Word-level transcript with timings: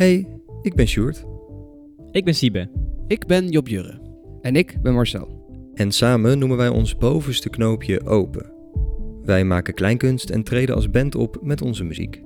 Hey, 0.00 0.26
ik 0.62 0.74
ben 0.74 0.86
Sjoerd. 0.86 1.24
Ik 2.10 2.24
ben 2.24 2.34
Siebe. 2.34 2.70
Ik 3.06 3.26
ben 3.26 3.48
Job 3.48 3.68
Jurre. 3.68 4.00
En 4.40 4.56
ik 4.56 4.76
ben 4.82 4.94
Marcel. 4.94 5.28
En 5.74 5.92
samen 5.92 6.38
noemen 6.38 6.56
wij 6.56 6.68
ons 6.68 6.96
bovenste 6.96 7.50
knoopje 7.50 8.06
open. 8.06 8.52
Wij 9.22 9.44
maken 9.44 9.74
kleinkunst 9.74 10.30
en 10.30 10.42
treden 10.42 10.74
als 10.74 10.90
band 10.90 11.14
op 11.14 11.38
met 11.42 11.62
onze 11.62 11.84
muziek. 11.84 12.22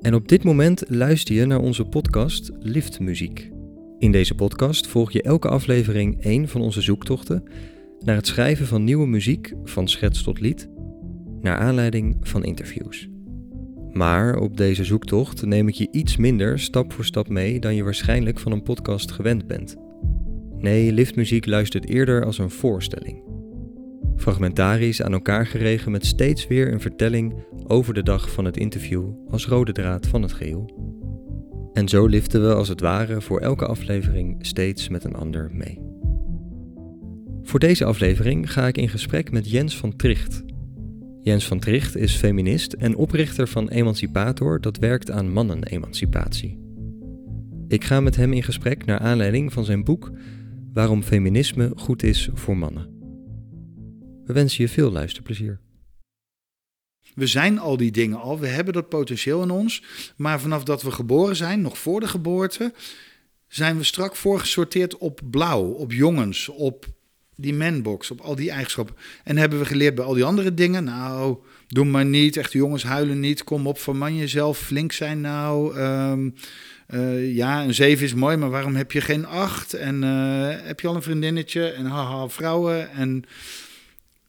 En 0.00 0.14
op 0.14 0.28
dit 0.28 0.44
moment 0.44 0.84
luister 0.86 1.34
je 1.34 1.46
naar 1.46 1.60
onze 1.60 1.84
podcast 1.84 2.50
Liftmuziek. 2.58 3.50
In 3.98 4.12
deze 4.12 4.34
podcast 4.34 4.86
volg 4.86 5.12
je 5.12 5.22
elke 5.22 5.48
aflevering 5.48 6.22
één 6.22 6.48
van 6.48 6.60
onze 6.60 6.80
zoektochten 6.80 7.42
naar 8.00 8.16
het 8.16 8.26
schrijven 8.26 8.66
van 8.66 8.84
nieuwe 8.84 9.06
muziek 9.06 9.54
van 9.64 9.88
schets 9.88 10.22
tot 10.22 10.40
lied, 10.40 10.68
naar 11.40 11.56
aanleiding 11.56 12.16
van 12.20 12.44
interviews. 12.44 13.08
Maar 13.98 14.36
op 14.36 14.56
deze 14.56 14.84
zoektocht 14.84 15.46
neem 15.46 15.68
ik 15.68 15.74
je 15.74 15.88
iets 15.90 16.16
minder 16.16 16.58
stap 16.58 16.92
voor 16.92 17.04
stap 17.04 17.28
mee 17.28 17.60
dan 17.60 17.74
je 17.74 17.84
waarschijnlijk 17.84 18.38
van 18.38 18.52
een 18.52 18.62
podcast 18.62 19.10
gewend 19.10 19.46
bent. 19.46 19.76
Nee, 20.58 20.92
liftmuziek 20.92 21.46
luistert 21.46 21.88
eerder 21.88 22.24
als 22.24 22.38
een 22.38 22.50
voorstelling. 22.50 23.22
Fragmentarisch 24.16 25.02
aan 25.02 25.12
elkaar 25.12 25.46
geregen 25.46 25.92
met 25.92 26.06
steeds 26.06 26.46
weer 26.46 26.72
een 26.72 26.80
vertelling 26.80 27.34
over 27.66 27.94
de 27.94 28.02
dag 28.02 28.30
van 28.30 28.44
het 28.44 28.56
interview 28.56 29.10
als 29.30 29.46
rode 29.46 29.72
draad 29.72 30.06
van 30.06 30.22
het 30.22 30.32
geheel. 30.32 30.70
En 31.72 31.88
zo 31.88 32.06
liften 32.06 32.48
we 32.48 32.54
als 32.54 32.68
het 32.68 32.80
ware 32.80 33.20
voor 33.20 33.40
elke 33.40 33.66
aflevering 33.66 34.46
steeds 34.46 34.88
met 34.88 35.04
een 35.04 35.14
ander 35.14 35.50
mee. 35.52 35.80
Voor 37.42 37.60
deze 37.60 37.84
aflevering 37.84 38.52
ga 38.52 38.66
ik 38.66 38.78
in 38.78 38.88
gesprek 38.88 39.30
met 39.30 39.50
Jens 39.50 39.76
van 39.76 39.96
Tricht. 39.96 40.42
Jens 41.28 41.46
van 41.46 41.58
Tricht 41.58 41.96
is 41.96 42.14
feminist 42.14 42.72
en 42.72 42.96
oprichter 42.96 43.48
van 43.48 43.68
Emancipator 43.68 44.60
dat 44.60 44.76
werkt 44.76 45.10
aan 45.10 45.32
mannenemancipatie. 45.32 46.58
Ik 47.68 47.84
ga 47.84 48.00
met 48.00 48.16
hem 48.16 48.32
in 48.32 48.42
gesprek 48.42 48.84
naar 48.84 48.98
aanleiding 48.98 49.52
van 49.52 49.64
zijn 49.64 49.84
boek 49.84 50.10
Waarom 50.72 51.02
feminisme 51.02 51.72
goed 51.76 52.02
is 52.02 52.28
voor 52.34 52.56
mannen. 52.56 52.88
We 54.24 54.32
wensen 54.32 54.62
je 54.62 54.68
veel 54.68 54.90
luisterplezier. 54.90 55.60
We 57.14 57.26
zijn 57.26 57.58
al 57.58 57.76
die 57.76 57.90
dingen 57.90 58.20
al, 58.20 58.38
we 58.38 58.46
hebben 58.46 58.74
dat 58.74 58.88
potentieel 58.88 59.42
in 59.42 59.50
ons. 59.50 59.82
Maar 60.16 60.40
vanaf 60.40 60.64
dat 60.64 60.82
we 60.82 60.90
geboren 60.90 61.36
zijn, 61.36 61.60
nog 61.60 61.78
voor 61.78 62.00
de 62.00 62.08
geboorte, 62.08 62.72
zijn 63.48 63.76
we 63.76 63.84
strak 63.84 64.16
voorgesorteerd 64.16 64.98
op 64.98 65.20
blauw, 65.30 65.64
op 65.64 65.92
jongens, 65.92 66.48
op 66.48 66.86
die 67.40 67.54
manbox, 67.54 68.10
op 68.10 68.20
al 68.20 68.34
die 68.34 68.50
eigenschappen. 68.50 68.96
En 69.24 69.36
hebben 69.36 69.58
we 69.58 69.64
geleerd 69.64 69.94
bij 69.94 70.04
al 70.04 70.14
die 70.14 70.24
andere 70.24 70.54
dingen, 70.54 70.84
nou, 70.84 71.36
doe 71.68 71.84
maar 71.84 72.04
niet, 72.04 72.36
echt 72.36 72.52
jongens 72.52 72.82
huilen 72.82 73.20
niet, 73.20 73.44
kom 73.44 73.66
op, 73.66 73.78
verman 73.78 74.16
jezelf, 74.16 74.58
flink 74.58 74.92
zijn 74.92 75.20
nou. 75.20 75.78
Um, 75.78 76.34
uh, 76.90 77.34
ja, 77.34 77.64
een 77.64 77.74
zeven 77.74 78.04
is 78.04 78.14
mooi, 78.14 78.36
maar 78.36 78.50
waarom 78.50 78.76
heb 78.76 78.92
je 78.92 79.00
geen 79.00 79.26
acht? 79.26 79.74
En 79.74 80.02
uh, 80.02 80.66
heb 80.66 80.80
je 80.80 80.88
al 80.88 80.94
een 80.94 81.02
vriendinnetje? 81.02 81.68
En 81.68 81.86
haha, 81.86 82.28
vrouwen. 82.28 82.90
En 82.90 83.24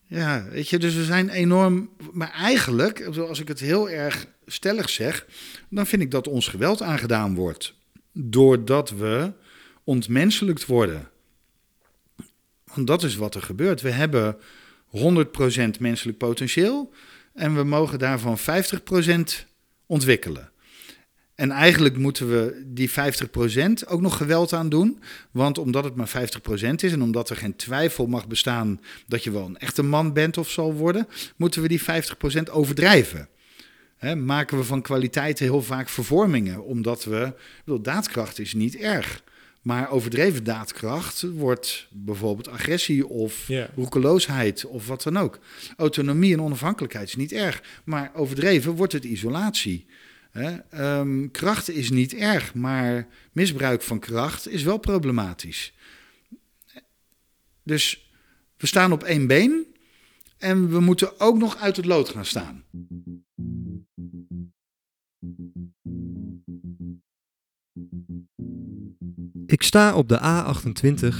ja, 0.05 0.45
weet 0.51 0.69
je, 0.69 0.77
dus 0.77 0.95
we 0.95 1.03
zijn 1.03 1.29
enorm. 1.29 1.89
Maar 2.11 2.31
eigenlijk, 2.31 3.05
als 3.05 3.39
ik 3.39 3.47
het 3.47 3.59
heel 3.59 3.89
erg 3.89 4.25
stellig 4.45 4.89
zeg, 4.89 5.25
dan 5.69 5.87
vind 5.87 6.01
ik 6.01 6.11
dat 6.11 6.27
ons 6.27 6.47
geweld 6.47 6.81
aangedaan 6.81 7.35
wordt. 7.35 7.73
Doordat 8.13 8.89
we 8.89 9.31
ontmenselijkt 9.83 10.65
worden. 10.65 11.09
Want 12.75 12.87
dat 12.87 13.03
is 13.03 13.15
wat 13.15 13.35
er 13.35 13.41
gebeurt. 13.41 13.81
We 13.81 13.91
hebben 13.91 14.37
100% 14.97 15.79
menselijk 15.79 16.17
potentieel 16.17 16.93
en 17.33 17.55
we 17.55 17.63
mogen 17.63 17.99
daarvan 17.99 18.37
50% 18.39 18.41
ontwikkelen. 19.85 20.51
En 21.35 21.51
eigenlijk 21.51 21.97
moeten 21.97 22.29
we 22.29 22.63
die 22.65 22.89
50% 22.89 22.93
ook 23.87 24.01
nog 24.01 24.17
geweld 24.17 24.53
aan 24.53 24.69
doen. 24.69 25.01
Want 25.31 25.57
omdat 25.57 25.83
het 25.83 25.95
maar 25.95 26.09
50% 26.09 26.11
is 26.75 26.91
en 26.91 27.01
omdat 27.01 27.29
er 27.29 27.35
geen 27.35 27.55
twijfel 27.55 28.05
mag 28.05 28.27
bestaan 28.27 28.81
dat 29.07 29.23
je 29.23 29.31
wel 29.31 29.45
een 29.45 29.57
echte 29.57 29.83
man 29.83 30.13
bent 30.13 30.37
of 30.37 30.49
zal 30.49 30.73
worden, 30.73 31.07
moeten 31.35 31.61
we 31.61 31.67
die 31.67 31.81
50% 31.81 31.83
overdrijven. 32.51 33.29
Maken 34.15 34.57
we 34.57 34.63
van 34.63 34.81
kwaliteiten 34.81 35.45
heel 35.45 35.61
vaak 35.61 35.89
vervormingen, 35.89 36.63
omdat 36.63 37.03
we. 37.03 37.33
Bedoel, 37.65 37.81
daadkracht 37.81 38.39
is 38.39 38.53
niet 38.53 38.75
erg. 38.75 39.23
Maar 39.61 39.91
overdreven 39.91 40.43
daadkracht 40.43 41.21
wordt 41.21 41.87
bijvoorbeeld 41.91 42.47
agressie 42.47 43.07
of 43.07 43.47
yeah. 43.47 43.69
roekeloosheid 43.75 44.65
of 44.65 44.87
wat 44.87 45.03
dan 45.03 45.17
ook. 45.17 45.39
Autonomie 45.77 46.33
en 46.33 46.41
onafhankelijkheid 46.41 47.07
is 47.07 47.15
niet 47.15 47.31
erg. 47.31 47.63
Maar 47.83 48.11
overdreven 48.13 48.75
wordt 48.75 48.93
het 48.93 49.03
isolatie. 49.03 49.85
Um, 50.73 51.31
kracht 51.31 51.69
is 51.69 51.89
niet 51.89 52.13
erg, 52.13 52.53
maar 52.53 53.07
misbruik 53.31 53.81
van 53.81 53.99
kracht 53.99 54.47
is 54.47 54.63
wel 54.63 54.77
problematisch. 54.77 55.73
Dus 57.63 58.11
we 58.57 58.67
staan 58.67 58.91
op 58.91 59.03
één 59.03 59.27
been 59.27 59.65
en 60.37 60.69
we 60.69 60.79
moeten 60.79 61.19
ook 61.19 61.37
nog 61.37 61.57
uit 61.57 61.75
het 61.75 61.85
lood 61.85 62.09
gaan 62.09 62.25
staan. 62.25 62.63
Ik 69.49 69.63
sta 69.63 69.95
op 69.95 70.09
de 70.09 70.19
A28 70.19 71.15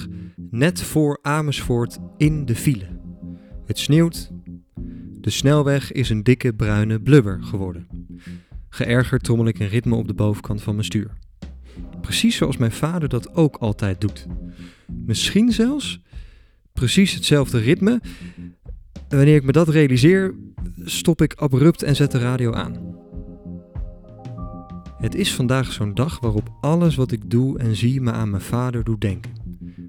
net 0.49 0.81
voor 0.81 1.19
Amersfoort 1.21 1.97
in 2.17 2.45
de 2.45 2.55
file. 2.55 2.85
Het 3.65 3.79
sneeuwt. 3.79 4.31
De 5.21 5.29
snelweg 5.29 5.91
is 5.91 6.09
een 6.09 6.23
dikke 6.23 6.53
bruine 6.53 7.01
blubber 7.01 7.43
geworden. 7.43 7.87
Geërgerd 8.69 9.23
trommel 9.23 9.47
ik 9.47 9.59
een 9.59 9.67
ritme 9.67 9.95
op 9.95 10.07
de 10.07 10.13
bovenkant 10.13 10.61
van 10.61 10.73
mijn 10.73 10.85
stuur. 10.85 11.17
Precies 12.01 12.35
zoals 12.35 12.57
mijn 12.57 12.71
vader 12.71 13.09
dat 13.09 13.35
ook 13.35 13.55
altijd 13.55 14.01
doet. 14.01 14.27
Misschien 15.05 15.51
zelfs 15.51 16.01
precies 16.73 17.13
hetzelfde 17.13 17.59
ritme. 17.59 18.01
Wanneer 19.07 19.35
ik 19.35 19.43
me 19.43 19.51
dat 19.51 19.69
realiseer, 19.69 20.35
stop 20.83 21.21
ik 21.21 21.33
abrupt 21.33 21.83
en 21.83 21.95
zet 21.95 22.11
de 22.11 22.19
radio 22.19 22.53
aan. 22.53 22.97
Het 24.99 25.15
is 25.15 25.35
vandaag 25.35 25.71
zo'n 25.71 25.93
dag 25.93 26.19
waarop 26.19 26.51
alles 26.61 26.95
wat 26.95 27.11
ik 27.11 27.29
doe 27.29 27.59
en 27.59 27.75
zie 27.75 28.01
me 28.01 28.11
aan 28.11 28.29
mijn 28.29 28.41
vader 28.41 28.83
doet 28.83 29.01
denken. 29.01 29.31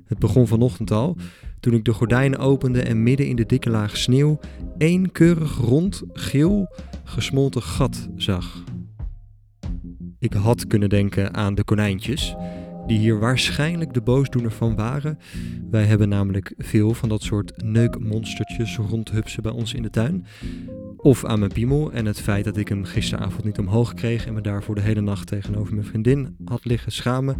Het 0.05 0.19
begon 0.19 0.47
vanochtend 0.47 0.91
al, 0.91 1.17
toen 1.61 1.75
ik 1.75 1.85
de 1.85 1.93
gordijnen 1.93 2.39
opende 2.39 2.83
en 2.83 3.03
midden 3.03 3.27
in 3.27 3.37
de 3.37 3.47
dikke 3.47 3.71
laag 3.71 3.97
sneeuw 3.97 4.41
één 4.79 5.13
keurig 5.13 5.57
rond, 5.57 6.03
geel, 6.13 6.77
gesmolten 7.05 7.63
gat 7.63 8.09
zag. 8.17 8.65
Ik 10.19 10.33
had 10.33 10.67
kunnen 10.67 10.89
denken 10.89 11.35
aan 11.35 11.55
de 11.55 11.65
konijntjes, 11.65 12.35
die 12.87 12.99
hier 12.99 13.19
waarschijnlijk 13.19 13.95
de 13.95 14.03
boosdoener 14.03 14.53
van 14.53 14.77
waren. 14.77 15.19
Wij 15.71 15.85
hebben 15.85 16.09
namelijk 16.09 16.55
veel 16.59 16.95
van 16.95 17.09
dat 17.09 17.23
soort 17.23 17.63
neukmonstertjes 17.63 18.77
rondhupsen 18.77 19.43
bij 19.43 19.53
ons 19.53 19.75
in 19.75 19.83
de 19.83 19.91
tuin. 19.91 20.27
Of 21.03 21.25
aan 21.25 21.39
mijn 21.39 21.53
piemel 21.53 21.93
en 21.93 22.07
het 22.07 22.21
feit 22.21 22.45
dat 22.45 22.57
ik 22.57 22.69
hem 22.69 22.85
gisteravond 22.85 23.45
niet 23.45 23.59
omhoog 23.59 23.95
kreeg 23.95 24.27
en 24.27 24.35
me 24.35 24.41
daarvoor 24.41 24.75
de 24.75 24.81
hele 24.81 25.01
nacht 25.01 25.27
tegenover 25.27 25.75
mijn 25.75 25.87
vriendin 25.87 26.37
had 26.45 26.65
liggen 26.65 26.93
schamen. 26.93 27.37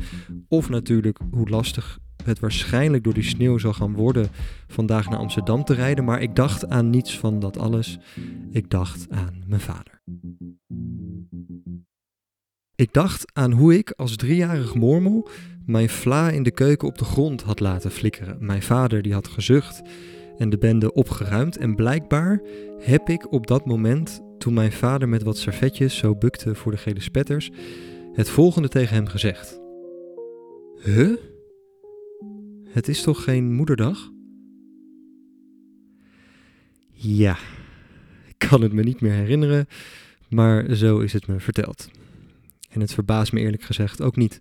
Of 0.49 0.69
natuurlijk 0.69 1.19
hoe 1.31 1.49
lastig 1.49 1.99
het 2.25 2.39
waarschijnlijk 2.39 3.05
door 3.05 3.15
die 3.15 3.23
sneeuw 3.23 3.59
zal 3.59 3.73
gaan 3.73 3.95
worden 3.95 4.29
vandaag 4.67 5.09
naar 5.09 5.19
Amsterdam 5.19 5.65
te 5.65 5.75
rijden. 5.75 6.05
Maar 6.05 6.23
ik 6.23 6.37
dacht 6.37 6.69
aan 6.69 6.91
niets 6.91 7.19
van 7.19 7.41
dat 7.41 7.59
alles. 7.59 7.99
Ik 8.51 8.71
dacht 8.71 9.07
aan 9.11 9.43
mijn 9.47 9.61
vader. 9.61 10.03
Ik 12.75 12.93
dacht 12.93 13.31
aan 13.33 13.53
hoe 13.53 13.79
ik 13.79 13.91
als 13.91 14.17
driejarig 14.17 14.75
mormel 14.75 15.29
mijn 15.67 15.89
vla 15.89 16.31
in 16.31 16.43
de 16.43 16.51
keuken 16.51 16.89
op 16.89 16.99
de 16.99 17.05
grond 17.05 17.43
had 17.43 17.61
laten 17.61 17.91
flikkeren. 17.91 18.37
Mijn 18.41 18.63
vader 18.63 19.03
die 19.03 19.13
had 19.13 19.29
gezucht 19.29 19.83
en 20.41 20.51
de 20.51 20.59
bende 20.59 20.93
opgeruimd. 20.93 21.57
En 21.57 21.75
blijkbaar 21.75 22.43
heb 22.79 23.09
ik 23.09 23.33
op 23.33 23.47
dat 23.47 23.67
moment, 23.67 24.21
toen 24.39 24.55
mijn 24.55 24.73
vader 24.73 25.09
met 25.09 25.23
wat 25.23 25.39
servetjes 25.39 25.97
zo 25.97 26.15
bukte 26.15 26.55
voor 26.55 26.73
de 26.73 26.79
gele 26.79 27.01
spetters, 27.01 27.51
het 28.13 28.29
volgende 28.29 28.69
tegen 28.69 28.95
hem 28.95 29.07
gezegd. 29.07 29.61
Huh? 30.85 31.17
Het 32.69 32.89
is 32.89 33.03
toch 33.03 33.25
geen 33.25 33.53
moederdag? 33.53 34.11
Ja, 36.93 37.37
ik 38.29 38.49
kan 38.49 38.63
het 38.63 38.73
me 38.73 38.83
niet 38.83 39.01
meer 39.01 39.13
herinneren, 39.13 39.67
maar 40.29 40.75
zo 40.75 40.99
is 40.99 41.13
het 41.13 41.27
me 41.27 41.41
verteld. 41.41 41.89
En 42.71 42.81
het 42.81 42.95
verbaast 42.95 43.33
me 43.33 43.41
eerlijk 43.41 43.63
gezegd 43.63 44.03
ook 44.03 44.17
niet. 44.17 44.39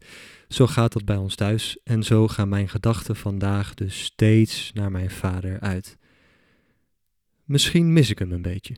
Zo 0.47 0.67
gaat 0.67 0.93
dat 0.93 1.05
bij 1.05 1.15
ons 1.15 1.35
thuis 1.35 1.77
en 1.83 2.03
zo 2.03 2.27
gaan 2.27 2.49
mijn 2.49 2.69
gedachten 2.69 3.15
vandaag 3.15 3.73
dus 3.73 4.03
steeds 4.03 4.71
naar 4.73 4.91
mijn 4.91 5.09
vader 5.09 5.59
uit. 5.59 5.97
Misschien 7.43 7.93
mis 7.93 8.09
ik 8.09 8.19
hem 8.19 8.31
een 8.31 8.41
beetje. 8.41 8.75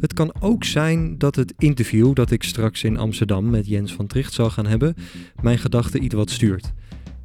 Het 0.00 0.12
kan 0.12 0.34
ook 0.40 0.64
zijn 0.64 1.18
dat 1.18 1.36
het 1.36 1.54
interview 1.58 2.14
dat 2.14 2.30
ik 2.30 2.42
straks 2.42 2.84
in 2.84 2.96
Amsterdam 2.96 3.50
met 3.50 3.66
Jens 3.66 3.92
van 3.92 4.06
Tricht 4.06 4.32
zal 4.32 4.50
gaan 4.50 4.66
hebben, 4.66 4.94
mijn 5.42 5.58
gedachten 5.58 6.04
iets 6.04 6.14
wat 6.14 6.30
stuurt. 6.30 6.72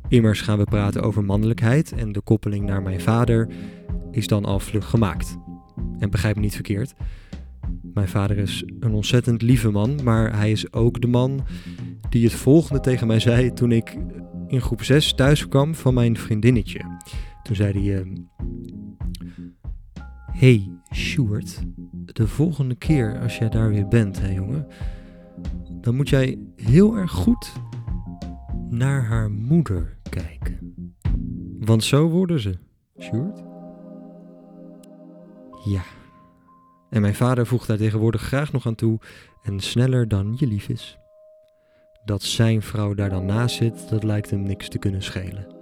Immers 0.08 0.42
gaan 0.42 0.58
we 0.58 0.64
praten 0.64 1.02
over 1.02 1.24
mannelijkheid 1.24 1.92
en 1.92 2.12
de 2.12 2.22
koppeling 2.22 2.66
naar 2.66 2.82
mijn 2.82 3.02
vader 3.02 3.50
is 4.12 4.28
dan 4.28 4.46
al 4.46 4.60
vlug 4.60 4.90
gemaakt. 4.90 5.38
En 6.00 6.10
begrijp 6.10 6.36
me 6.36 6.42
niet 6.42 6.54
verkeerd. 6.54 6.94
Mijn 7.94 8.08
vader 8.08 8.38
is 8.38 8.64
een 8.80 8.94
ontzettend 8.94 9.42
lieve 9.42 9.70
man, 9.70 10.04
maar 10.04 10.38
hij 10.38 10.52
is 10.52 10.74
ook 10.74 11.02
de 11.02 11.08
man 11.08 11.46
die 12.10 12.24
het 12.24 12.34
volgende 12.34 12.80
tegen 12.82 13.08
mij 13.08 13.20
zei 13.20 13.54
toen 13.54 13.72
ik 13.72 13.98
in 14.48 14.62
groep 14.62 14.84
6 14.84 15.14
thuis 15.14 15.48
kwam 15.48 15.76
van 15.76 15.94
mijn 15.94 16.18
vriendinnetje. 16.18 16.80
Toen 17.44 17.56
zei 17.56 17.72
hij: 17.72 18.00
uh, 18.00 18.16
Hey, 20.32 20.70
Stuart, 20.90 21.64
de 22.06 22.28
volgende 22.28 22.76
keer 22.76 23.20
als 23.22 23.38
jij 23.38 23.50
daar 23.50 23.70
weer 23.70 23.88
bent, 23.88 24.22
hè 24.22 24.32
jongen, 24.32 24.68
dan 25.82 25.96
moet 25.96 26.10
jij 26.10 26.40
heel 26.56 26.96
erg 26.96 27.12
goed 27.12 27.54
naar 28.70 29.06
haar 29.06 29.32
moeder 29.32 29.98
kijken. 30.10 30.86
Want 31.60 31.84
zo 31.84 32.10
worden 32.10 32.40
ze, 32.40 32.58
Stuart. 32.98 33.44
Ja. 35.66 35.99
En 36.90 37.02
mijn 37.02 37.16
vader 37.16 37.48
voegt 37.48 37.68
daar 37.68 37.78
tegenwoordig 37.78 38.22
graag 38.22 38.52
nog 38.52 38.66
aan 38.66 38.76
toe 38.76 39.00
en 39.44 39.60
sneller 39.60 40.08
dan 40.08 40.36
je 40.38 40.48
lief 40.48 40.68
is. 40.68 40.98
Dat 42.06 42.24
zijn 42.24 42.62
vrouw 42.62 42.94
daar 42.94 43.10
dan 43.10 43.26
naast 43.26 43.56
zit, 43.56 43.90
dat 43.90 44.04
lijkt 44.04 44.30
hem 44.30 44.42
niks 44.42 44.70
te 44.70 44.78
kunnen 44.78 45.04
schelen. 45.04 45.58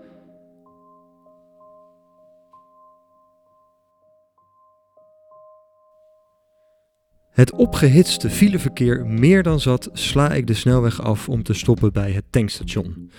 Het 7.38 7.52
opgehitste 7.52 8.30
fileverkeer 8.30 9.06
meer 9.06 9.44
dan 9.44 9.60
zat, 9.60 9.90
sla 9.94 10.32
ik 10.32 10.48
de 10.48 10.54
snelweg 10.54 11.02
af 11.02 11.30
om 11.30 11.44
te 11.44 11.54
stoppen 11.54 11.94
bij 11.94 12.12
het 12.12 12.26
tankstation. 12.30 13.12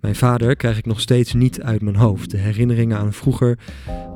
Mijn 0.00 0.14
vader 0.14 0.56
krijg 0.56 0.78
ik 0.78 0.86
nog 0.86 1.00
steeds 1.00 1.32
niet 1.32 1.62
uit 1.62 1.82
mijn 1.82 1.96
hoofd. 1.96 2.30
De 2.30 2.36
herinneringen 2.36 2.98
aan 2.98 3.12
vroeger 3.12 3.58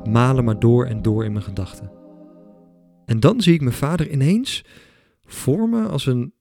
malen 0.03 0.43
maar 0.43 0.59
door 0.59 0.85
en 0.85 1.01
door 1.01 1.25
in 1.25 1.31
mijn 1.31 1.43
gedachten. 1.43 1.98
En 3.09 3.19
dan 3.19 3.41
zie 3.41 3.53
ik 3.53 3.61
mijn 3.61 3.73
vader 3.73 4.11
ineens 4.11 4.65
vormen 5.25 5.89
als 5.89 6.05
een 6.05 6.33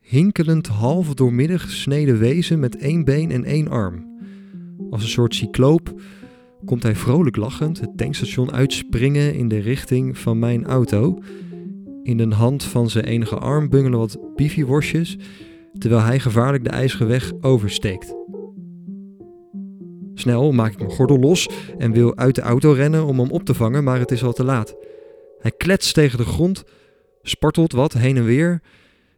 hinkelend 0.00 0.66
half 0.66 1.14
doormidden 1.14 1.60
gesneden 1.60 2.18
wezen 2.18 2.60
met 2.60 2.76
één 2.76 3.04
been 3.04 3.30
en 3.30 3.44
één 3.44 3.68
arm. 3.68 4.18
Als 4.90 5.02
een 5.02 5.08
soort 5.08 5.34
cycloop 5.34 6.00
komt 6.64 6.82
hij 6.82 6.94
vrolijk 6.94 7.36
lachend 7.36 7.80
het 7.80 7.96
tankstation 7.96 8.52
uitspringen 8.52 9.34
in 9.34 9.48
de 9.48 9.58
richting 9.58 10.18
van 10.18 10.38
mijn 10.38 10.64
auto. 10.64 11.18
In 12.02 12.16
de 12.16 12.34
hand 12.34 12.64
van 12.64 12.90
zijn 12.90 13.04
enige 13.04 13.38
arm 13.38 13.68
bungelen 13.68 13.98
wat 13.98 14.18
bifiworstjes, 14.34 15.18
terwijl 15.78 16.02
hij 16.02 16.20
gevaarlijk 16.20 16.64
de 16.64 16.70
ijzeren 16.70 17.06
weg 17.06 17.32
oversteekt. 17.40 18.14
Snel 20.14 20.52
maak 20.52 20.72
ik 20.72 20.78
mijn 20.78 20.90
gordel 20.90 21.18
los 21.18 21.48
en 21.78 21.92
wil 21.92 22.16
uit 22.16 22.34
de 22.34 22.42
auto 22.42 22.72
rennen 22.72 23.06
om 23.06 23.18
hem 23.18 23.30
op 23.30 23.44
te 23.44 23.54
vangen, 23.54 23.84
maar 23.84 23.98
het 23.98 24.10
is 24.10 24.24
al 24.24 24.32
te 24.32 24.44
laat. 24.44 24.76
Hij 25.44 25.52
kletst 25.52 25.94
tegen 25.94 26.18
de 26.18 26.24
grond, 26.24 26.64
spartelt 27.22 27.72
wat 27.72 27.92
heen 27.92 28.16
en 28.16 28.24
weer 28.24 28.62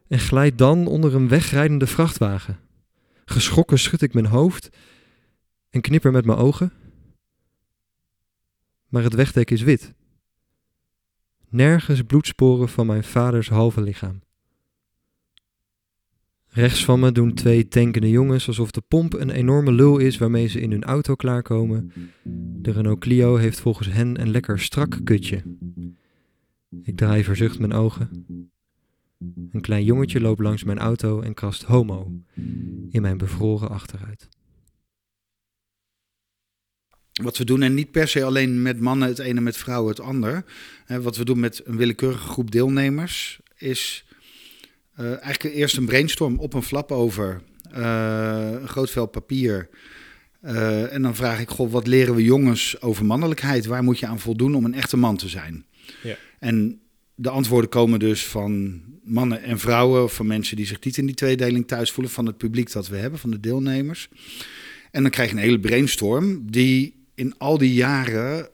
en 0.07 0.19
glijdt 0.19 0.57
dan 0.57 0.87
onder 0.87 1.15
een 1.15 1.27
wegrijdende 1.27 1.87
vrachtwagen. 1.87 2.59
Geschrokken 3.25 3.79
schud 3.79 4.01
ik 4.01 4.13
mijn 4.13 4.25
hoofd 4.25 4.69
en 5.69 5.81
knipper 5.81 6.11
met 6.11 6.25
mijn 6.25 6.37
ogen. 6.37 6.73
Maar 8.87 9.03
het 9.03 9.13
wegdek 9.13 9.51
is 9.51 9.61
wit. 9.61 9.93
Nergens 11.49 12.01
bloedsporen 12.01 12.69
van 12.69 12.85
mijn 12.85 13.03
vaders 13.03 13.49
halve 13.49 13.81
lichaam. 13.81 14.21
Rechts 16.47 16.85
van 16.85 16.99
me 16.99 17.11
doen 17.11 17.33
twee 17.33 17.67
tankende 17.67 18.09
jongens 18.09 18.47
alsof 18.47 18.71
de 18.71 18.81
pomp 18.81 19.13
een 19.13 19.29
enorme 19.29 19.71
lul 19.71 19.97
is 19.97 20.17
waarmee 20.17 20.47
ze 20.47 20.59
in 20.59 20.71
hun 20.71 20.83
auto 20.83 21.15
klaarkomen. 21.15 21.91
De 22.61 22.71
Renault 22.71 22.99
Clio 22.99 23.35
heeft 23.35 23.59
volgens 23.59 23.87
hen 23.87 24.21
een 24.21 24.31
lekker 24.31 24.59
strak 24.59 24.99
kutje. 25.03 25.43
Ik 26.83 26.97
draai 26.97 27.23
verzucht 27.23 27.59
mijn 27.59 27.73
ogen. 27.73 28.25
Een 29.51 29.61
klein 29.61 29.83
jongetje 29.83 30.21
loopt 30.21 30.41
langs 30.41 30.63
mijn 30.63 30.79
auto 30.79 31.21
en 31.21 31.33
krast 31.33 31.63
homo 31.63 32.21
in 32.89 33.01
mijn 33.01 33.17
bevroren 33.17 33.69
achteruit. 33.69 34.29
Wat 37.11 37.37
we 37.37 37.45
doen, 37.45 37.61
en 37.61 37.73
niet 37.73 37.91
per 37.91 38.07
se 38.07 38.23
alleen 38.23 38.61
met 38.61 38.79
mannen 38.79 39.07
het 39.07 39.19
ene, 39.19 39.41
met 39.41 39.57
vrouwen 39.57 39.89
het 39.89 39.99
ander. 39.99 40.45
Wat 40.87 41.17
we 41.17 41.25
doen 41.25 41.39
met 41.39 41.61
een 41.65 41.77
willekeurige 41.77 42.27
groep 42.27 42.51
deelnemers 42.51 43.39
is 43.55 44.05
uh, 44.99 45.23
eigenlijk 45.23 45.55
eerst 45.55 45.77
een 45.77 45.85
brainstorm 45.85 46.39
op 46.39 46.53
een 46.53 46.63
flap 46.63 46.91
over, 46.91 47.41
uh, 47.71 48.51
een 48.51 48.67
groot 48.67 48.89
vel 48.89 49.05
papier. 49.05 49.69
Uh, 50.45 50.93
en 50.93 51.01
dan 51.01 51.15
vraag 51.15 51.39
ik, 51.39 51.49
goh, 51.49 51.71
wat 51.71 51.87
leren 51.87 52.15
we 52.15 52.23
jongens 52.23 52.81
over 52.81 53.05
mannelijkheid? 53.05 53.65
Waar 53.65 53.83
moet 53.83 53.99
je 53.99 54.07
aan 54.07 54.19
voldoen 54.19 54.55
om 54.55 54.65
een 54.65 54.73
echte 54.73 54.97
man 54.97 55.17
te 55.17 55.27
zijn? 55.27 55.65
Ja. 56.03 56.17
En 56.39 56.79
de 57.15 57.29
antwoorden 57.29 57.69
komen 57.69 57.99
dus 57.99 58.25
van 58.25 58.81
mannen 59.03 59.43
en 59.43 59.59
vrouwen, 59.59 60.09
van 60.09 60.27
mensen 60.27 60.55
die 60.55 60.65
zich 60.65 60.83
niet 60.83 60.97
in 60.97 61.05
die 61.05 61.15
tweedeling 61.15 61.67
thuis 61.67 61.91
voelen, 61.91 62.13
van 62.13 62.25
het 62.25 62.37
publiek 62.37 62.71
dat 62.71 62.87
we 62.87 62.97
hebben, 62.97 63.19
van 63.19 63.29
de 63.29 63.39
deelnemers. 63.39 64.09
En 64.91 65.01
dan 65.01 65.11
krijg 65.11 65.29
je 65.29 65.35
een 65.35 65.41
hele 65.41 65.59
brainstorm 65.59 66.51
die 66.51 67.05
in 67.15 67.37
al 67.37 67.57
die 67.57 67.73
jaren 67.73 68.49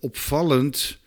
opvallend 0.00 0.98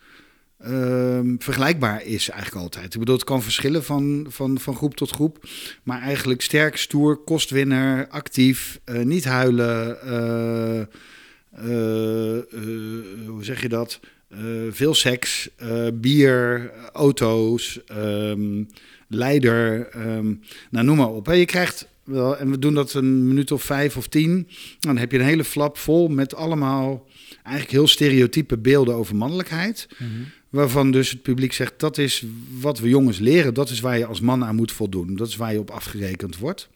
Ehm, 0.60 1.34
vergelijkbaar 1.38 2.04
is 2.04 2.28
eigenlijk 2.28 2.62
altijd. 2.62 2.94
Ik 2.94 2.98
bedoel, 2.98 3.14
het 3.14 3.24
kan 3.24 3.42
verschillen 3.42 3.84
van, 3.84 4.26
van, 4.28 4.58
van 4.58 4.74
groep 4.74 4.94
tot 4.94 5.10
groep. 5.10 5.48
Maar 5.82 6.00
eigenlijk 6.00 6.42
sterk, 6.42 6.76
stoer, 6.76 7.16
kostwinner, 7.16 8.08
actief, 8.08 8.80
uh, 8.86 9.02
niet 9.02 9.24
huilen. 9.24 9.98
Uh, 10.04 10.86
hoe 13.26 13.44
zeg 13.44 13.62
je 13.62 13.68
dat? 13.68 14.00
veel 14.70 14.94
seks, 14.94 15.48
bier, 15.94 16.70
auto's, 16.92 17.80
um, 17.92 18.68
leider. 19.08 19.88
Um, 19.96 20.40
nou, 20.70 20.86
noem 20.86 20.96
maar 20.96 21.08
op. 21.08 21.26
Je 21.26 21.44
krijgt 21.44 21.88
wel, 22.04 22.36
en 22.36 22.50
we 22.50 22.58
doen 22.58 22.74
dat 22.74 22.94
een 22.94 23.28
minuut 23.28 23.52
of 23.52 23.62
vijf 23.62 23.96
of 23.96 24.08
tien. 24.08 24.48
Dan 24.80 24.98
heb 24.98 25.12
je 25.12 25.18
een 25.18 25.24
hele 25.24 25.44
flap 25.44 25.78
vol 25.78 26.08
met 26.08 26.34
allemaal 26.34 27.06
eigenlijk 27.42 27.70
heel 27.70 27.88
stereotype 27.88 28.58
beelden 28.58 28.94
over 28.94 29.16
mannelijkheid. 29.16 29.88
Mm 29.98 30.26
Waarvan 30.50 30.90
dus 30.90 31.10
het 31.10 31.22
publiek 31.22 31.52
zegt, 31.52 31.74
dat 31.76 31.98
is 31.98 32.24
wat 32.60 32.78
we 32.78 32.88
jongens 32.88 33.18
leren, 33.18 33.54
dat 33.54 33.70
is 33.70 33.80
waar 33.80 33.98
je 33.98 34.06
als 34.06 34.20
man 34.20 34.44
aan 34.44 34.54
moet 34.54 34.72
voldoen. 34.72 35.16
Dat 35.16 35.28
is 35.28 35.36
waar 35.36 35.52
je 35.52 35.58
op 35.58 35.70
afgerekend 35.70 36.38
wordt. 36.38 36.68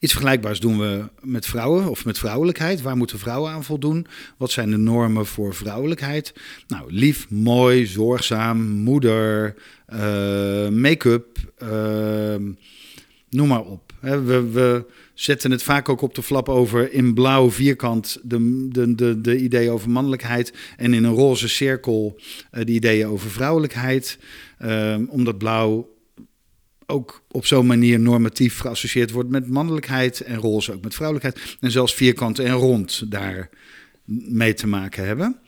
Iets 0.00 0.12
vergelijkbaars 0.12 0.60
doen 0.60 0.78
we 0.78 1.08
met 1.20 1.46
vrouwen 1.46 1.88
of 1.88 2.04
met 2.04 2.18
vrouwelijkheid. 2.18 2.82
Waar 2.82 2.96
moeten 2.96 3.18
vrouwen 3.18 3.50
aan 3.50 3.64
voldoen? 3.64 4.06
Wat 4.36 4.50
zijn 4.50 4.70
de 4.70 4.76
normen 4.76 5.26
voor 5.26 5.54
vrouwelijkheid? 5.54 6.34
Nou, 6.68 6.92
lief, 6.92 7.30
mooi, 7.30 7.86
zorgzaam, 7.86 8.62
moeder, 8.68 9.54
uh, 9.88 10.68
make-up, 10.68 11.38
uh, 11.62 12.34
noem 13.30 13.48
maar 13.48 13.64
op. 13.64 13.85
We, 14.00 14.50
we, 14.50 14.84
zetten 15.14 15.50
het 15.50 15.62
vaak 15.62 15.88
ook 15.88 16.00
op 16.00 16.14
de 16.14 16.22
flap 16.22 16.48
over 16.48 16.92
in 16.92 17.14
blauw 17.14 17.50
vierkant 17.50 18.18
de, 18.22 18.68
de, 18.72 18.94
de, 18.94 19.20
de 19.20 19.38
ideeën 19.38 19.70
over 19.70 19.90
mannelijkheid 19.90 20.52
en 20.76 20.94
in 20.94 21.04
een 21.04 21.14
roze 21.14 21.48
cirkel 21.48 22.20
uh, 22.52 22.64
de 22.64 22.72
ideeën 22.72 23.06
over 23.06 23.30
vrouwelijkheid. 23.30 24.18
Uh, 24.64 24.98
omdat 25.08 25.38
blauw 25.38 25.94
ook 26.86 27.22
op 27.30 27.46
zo'n 27.46 27.66
manier 27.66 28.00
normatief 28.00 28.58
geassocieerd 28.58 29.10
wordt 29.10 29.30
met 29.30 29.48
mannelijkheid 29.48 30.20
en 30.20 30.36
roze 30.36 30.72
ook 30.72 30.82
met 30.82 30.94
vrouwelijkheid. 30.94 31.56
En 31.60 31.70
zelfs 31.70 31.94
vierkant 31.94 32.38
en 32.38 32.52
rond 32.52 33.10
daar 33.10 33.50
mee 34.28 34.54
te 34.54 34.66
maken 34.66 35.06
hebben. 35.06 35.40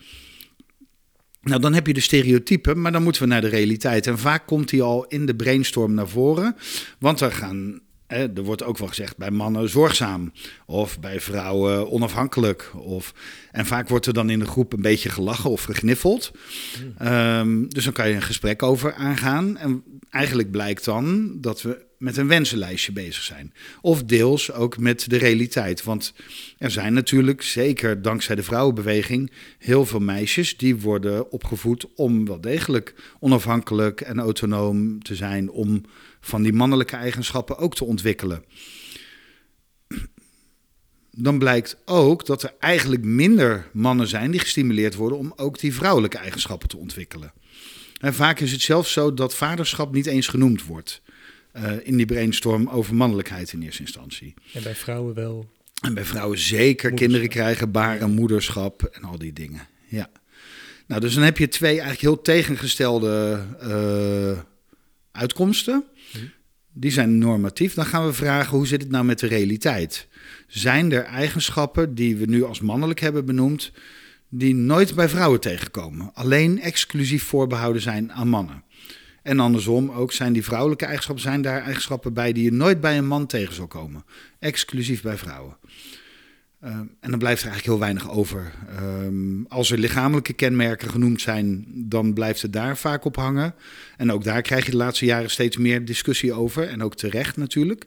Nou, 1.40 1.61
dan 1.61 1.75
heb 1.75 1.87
je 1.87 1.95
de 1.95 2.00
stereotypen, 2.00 2.81
maar 2.81 2.93
dan 2.93 3.02
moeten 3.02 3.23
we 3.23 3.28
naar 3.28 3.40
de 3.40 3.49
realiteit. 3.49 4.07
En 4.07 4.19
vaak 4.19 4.47
komt 4.47 4.69
die 4.69 4.83
al 4.83 5.07
in 5.07 5.26
de 5.26 5.37
brainstorm 5.37 5.95
naar 5.95 6.09
voren. 6.09 6.57
Want 6.99 7.21
er 7.21 7.33
gaan 7.33 7.81
er 8.09 8.43
wordt 8.43 8.62
ook 8.62 8.79
wel 8.79 8.88
gezegd 8.88 9.17
bij 9.17 9.31
mannen 9.31 9.69
zorgzaam 9.69 10.33
of 10.67 11.00
bij 11.00 11.21
vrouwen 11.21 11.91
onafhankelijk. 11.91 12.71
Of, 12.75 13.15
en 13.50 13.67
vaak 13.67 13.88
wordt 13.88 14.07
er 14.07 14.12
dan 14.12 14.31
in 14.31 14.38
de 14.38 14.47
groep 14.47 14.73
een 14.73 14.83
beetje 14.83 15.09
gelachen 15.09 15.50
of 15.50 15.62
gegniffeld. 15.62 16.31
Um, 17.03 17.69
dus 17.69 17.85
dan 17.85 17.93
kan 17.93 18.09
je 18.09 18.15
een 18.15 18.23
gesprek 18.23 18.62
over 18.62 18.95
aangaan. 18.95 19.57
En 19.57 19.83
eigenlijk 20.11 20.50
blijkt 20.50 20.85
dan 20.85 21.37
dat 21.41 21.62
we 21.62 21.87
met 21.99 22.17
een 22.17 22.29
wensenlijstje 22.29 22.93
bezig 22.93 23.23
zijn. 23.23 23.53
Of 23.81 24.05
deels 24.05 24.53
ook 24.53 24.79
met 24.79 25.11
de 25.11 25.17
realiteit. 25.17 25.83
Want 25.83 26.15
er 26.59 26.71
zijn 26.71 26.93
natuurlijk, 26.93 27.43
zeker 27.43 28.03
dankzij 28.03 28.35
de 28.35 28.43
vrouwenbeweging, 28.43 29.31
heel 29.59 29.87
veel 29.87 30.00
meisjes 30.00 30.57
die 30.57 30.77
worden 30.77 31.31
opgevoed 31.31 31.87
om 31.95 32.27
wel 32.27 32.41
degelijk 32.41 32.95
onafhankelijk 33.21 34.00
en 34.00 34.19
autonoom 34.19 35.03
te 35.03 35.15
zijn. 35.15 35.50
Om 35.50 35.83
van 36.20 36.42
die 36.42 36.52
mannelijke 36.52 36.96
eigenschappen 36.96 37.58
ook 37.58 37.75
te 37.75 37.84
ontwikkelen. 37.84 38.44
Dan 41.10 41.38
blijkt 41.38 41.76
ook 41.84 42.26
dat 42.26 42.42
er 42.42 42.54
eigenlijk 42.58 43.04
minder 43.04 43.68
mannen 43.72 44.08
zijn 44.08 44.30
die 44.30 44.40
gestimuleerd 44.40 44.94
worden 44.94 45.18
om 45.18 45.32
ook 45.37 45.58
die 45.58 45.75
vrouwelijke 45.75 46.18
eigenschappen 46.18 46.68
te 46.68 46.76
ontwikkelen. 46.76 47.32
En 48.00 48.14
vaak 48.14 48.40
is 48.40 48.52
het 48.52 48.60
zelfs 48.60 48.92
zo 48.92 49.14
dat 49.14 49.34
vaderschap 49.34 49.92
niet 49.92 50.06
eens 50.06 50.26
genoemd 50.26 50.64
wordt 50.64 51.02
uh, 51.56 51.72
in 51.82 51.96
die 51.96 52.06
brainstorm 52.06 52.68
over 52.68 52.94
mannelijkheid 52.94 53.52
in 53.52 53.62
eerste 53.62 53.82
instantie. 53.82 54.34
En 54.52 54.62
bij 54.62 54.75
vrouwen 54.75 55.14
wel. 55.14 55.50
En 55.80 55.94
bij 55.94 56.04
vrouwen 56.04 56.38
zeker 56.38 56.94
kinderen 56.94 57.28
krijgen, 57.28 57.70
baren, 57.70 58.10
moederschap 58.10 58.82
en 58.82 59.02
al 59.02 59.18
die 59.18 59.32
dingen. 59.32 59.66
Ja. 59.87 60.10
Nou, 60.87 61.00
dus 61.00 61.14
dan 61.14 61.22
heb 61.22 61.38
je 61.38 61.48
twee 61.48 61.70
eigenlijk 61.70 62.00
heel 62.00 62.22
tegengestelde 62.22 63.44
uh, 63.62 64.38
uitkomsten. 65.12 65.84
Die 66.80 66.90
zijn 66.90 67.18
normatief. 67.18 67.75
Dan 67.75 67.85
gaan 67.85 68.06
we 68.06 68.12
vragen, 68.12 68.56
hoe 68.56 68.66
zit 68.66 68.82
het 68.82 68.90
nou 68.90 69.04
met 69.04 69.18
de 69.18 69.26
realiteit? 69.26 70.08
Zijn 70.47 70.92
er 70.92 71.04
eigenschappen 71.04 71.94
die 71.94 72.16
we 72.16 72.25
nu 72.25 72.44
als 72.44 72.61
mannelijk 72.61 73.00
hebben 73.00 73.25
benoemd, 73.25 73.73
die 74.28 74.54
nooit 74.54 74.94
bij 74.94 75.08
vrouwen 75.08 75.40
tegenkomen? 75.40 76.11
Alleen 76.14 76.61
exclusief 76.61 77.25
voorbehouden 77.25 77.82
zijn 77.82 78.12
aan 78.12 78.28
mannen. 78.28 78.62
En 79.23 79.40
andersom 79.40 79.90
ook 79.90 80.12
zijn 80.12 80.32
die 80.32 80.44
vrouwelijke 80.44 80.85
eigenschappen, 80.85 81.25
zijn 81.25 81.42
daar 81.42 81.62
eigenschappen 81.62 82.12
bij 82.12 82.32
die 82.32 82.44
je 82.44 82.52
nooit 82.52 82.80
bij 82.80 82.99
een 82.99 83.06
man 83.06 83.26
tegen 83.26 83.54
zal 83.54 83.66
komen. 83.66 84.04
Exclusief 84.38 85.02
bij 85.02 85.16
vrouwen. 85.16 85.56
Ehm, 86.61 86.87
en 87.00 87.11
dan 87.11 87.19
blijft 87.19 87.43
er 87.43 87.49
eigenlijk 87.49 87.79
heel 87.79 87.87
weinig 87.87 88.11
over. 88.11 88.53
Ehm, 88.77 89.45
als 89.49 89.71
er 89.71 89.79
lichamelijke 89.79 90.33
kenmerken 90.33 90.91
genoemd 90.91 91.21
zijn, 91.21 91.65
dan 91.69 92.12
blijft 92.12 92.43
het 92.43 92.53
daar 92.53 92.77
vaak 92.77 93.05
op 93.05 93.17
hangen. 93.17 93.55
En 93.97 94.12
ook 94.12 94.25
daar 94.25 94.43
krijg 94.43 94.65
je 94.65 94.71
de 94.71 94.77
laatste 94.77 95.05
jaren 95.05 95.31
steeds 95.31 95.57
meer 95.57 95.85
discussie 95.85 96.33
over. 96.33 96.69
En 96.69 96.83
ook 96.83 96.95
terecht 96.95 97.37
natuurlijk. 97.37 97.87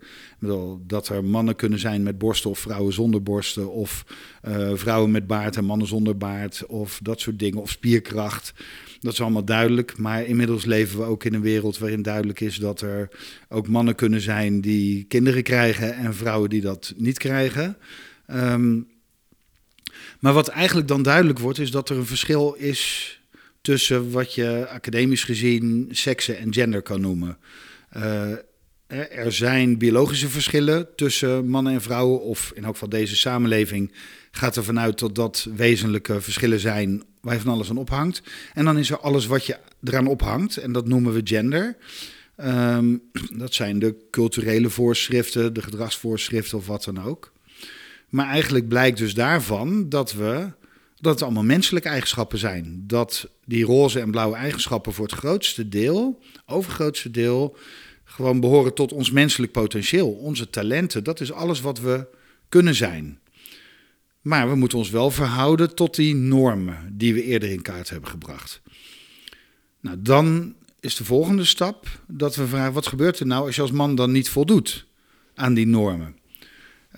Dat 0.87 1.07
er 1.07 1.23
mannen 1.23 1.55
kunnen 1.55 1.79
zijn 1.79 2.03
met 2.03 2.17
borsten 2.17 2.49
of 2.49 2.59
vrouwen 2.59 2.93
zonder 2.93 3.23
borsten. 3.23 3.71
Of 3.71 4.05
uh, 4.47 4.71
vrouwen 4.73 5.11
met 5.11 5.27
baard 5.27 5.55
en 5.55 5.65
mannen 5.65 5.87
zonder 5.87 6.17
baard. 6.17 6.65
Of 6.65 6.99
dat 7.03 7.19
soort 7.19 7.39
dingen. 7.39 7.61
Of 7.61 7.69
spierkracht. 7.69 8.53
Dat 8.99 9.13
is 9.13 9.21
allemaal 9.21 9.45
duidelijk. 9.45 9.97
Maar 9.97 10.25
inmiddels 10.25 10.65
leven 10.65 10.99
we 10.99 11.05
ook 11.05 11.23
in 11.23 11.33
een 11.33 11.41
wereld 11.41 11.77
waarin 11.77 12.01
duidelijk 12.01 12.39
is 12.39 12.57
dat 12.57 12.81
er 12.81 13.09
ook 13.49 13.67
mannen 13.67 13.95
kunnen 13.95 14.21
zijn 14.21 14.61
die 14.61 15.03
kinderen 15.03 15.43
krijgen 15.43 15.95
en 15.95 16.15
vrouwen 16.15 16.49
die 16.49 16.61
dat 16.61 16.93
niet 16.97 17.17
krijgen. 17.17 17.77
Ehm, 18.31 18.79
maar 20.19 20.33
wat 20.33 20.47
eigenlijk 20.47 20.87
dan 20.87 21.03
duidelijk 21.03 21.39
wordt, 21.39 21.59
is 21.59 21.71
dat 21.71 21.89
er 21.89 21.97
een 21.97 22.05
verschil 22.05 22.53
is 22.53 23.19
tussen 23.61 24.11
wat 24.11 24.33
je 24.33 24.67
academisch 24.69 25.23
gezien 25.23 25.87
seksen 25.91 26.37
en 26.37 26.53
gender 26.53 26.81
kan 26.81 27.01
noemen. 27.01 27.37
Uh, 27.97 28.31
er 29.09 29.31
zijn 29.31 29.77
biologische 29.77 30.29
verschillen 30.29 30.95
tussen 30.95 31.49
mannen 31.49 31.73
en 31.73 31.81
vrouwen, 31.81 32.21
of 32.21 32.51
in 32.55 32.63
elk 32.63 32.73
geval 32.73 32.89
deze 32.89 33.15
samenleving 33.15 33.91
gaat 34.31 34.55
er 34.55 34.63
vanuit 34.63 34.99
dat 34.99 35.15
dat 35.15 35.47
wezenlijke 35.55 36.21
verschillen 36.21 36.59
zijn 36.59 37.03
waar 37.21 37.33
je 37.33 37.41
van 37.41 37.53
alles 37.53 37.69
aan 37.69 37.77
ophangt. 37.77 38.21
En 38.53 38.65
dan 38.65 38.77
is 38.77 38.89
er 38.89 38.99
alles 38.99 39.25
wat 39.25 39.45
je 39.45 39.57
eraan 39.83 40.07
ophangt, 40.07 40.57
en 40.57 40.71
dat 40.71 40.87
noemen 40.87 41.13
we 41.13 41.21
gender. 41.23 41.77
Ehm, 42.35 42.97
dat 43.33 43.53
zijn 43.53 43.79
de 43.79 43.95
culturele 44.11 44.69
voorschriften, 44.69 45.53
de 45.53 45.61
gedragsvoorschriften 45.61 46.57
of 46.57 46.67
wat 46.67 46.83
dan 46.83 47.03
ook. 47.03 47.31
Maar 48.11 48.27
eigenlijk 48.27 48.67
blijkt 48.67 48.97
dus 48.97 49.13
daarvan 49.13 49.89
dat 49.89 50.13
we 50.13 50.51
dat 50.99 51.13
het 51.13 51.23
allemaal 51.23 51.43
menselijke 51.43 51.89
eigenschappen 51.89 52.37
zijn. 52.37 52.83
Dat 52.87 53.29
die 53.45 53.63
roze 53.63 53.99
en 53.99 54.11
blauwe 54.11 54.35
eigenschappen 54.35 54.93
voor 54.93 55.05
het 55.05 55.15
grootste 55.15 55.69
deel, 55.69 56.21
overgrootste 56.45 57.11
deel, 57.11 57.57
gewoon 58.03 58.39
behoren 58.39 58.73
tot 58.73 58.93
ons 58.93 59.11
menselijk 59.11 59.51
potentieel. 59.51 60.09
Onze 60.09 60.49
talenten, 60.49 61.03
dat 61.03 61.19
is 61.19 61.31
alles 61.31 61.61
wat 61.61 61.79
we 61.79 62.07
kunnen 62.49 62.75
zijn. 62.75 63.19
Maar 64.21 64.49
we 64.49 64.55
moeten 64.55 64.77
ons 64.77 64.89
wel 64.89 65.11
verhouden 65.11 65.75
tot 65.75 65.95
die 65.95 66.15
normen 66.15 66.93
die 66.97 67.13
we 67.13 67.23
eerder 67.23 67.49
in 67.49 67.61
kaart 67.61 67.89
hebben 67.89 68.09
gebracht. 68.09 68.61
Nou, 69.79 69.97
dan 70.01 70.55
is 70.79 70.95
de 70.95 71.05
volgende 71.05 71.45
stap 71.45 71.87
dat 72.07 72.35
we 72.35 72.47
vragen: 72.47 72.73
wat 72.73 72.87
gebeurt 72.87 73.19
er 73.19 73.27
nou 73.27 73.45
als 73.45 73.55
je 73.55 73.61
als 73.61 73.71
man 73.71 73.95
dan 73.95 74.11
niet 74.11 74.29
voldoet 74.29 74.85
aan 75.35 75.53
die 75.53 75.67
normen? 75.67 76.15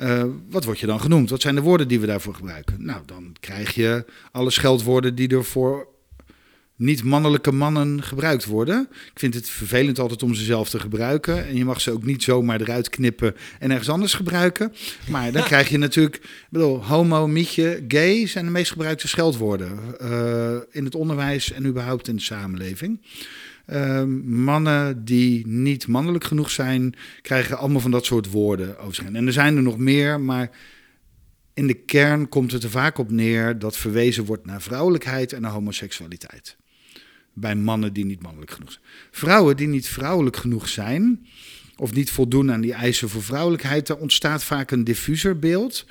Uh, 0.02 0.24
wat 0.50 0.64
word 0.64 0.80
je 0.80 0.86
dan 0.86 1.00
genoemd? 1.00 1.30
Wat 1.30 1.42
zijn 1.42 1.56
de 1.56 1.62
woorden 1.62 1.88
die 1.88 2.00
we 2.00 2.06
daarvoor 2.06 2.36
gebruiken? 2.36 2.86
Nou, 2.86 3.02
dan 3.06 3.36
krijg 3.40 3.76
je 3.76 4.06
alle 4.32 4.50
scheldwoorden 4.50 5.16
die 5.16 5.28
er 5.28 5.44
voor 5.44 5.88
niet-mannelijke 6.76 7.52
mannen 7.52 8.04
gebruikt 8.04 8.46
worden. 8.46 8.88
Ik 8.92 9.20
vind 9.20 9.34
het 9.34 9.50
vervelend 9.50 10.00
altijd 10.00 10.24
om 10.24 10.34
ze 10.34 10.44
zelf 10.44 10.70
te 10.70 10.80
gebruiken. 10.80 11.48
En 11.48 11.56
je 11.56 11.66
mag 11.66 11.82
ze 11.82 11.92
ook 11.92 12.04
niet 12.04 12.24
zomaar 12.24 12.62
eruit 12.62 12.90
knippen 12.90 13.36
en 13.60 13.70
ergens 13.70 13.90
anders 13.90 14.14
gebruiken. 14.14 14.74
Maar 15.10 15.32
dan 15.32 15.44
krijg 15.52 15.70
je 15.70 15.78
natuurlijk, 15.78 16.16
ik 16.16 16.48
bedoel, 16.50 16.86
homo, 16.86 17.28
mietje, 17.28 17.84
gay 17.88 18.28
zijn 18.28 18.46
de 18.46 18.52
meest 18.52 18.72
gebruikte 18.72 19.08
scheldwoorden 19.08 19.80
uh, 20.02 20.56
in 20.72 20.86
het 20.86 20.96
onderwijs 20.96 21.52
en 21.52 21.66
überhaupt 21.66 22.08
in 22.08 22.16
de 22.16 22.22
samenleving. 22.22 23.00
Ehm, 23.66 24.44
mannen 24.44 25.06
die 25.06 25.48
niet 25.48 25.88
mannelijk 25.88 26.24
genoeg 26.24 26.52
zijn, 26.52 26.94
krijgen 27.22 27.58
allemaal 27.58 27.82
van 27.82 27.92
dat 27.92 28.06
soort 28.06 28.30
woorden 28.30 28.80
over 28.80 28.96
zich. 28.96 29.06
En 29.06 29.26
er 29.28 29.34
zijn 29.34 29.56
er 29.56 29.62
nog 29.62 29.78
meer, 29.78 30.20
maar 30.20 30.50
in 31.54 31.68
de 31.68 31.74
kern 31.74 32.30
komt 32.30 32.52
het 32.52 32.64
er 32.64 32.70
vaak 32.70 32.98
op 32.98 33.12
neer 33.12 33.60
dat 33.60 33.78
verwezen 33.78 34.26
wordt 34.26 34.46
naar 34.46 34.62
vrouwelijkheid 34.62 35.34
en 35.34 35.42
naar 35.42 35.52
homoseksualiteit. 35.52 36.58
Bij 37.34 37.56
mannen 37.56 37.94
die 37.94 38.06
niet 38.06 38.22
mannelijk 38.22 38.52
genoeg 38.52 38.72
zijn. 38.72 38.84
Vrouwen 39.12 39.58
die 39.58 39.68
niet 39.68 39.88
vrouwelijk 39.88 40.38
genoeg 40.38 40.70
zijn, 40.70 41.28
of 41.76 41.94
niet 41.94 42.12
voldoen 42.12 42.52
aan 42.52 42.62
die 42.62 42.74
eisen 42.74 43.10
voor 43.10 43.24
vrouwelijkheid, 43.24 43.88
daar 43.88 43.98
ontstaat 43.98 44.44
vaak 44.44 44.72
een 44.72 44.84
diffuser 44.84 45.40
beeld. 45.40 45.86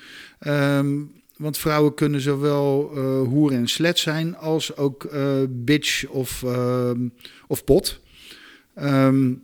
Um, 0.47 1.22
want 1.43 1.59
vrouwen 1.59 1.95
kunnen 1.95 2.21
zowel 2.21 2.93
uh, 2.95 3.29
hoer 3.29 3.53
en 3.53 3.69
slet 3.69 3.99
zijn 3.99 4.37
als 4.37 4.77
ook 4.77 5.05
uh, 5.05 5.43
bitch 5.49 6.07
of, 6.07 6.43
uh, 6.43 6.91
of 7.47 7.65
pot. 7.65 8.01
Um, 8.77 9.43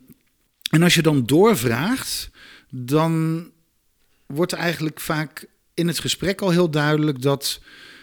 en 0.71 0.83
als 0.83 0.95
je 0.95 1.03
dan 1.03 1.25
doorvraagt, 1.25 2.31
dan 2.71 3.45
wordt 4.27 4.53
eigenlijk 4.53 5.01
vaak 5.01 5.47
in 5.75 5.87
het 5.87 5.99
gesprek 5.99 6.41
al 6.41 6.51
heel 6.51 6.71
duidelijk 6.71 7.23
dat 7.23 7.61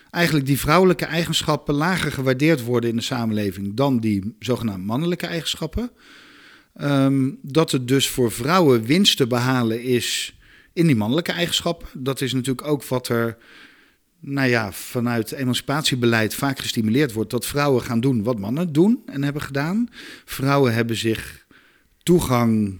eigenlijk 0.09 0.45
die 0.45 0.59
vrouwelijke 0.59 1.05
eigenschappen 1.05 1.75
lager 1.75 2.11
gewaardeerd 2.11 2.63
worden 2.63 2.89
in 2.89 2.95
de 2.95 3.01
samenleving 3.01 3.73
dan 3.73 3.99
die 3.99 4.35
zogenaamd 4.39 4.85
mannelijke 4.85 5.25
eigenschappen. 5.25 5.91
Um, 6.81 7.39
dat 7.41 7.71
het 7.71 7.87
dus 7.87 8.09
voor 8.09 8.31
vrouwen 8.31 8.83
winst 8.83 9.17
te 9.17 9.27
behalen 9.27 9.83
is 9.83 10.37
in 10.73 10.87
die 10.87 10.95
mannelijke 10.95 11.31
eigenschappen. 11.31 11.87
Dat 11.93 12.21
is 12.21 12.33
natuurlijk 12.33 12.67
ook 12.67 12.83
wat 12.83 13.07
er 13.07 13.37
nou 14.27 14.50
ja, 14.50 14.72
vanuit 14.72 15.32
emancipatiebeleid 15.32 16.36
vaak 16.36 16.60
gestimuleerd 16.60 17.13
wordt 17.13 17.32
dat 17.32 17.46
vrouwen 17.46 17.82
gaan 17.82 18.00
doen 18.00 18.24
wat 18.24 18.39
mannen 18.39 18.74
doen 18.74 19.01
en 19.05 19.24
hebben 19.24 19.41
gedaan. 19.41 19.89
Vrouwen 20.25 20.74
hebben 20.74 20.96
zich 20.96 21.46
toegang 22.03 22.79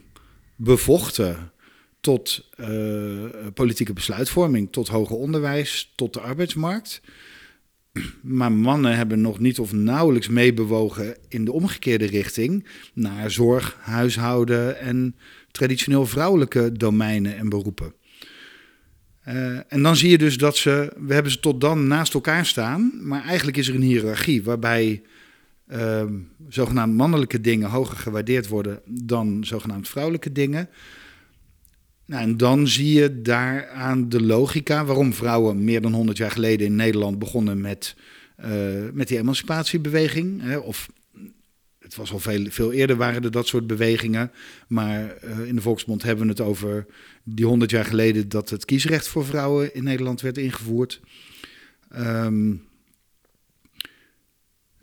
bevochten 0.56 1.52
tot 2.00 2.50
uh, 2.60 3.26
politieke 3.54 3.94
besluitvorming, 3.94 4.72
tot 4.72 4.88
hoger 4.88 5.16
onderwijs, 5.16 5.92
tot 5.96 6.14
de 6.14 6.20
arbeidsmarkt. 6.20 7.02
Maar 8.22 8.52
mannen 8.52 8.96
hebben 8.96 9.22
nog 9.22 9.40
niet 9.40 9.60
of 9.60 9.72
nauwelijks 9.74 10.28
meebewogen 10.28 11.18
in 11.28 11.46
de 11.46 11.52
omgekeerde 11.52 12.06
richting 12.06 12.68
naar 12.94 13.32
zorg, 13.32 13.78
huishouden 13.80 14.80
en 14.80 15.16
traditioneel 15.52 16.06
vrouwelijke 16.06 16.72
domeinen 16.72 17.38
en 17.38 17.50
beroepen. 17.50 17.94
Uh, 19.28 19.60
en 19.68 19.84
dan 19.84 19.96
zie 19.96 20.10
je 20.10 20.18
dus 20.18 20.38
dat 20.38 20.58
ze, 20.58 20.94
we 20.98 21.14
hebben 21.14 21.32
ze 21.32 21.40
tot 21.40 21.62
dan 21.62 21.88
naast 21.88 22.14
elkaar 22.14 22.46
staan, 22.46 22.92
maar 23.02 23.24
eigenlijk 23.24 23.58
is 23.58 23.68
er 23.68 23.76
een 23.76 23.82
hiërarchie 23.82 24.44
waarbij 24.44 25.02
uh, 25.68 26.04
zogenaamd 26.50 26.96
mannelijke 26.96 27.42
dingen 27.42 27.70
hoger 27.70 27.98
gewaardeerd 27.98 28.48
worden 28.48 28.82
dan 28.86 29.44
zogenaamd 29.46 29.90
vrouwelijke 29.90 30.32
dingen. 30.32 30.70
Nou, 32.06 32.24
en 32.24 32.38
dan 32.38 32.68
zie 32.68 32.94
je 32.94 33.22
daaraan 33.22 34.10
de 34.10 34.22
logica 34.22 34.86
waarom 34.86 35.14
vrouwen 35.14 35.64
meer 35.64 35.82
dan 35.82 35.94
100 35.94 36.18
jaar 36.18 36.32
geleden 36.32 36.68
in 36.68 36.76
Nederland 36.76 37.20
begonnen 37.20 37.62
met, 37.62 37.96
uh, 38.46 38.48
met 38.94 39.08
die 39.08 39.18
emancipatiebeweging. 39.18 40.42
Hè, 40.42 40.58
of 40.58 40.90
het 41.80 41.96
was 41.96 42.12
al 42.12 42.20
veel, 42.20 42.46
veel 42.50 42.72
eerder 42.72 42.96
waren 42.96 43.24
er 43.24 43.32
dat 43.32 43.48
soort 43.48 43.68
bewegingen. 43.68 44.32
Maar 44.68 45.16
uh, 45.24 45.48
in 45.48 45.56
de 45.56 45.62
Volksmond 45.62 46.04
hebben 46.04 46.26
we 46.26 46.32
het 46.32 46.42
over 46.42 46.86
die 47.28 47.46
honderd 47.46 47.72
jaar 47.72 47.86
geleden 47.86 48.30
dat 48.30 48.50
het 48.50 48.66
kiesrecht 48.66 49.08
voor 49.08 49.26
vrouwen 49.26 49.74
in 49.74 49.84
Nederland 49.84 50.22
werd 50.22 50.38
ingevoerd. 50.38 51.02
Um, 51.98 52.64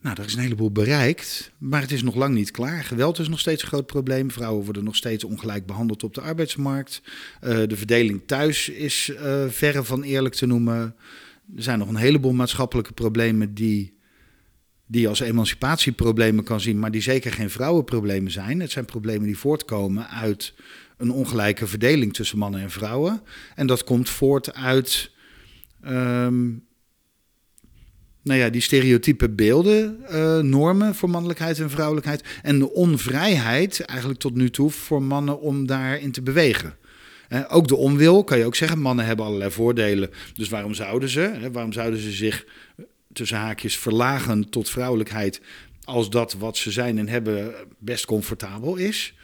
nou, 0.00 0.16
er 0.18 0.24
is 0.24 0.34
een 0.34 0.40
heleboel 0.40 0.70
bereikt, 0.70 1.52
maar 1.58 1.80
het 1.80 1.92
is 1.92 2.02
nog 2.02 2.14
lang 2.14 2.34
niet 2.34 2.50
klaar. 2.50 2.84
Geweld 2.84 3.18
is 3.18 3.28
nog 3.28 3.40
steeds 3.40 3.62
een 3.62 3.68
groot 3.68 3.86
probleem. 3.86 4.30
Vrouwen 4.30 4.64
worden 4.64 4.84
nog 4.84 4.96
steeds 4.96 5.24
ongelijk 5.24 5.66
behandeld 5.66 6.02
op 6.02 6.14
de 6.14 6.20
arbeidsmarkt. 6.20 7.02
Uh, 7.44 7.62
de 7.66 7.76
verdeling 7.76 8.22
thuis 8.26 8.68
is 8.68 9.08
uh, 9.08 9.48
verre 9.48 9.84
van 9.84 10.02
eerlijk 10.02 10.34
te 10.34 10.46
noemen. 10.46 10.94
Er 11.56 11.62
zijn 11.62 11.78
nog 11.78 11.88
een 11.88 11.96
heleboel 11.96 12.32
maatschappelijke 12.32 12.92
problemen 12.92 13.54
die 13.54 14.00
die 14.86 15.00
je 15.00 15.08
als 15.08 15.20
emancipatieproblemen 15.20 16.44
kan 16.44 16.60
zien, 16.60 16.78
maar 16.78 16.90
die 16.90 17.00
zeker 17.00 17.32
geen 17.32 17.50
vrouwenproblemen 17.50 18.30
zijn. 18.30 18.60
Het 18.60 18.70
zijn 18.70 18.84
problemen 18.84 19.26
die 19.26 19.38
voortkomen 19.38 20.08
uit 20.08 20.54
een 20.96 21.10
ongelijke 21.10 21.66
verdeling 21.66 22.14
tussen 22.14 22.38
mannen 22.38 22.60
en 22.60 22.70
vrouwen. 22.70 23.22
En 23.54 23.66
dat 23.66 23.84
komt 23.84 24.10
voort 24.10 24.54
uit 24.54 25.10
um, 25.84 26.64
nou 28.22 28.38
ja, 28.38 28.48
die 28.48 28.60
stereotype 28.60 29.30
beelden, 29.30 30.04
uh, 30.10 30.38
normen 30.38 30.94
voor 30.94 31.10
mannelijkheid 31.10 31.58
en 31.58 31.70
vrouwelijkheid. 31.70 32.24
En 32.42 32.58
de 32.58 32.72
onvrijheid 32.72 33.80
eigenlijk 33.80 34.20
tot 34.20 34.34
nu 34.34 34.50
toe 34.50 34.70
voor 34.70 35.02
mannen 35.02 35.40
om 35.40 35.66
daarin 35.66 36.12
te 36.12 36.22
bewegen. 36.22 36.76
Ook 37.48 37.68
de 37.68 37.76
onwil, 37.76 38.24
kan 38.24 38.38
je 38.38 38.44
ook 38.44 38.54
zeggen. 38.54 38.78
Mannen 38.78 39.04
hebben 39.04 39.26
allerlei 39.26 39.50
voordelen. 39.50 40.10
Dus 40.34 40.48
waarom 40.48 40.74
zouden 40.74 41.08
ze? 41.08 41.50
Waarom 41.52 41.72
zouden 41.72 42.00
ze 42.00 42.10
zich 42.10 42.44
tussen 43.12 43.36
haakjes 43.36 43.78
verlagen 43.78 44.48
tot 44.50 44.70
vrouwelijkheid 44.70 45.40
als 45.84 46.10
dat 46.10 46.32
wat 46.32 46.56
ze 46.56 46.70
zijn 46.70 46.98
en 46.98 47.08
hebben 47.08 47.54
best 47.78 48.04
comfortabel 48.04 48.76
is. 48.76 49.14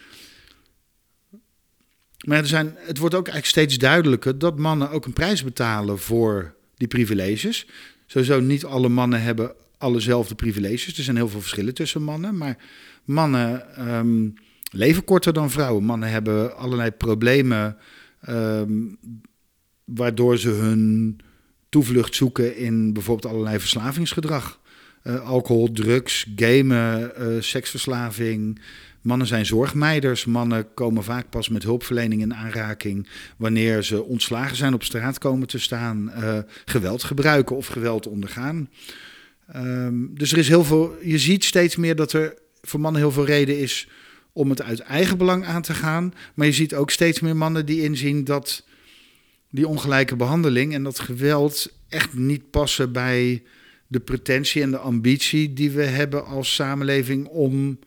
Maar 2.26 2.38
er 2.38 2.46
zijn, 2.46 2.74
het 2.76 2.98
wordt 2.98 3.14
ook 3.14 3.28
eigenlijk 3.28 3.46
steeds 3.46 3.78
duidelijker 3.78 4.38
dat 4.38 4.58
mannen 4.58 4.90
ook 4.90 5.04
een 5.04 5.12
prijs 5.12 5.44
betalen 5.44 5.98
voor 5.98 6.54
die 6.74 6.88
privileges. 6.88 7.66
Sowieso 8.06 8.40
niet 8.40 8.64
alle 8.64 8.88
mannen 8.88 9.22
hebben 9.22 9.54
allezelfde 9.78 10.34
privileges. 10.34 10.98
Er 10.98 11.04
zijn 11.04 11.16
heel 11.16 11.28
veel 11.28 11.40
verschillen 11.40 11.74
tussen 11.74 12.02
mannen. 12.02 12.36
Maar 12.36 12.56
mannen 13.04 13.76
ehm, 13.76 14.28
leven 14.70 15.04
korter 15.04 15.32
dan 15.32 15.50
vrouwen. 15.50 15.84
Mannen 15.84 16.10
hebben 16.10 16.56
allerlei 16.56 16.90
problemen 16.90 17.76
ehm, 18.20 18.72
waardoor 19.84 20.38
ze 20.38 20.48
hun 20.48 21.18
toevlucht 21.68 22.14
zoeken 22.14 22.56
in 22.56 22.92
bijvoorbeeld 22.92 23.32
allerlei 23.32 23.58
verslavingsgedrag. 23.58 24.60
Uh, 25.04 25.20
alcohol, 25.20 25.72
drugs, 25.72 26.26
gamen, 26.36 27.12
uh, 27.18 27.42
seksverslaving. 27.42 28.60
Mannen 29.08 29.26
zijn 29.26 29.46
zorgmeiders. 29.46 30.24
Mannen 30.24 30.74
komen 30.74 31.04
vaak 31.04 31.30
pas 31.30 31.48
met 31.48 31.62
hulpverlening 31.62 32.20
in 32.20 32.34
aanraking 32.34 33.08
wanneer 33.36 33.82
ze 33.82 34.04
ontslagen 34.04 34.56
zijn, 34.56 34.74
op 34.74 34.82
straat 34.82 35.18
komen 35.18 35.46
te 35.46 35.58
staan, 35.58 36.12
uh, 36.16 36.38
geweld 36.64 37.02
gebruiken 37.02 37.56
of 37.56 37.66
geweld 37.66 38.06
ondergaan. 38.06 38.70
Um, 39.56 40.10
dus 40.14 40.32
er 40.32 40.38
is 40.38 40.48
heel 40.48 40.64
veel. 40.64 40.96
Je 41.02 41.18
ziet 41.18 41.44
steeds 41.44 41.76
meer 41.76 41.96
dat 41.96 42.12
er 42.12 42.34
voor 42.62 42.80
mannen 42.80 43.00
heel 43.00 43.12
veel 43.12 43.24
reden 43.24 43.58
is 43.58 43.88
om 44.32 44.50
het 44.50 44.62
uit 44.62 44.80
eigen 44.80 45.18
belang 45.18 45.44
aan 45.44 45.62
te 45.62 45.74
gaan. 45.74 46.14
Maar 46.34 46.46
je 46.46 46.52
ziet 46.52 46.74
ook 46.74 46.90
steeds 46.90 47.20
meer 47.20 47.36
mannen 47.36 47.66
die 47.66 47.82
inzien 47.82 48.24
dat 48.24 48.64
die 49.50 49.68
ongelijke 49.68 50.16
behandeling 50.16 50.74
en 50.74 50.82
dat 50.82 50.98
geweld 50.98 51.72
echt 51.88 52.14
niet 52.14 52.50
passen 52.50 52.92
bij 52.92 53.42
de 53.86 54.00
pretentie 54.00 54.62
en 54.62 54.70
de 54.70 54.78
ambitie 54.78 55.52
die 55.52 55.70
we 55.70 55.84
hebben 55.84 56.26
als 56.26 56.54
samenleving 56.54 57.26
om, 57.26 57.78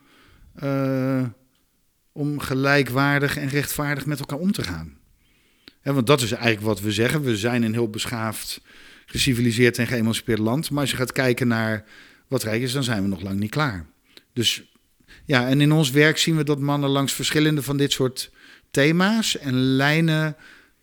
uh, 0.64 1.24
om 2.12 2.40
gelijkwaardig 2.40 3.38
en 3.38 3.48
rechtvaardig 3.48 4.06
met 4.06 4.20
elkaar 4.20 4.40
om 4.40 4.52
te 4.52 4.64
gaan. 4.64 4.98
want 5.84 6.08
dat 6.08 6.22
is 6.22 6.32
eigenlijk 6.32 6.66
wat 6.66 6.82
we 6.82 6.92
zeggen. 6.92 7.22
We 7.22 7.38
zijn 7.38 7.64
een 7.64 7.74
heel 7.74 7.90
beschaafd, 7.90 8.62
geciviliseerd 9.06 9.78
en 9.78 9.88
geëmancipeerd 9.88 10.40
land. 10.40 10.70
Maar 10.70 10.82
als 10.82 10.92
je 10.92 10.98
gaat 10.98 11.12
kijken 11.12 11.48
naar 11.48 11.86
wat 12.28 12.44
rijk 12.44 12.62
is, 12.62 12.72
dan 12.72 12.84
zijn 12.84 13.02
we 13.02 13.08
nog 13.08 13.22
lang 13.22 13.40
niet 13.40 13.50
klaar. 13.50 13.86
Dus 14.34 14.64
ja, 15.26 15.48
en 15.48 15.62
in 15.62 15.72
ons 15.72 15.92
werk 15.92 16.18
zien 16.18 16.36
we 16.36 16.44
dat 16.44 16.60
mannen 16.60 16.90
langs 16.90 17.14
verschillende 17.14 17.64
van 17.64 17.78
dit 17.78 17.92
soort 17.92 18.32
thema's 18.72 19.38
en 19.38 19.54
lijnen 19.54 20.36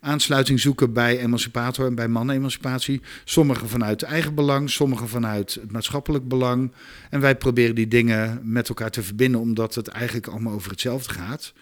aansluiting 0.08 0.60
zoeken 0.60 0.92
bij 0.92 1.18
emancipator 1.18 1.86
en 1.86 1.94
bij 1.94 2.08
mannenemancipatie. 2.08 3.00
Sommigen 3.24 3.68
vanuit 3.68 4.02
eigen 4.02 4.34
belang, 4.34 4.70
sommigen 4.70 5.08
vanuit 5.08 5.54
het 5.54 5.72
maatschappelijk 5.72 6.28
belang. 6.28 6.72
En 7.10 7.20
wij 7.20 7.36
proberen 7.36 7.74
die 7.74 7.88
dingen 7.88 8.40
met 8.42 8.68
elkaar 8.68 8.90
te 8.90 9.02
verbinden, 9.02 9.40
omdat 9.40 9.74
het 9.74 9.88
eigenlijk 9.88 10.26
allemaal 10.26 10.52
over 10.52 10.70
hetzelfde 10.70 11.14
gaat. 11.14 11.52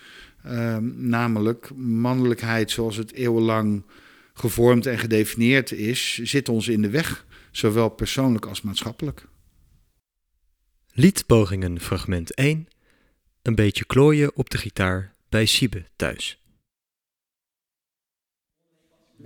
Uh, 0.47 0.77
namelijk 0.95 1.71
mannelijkheid 1.77 2.71
zoals 2.71 2.97
het 2.97 3.13
eeuwenlang 3.13 3.83
gevormd 4.35 4.87
en 4.87 4.99
gedefinieerd 4.99 5.73
is, 5.73 6.19
zit 6.23 6.49
ons 6.49 6.69
in 6.69 6.83
de 6.83 6.91
weg, 6.91 7.27
zowel 7.51 7.89
persoonlijk 7.89 8.47
als 8.47 8.63
maatschappelijk. 8.63 9.27
Liedpogingen 10.93 11.81
fragment 11.81 12.35
1. 12.35 12.69
Een 13.43 13.55
beetje 13.55 13.85
klooien 13.85 14.37
op 14.37 14.51
de 14.51 14.59
gitaar 14.59 15.15
bij 15.29 15.47
Siebe 15.47 15.85
thuis. 15.97 16.46
Ik 19.17 19.25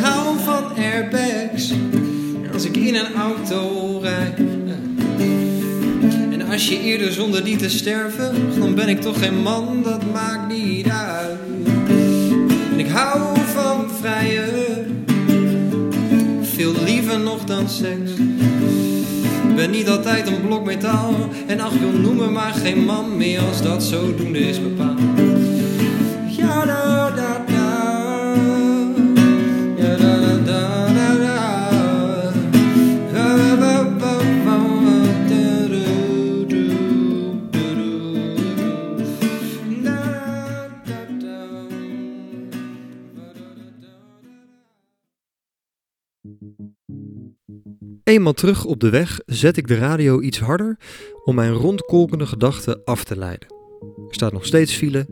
hou 0.00 0.38
van 0.38 0.76
airbags 0.76 1.72
als 2.52 2.64
ik 2.64 2.76
in 2.76 2.94
een 2.94 3.14
auto 3.14 3.98
rijd. 3.98 4.38
En 6.30 6.42
als 6.50 6.68
je 6.68 6.80
eerder 6.80 7.12
zonder 7.12 7.44
die 7.44 7.56
te 7.56 7.70
sterven, 7.70 8.34
dan 8.58 8.74
ben 8.74 8.88
ik 8.88 9.00
toch 9.00 9.18
geen 9.18 9.42
man, 9.42 9.82
dat 9.82 10.12
maakt 10.12 10.48
niet 10.54 10.88
uit. 10.88 11.38
En 12.72 12.78
ik 12.78 12.88
hou 12.88 13.38
van 13.54 13.90
vrije 14.00 14.59
dan 17.50 17.68
seks. 17.68 18.10
Ik 19.48 19.56
ben 19.56 19.70
niet 19.70 19.88
altijd 19.88 20.26
een 20.26 20.40
blok 20.40 20.64
metaal. 20.64 21.14
En 21.46 21.60
ach 21.60 21.72
joh, 21.72 22.02
noem 22.02 22.16
me 22.16 22.30
maar 22.30 22.52
geen 22.52 22.84
man 22.84 23.16
meer 23.16 23.40
als 23.40 23.62
dat 23.62 23.82
zodoende 23.82 24.38
is 24.38 24.62
bepaald. 24.62 25.29
Eenmaal 48.10 48.32
terug 48.32 48.64
op 48.64 48.80
de 48.80 48.90
weg 48.90 49.20
zet 49.26 49.56
ik 49.56 49.66
de 49.68 49.74
radio 49.74 50.20
iets 50.20 50.38
harder 50.38 50.78
om 51.24 51.34
mijn 51.34 51.52
rondkolkende 51.52 52.26
gedachten 52.26 52.84
af 52.84 53.04
te 53.04 53.18
leiden. 53.18 53.48
Er 53.80 54.14
staat 54.14 54.32
nog 54.32 54.46
steeds 54.46 54.74
file, 54.74 55.06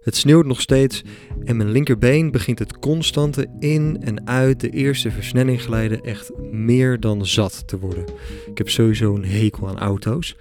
het 0.00 0.16
sneeuwt 0.16 0.46
nog 0.46 0.60
steeds 0.60 1.02
en 1.44 1.56
mijn 1.56 1.70
linkerbeen 1.70 2.30
begint 2.30 2.58
het 2.58 2.78
constante 2.78 3.46
in 3.58 3.96
en 4.00 4.26
uit 4.26 4.60
de 4.60 4.70
eerste 4.70 5.10
versnelling 5.10 5.62
glijden 5.62 6.02
echt 6.02 6.30
meer 6.50 7.00
dan 7.00 7.26
zat 7.26 7.68
te 7.68 7.78
worden. 7.78 8.04
Ik 8.50 8.58
heb 8.58 8.68
sowieso 8.68 9.14
een 9.14 9.24
hekel 9.24 9.68
aan 9.68 9.78
auto's. 9.78 10.36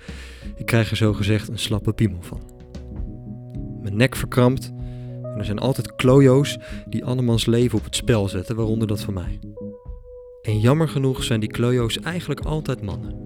Ik 0.55 0.65
krijg 0.65 0.89
er 0.89 0.97
zo 0.97 1.13
gezegd 1.13 1.47
een 1.47 1.59
slappe 1.59 1.93
piemel 1.93 2.21
van. 2.21 2.41
Mijn 3.81 3.95
nek 3.95 4.15
verkrampt 4.15 4.71
en 5.23 5.37
er 5.37 5.45
zijn 5.45 5.59
altijd 5.59 5.95
klojo's 5.95 6.57
die 6.89 7.05
andermans 7.05 7.45
leven 7.45 7.77
op 7.77 7.83
het 7.83 7.95
spel 7.95 8.29
zetten, 8.29 8.55
waaronder 8.55 8.87
dat 8.87 9.01
van 9.01 9.13
mij. 9.13 9.39
En 10.45 10.59
jammer 10.59 10.89
genoeg 10.89 11.23
zijn 11.23 11.39
die 11.39 11.49
klojo's 11.49 11.99
eigenlijk 11.99 12.39
altijd 12.39 12.81
mannen. 12.81 13.23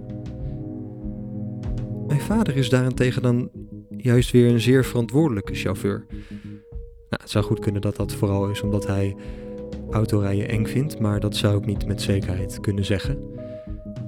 Mijn 2.07 2.21
vader 2.21 2.55
is 2.55 2.69
daarentegen 2.69 3.21
dan 3.21 3.49
juist 3.97 4.31
weer 4.31 4.49
een 4.51 4.59
zeer 4.59 4.85
verantwoordelijke 4.85 5.53
chauffeur. 5.53 6.05
Nou, 7.09 7.21
het 7.21 7.29
zou 7.29 7.45
goed 7.45 7.59
kunnen 7.59 7.81
dat 7.81 7.95
dat 7.95 8.13
vooral 8.13 8.49
is 8.49 8.61
omdat 8.61 8.87
hij 8.87 9.15
autorijden 9.89 10.49
eng 10.49 10.65
vindt, 10.65 10.99
maar 10.99 11.19
dat 11.19 11.35
zou 11.35 11.57
ik 11.57 11.65
niet 11.65 11.87
met 11.87 12.01
zekerheid 12.01 12.59
kunnen 12.59 12.85
zeggen. 12.85 13.19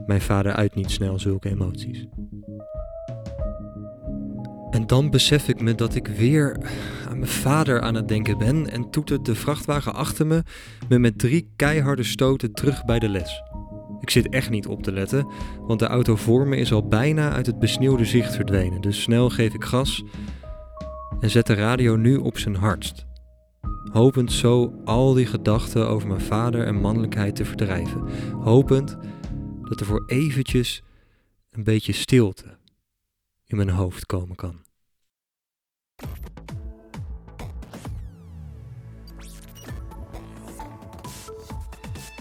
Mijn 0.06 0.22
vader 0.22 0.54
uit 0.54 0.76
niet 0.76 0.92
snel 0.92 1.20
zulke 1.20 1.50
emoties. 1.50 2.08
En 4.72 4.88
dan 4.88 5.10
besef 5.10 5.48
ik 5.48 5.62
me 5.62 5.76
dat 5.76 5.96
ik 5.96 6.08
weer 6.08 6.58
aan 7.10 7.20
mijn 7.20 7.32
vader 7.32 7.82
aan 7.82 7.96
het 7.96 8.08
denken 8.08 8.38
ben 8.38 8.70
en 8.70 8.90
toetert 8.90 9.26
de 9.26 9.36
vrachtwagen 9.36 9.94
achter 9.94 10.28
me 10.28 10.44
me 10.90 11.00
met 11.00 11.20
drie 11.20 11.52
keiharde 11.56 12.04
stoten 12.04 12.54
terug 12.54 12.86
bij 12.86 13.00
de 13.00 13.10
les. 13.10 13.42
Ik 14.00 14.10
zit 14.10 14.30
echt 14.30 14.50
niet 14.50 14.68
op 14.68 14.84
te 14.84 14.92
letten, 14.92 15.28
want 15.60 15.80
de 15.80 15.86
auto 15.86 16.16
voor 16.16 16.48
me 16.48 16.56
is 16.56 16.74
al 16.74 16.88
bijna 16.88 17.32
uit 17.32 17.46
het 17.46 17.60
besneeuwde 17.60 18.06
zicht 18.06 18.36
verdwenen, 18.36 18.82
dus 18.82 19.02
snel 19.02 19.30
geef 19.30 19.54
ik 19.54 19.64
gas 19.64 20.04
en 21.20 21.30
zet 21.30 21.48
de 21.48 21.54
radio 21.54 21.96
nu 21.96 22.16
op 22.16 22.38
zijn 22.38 22.56
hardst. 22.56 23.06
Hopend 23.92 24.32
zo 24.32 24.74
al 24.86 25.14
die 25.14 25.26
gedachten 25.26 25.88
over 25.88 26.08
mijn 26.08 26.22
vader 26.22 26.66
en 26.66 26.76
mannelijkheid 26.76 27.36
te 27.36 27.46
verdrijven. 27.46 28.04
Hopend 28.40 28.98
dat 29.62 29.80
er 29.80 29.86
voor 29.86 30.04
eventjes 30.06 30.84
een 31.52 31.64
beetje 31.64 31.94
stilte 31.94 32.58
in 33.46 33.58
mijn 33.58 33.70
hoofd 33.70 34.06
komen 34.06 34.36
kan. 34.36 34.61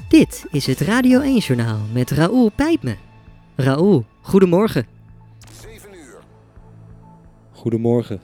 Dit 0.09 0.45
is 0.51 0.67
het 0.67 0.81
Radio 0.81 1.21
1-journaal 1.21 1.79
met 1.93 2.11
Raoul 2.11 2.51
Pijpme. 2.57 2.97
Raoul, 3.57 4.05
goedemorgen. 4.21 4.87
Goedemorgen. 7.53 8.21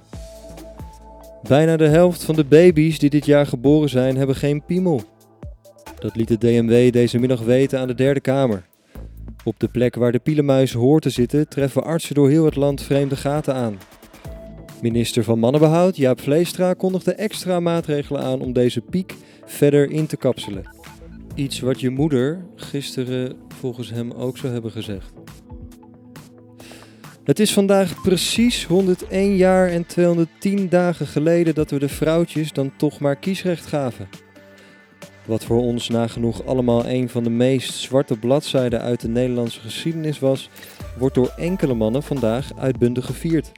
Bijna 1.49 1.77
de 1.77 1.87
helft 1.87 2.25
van 2.25 2.35
de 2.35 2.45
baby's 2.45 2.99
die 2.99 3.11
dit 3.11 3.27
jaar 3.27 3.47
geboren 3.47 3.88
zijn, 3.88 4.16
hebben 4.16 4.37
geen 4.37 4.64
piemel. 4.64 5.03
Dat 5.99 6.16
liet 6.16 6.29
de 6.29 6.38
DMW 6.38 6.92
deze 6.92 7.19
middag 7.19 7.40
weten 7.40 7.81
aan 7.81 7.87
de 7.87 7.95
Derde 7.95 8.21
Kamer. 8.21 8.66
Op 9.45 9.61
de 9.61 9.69
plek 9.69 9.95
waar 9.95 10.12
de 10.12 10.19
pielenmuis 10.19 10.73
hoort 10.73 11.03
te 11.03 11.11
zitten, 11.11 11.49
treffen 11.49 11.85
artsen 11.85 12.14
door 12.14 12.29
heel 12.29 12.45
het 12.45 12.57
land 12.57 12.83
vreemde 12.83 13.16
gaten 13.16 13.55
aan. 13.55 13.79
Minister 14.83 15.25
van 15.25 15.39
Mannenbehoud 15.39 15.97
Jaap 15.97 16.21
Vleestra 16.21 16.75
kondigde 16.75 17.12
extra 17.12 17.61
maatregelen 17.61 18.23
aan 18.23 18.41
om 18.41 18.53
deze 18.53 18.81
piek 18.81 19.15
verder 19.45 19.91
in 19.91 20.07
te 20.07 20.17
kapselen. 20.17 20.71
Iets 21.35 21.61
wat 21.61 21.81
je 21.81 21.91
moeder 21.91 22.47
gisteren 22.57 23.37
volgens 23.49 23.91
hem 23.91 24.12
ook 24.12 24.37
zou 24.37 24.53
hebben 24.53 24.71
gezegd. 24.71 25.12
Het 27.25 27.41
is 27.41 27.53
vandaag 27.53 28.03
precies 28.03 28.65
101 28.65 29.37
jaar 29.37 29.69
en 29.69 29.87
210 29.87 30.69
dagen 30.69 31.07
geleden 31.07 31.55
dat 31.55 31.71
we 31.71 31.79
de 31.79 31.89
vrouwtjes 31.89 32.53
dan 32.53 32.77
toch 32.77 33.01
maar 33.01 33.17
kiesrecht 33.17 33.67
gaven. 33.67 34.09
Wat 35.27 35.45
voor 35.45 35.61
ons 35.61 35.89
nagenoeg 35.89 36.47
allemaal 36.47 36.87
een 36.87 37.09
van 37.09 37.23
de 37.23 37.31
meest 37.31 37.75
zwarte 37.75 38.19
bladzijden 38.19 38.81
uit 38.81 39.01
de 39.01 39.09
Nederlandse 39.09 39.61
geschiedenis 39.61 40.19
was, 40.19 40.51
wordt 40.99 41.15
door 41.15 41.33
enkele 41.37 41.75
mannen 41.75 42.03
vandaag 42.03 42.59
uitbundig 42.59 43.07
gevierd. 43.07 43.53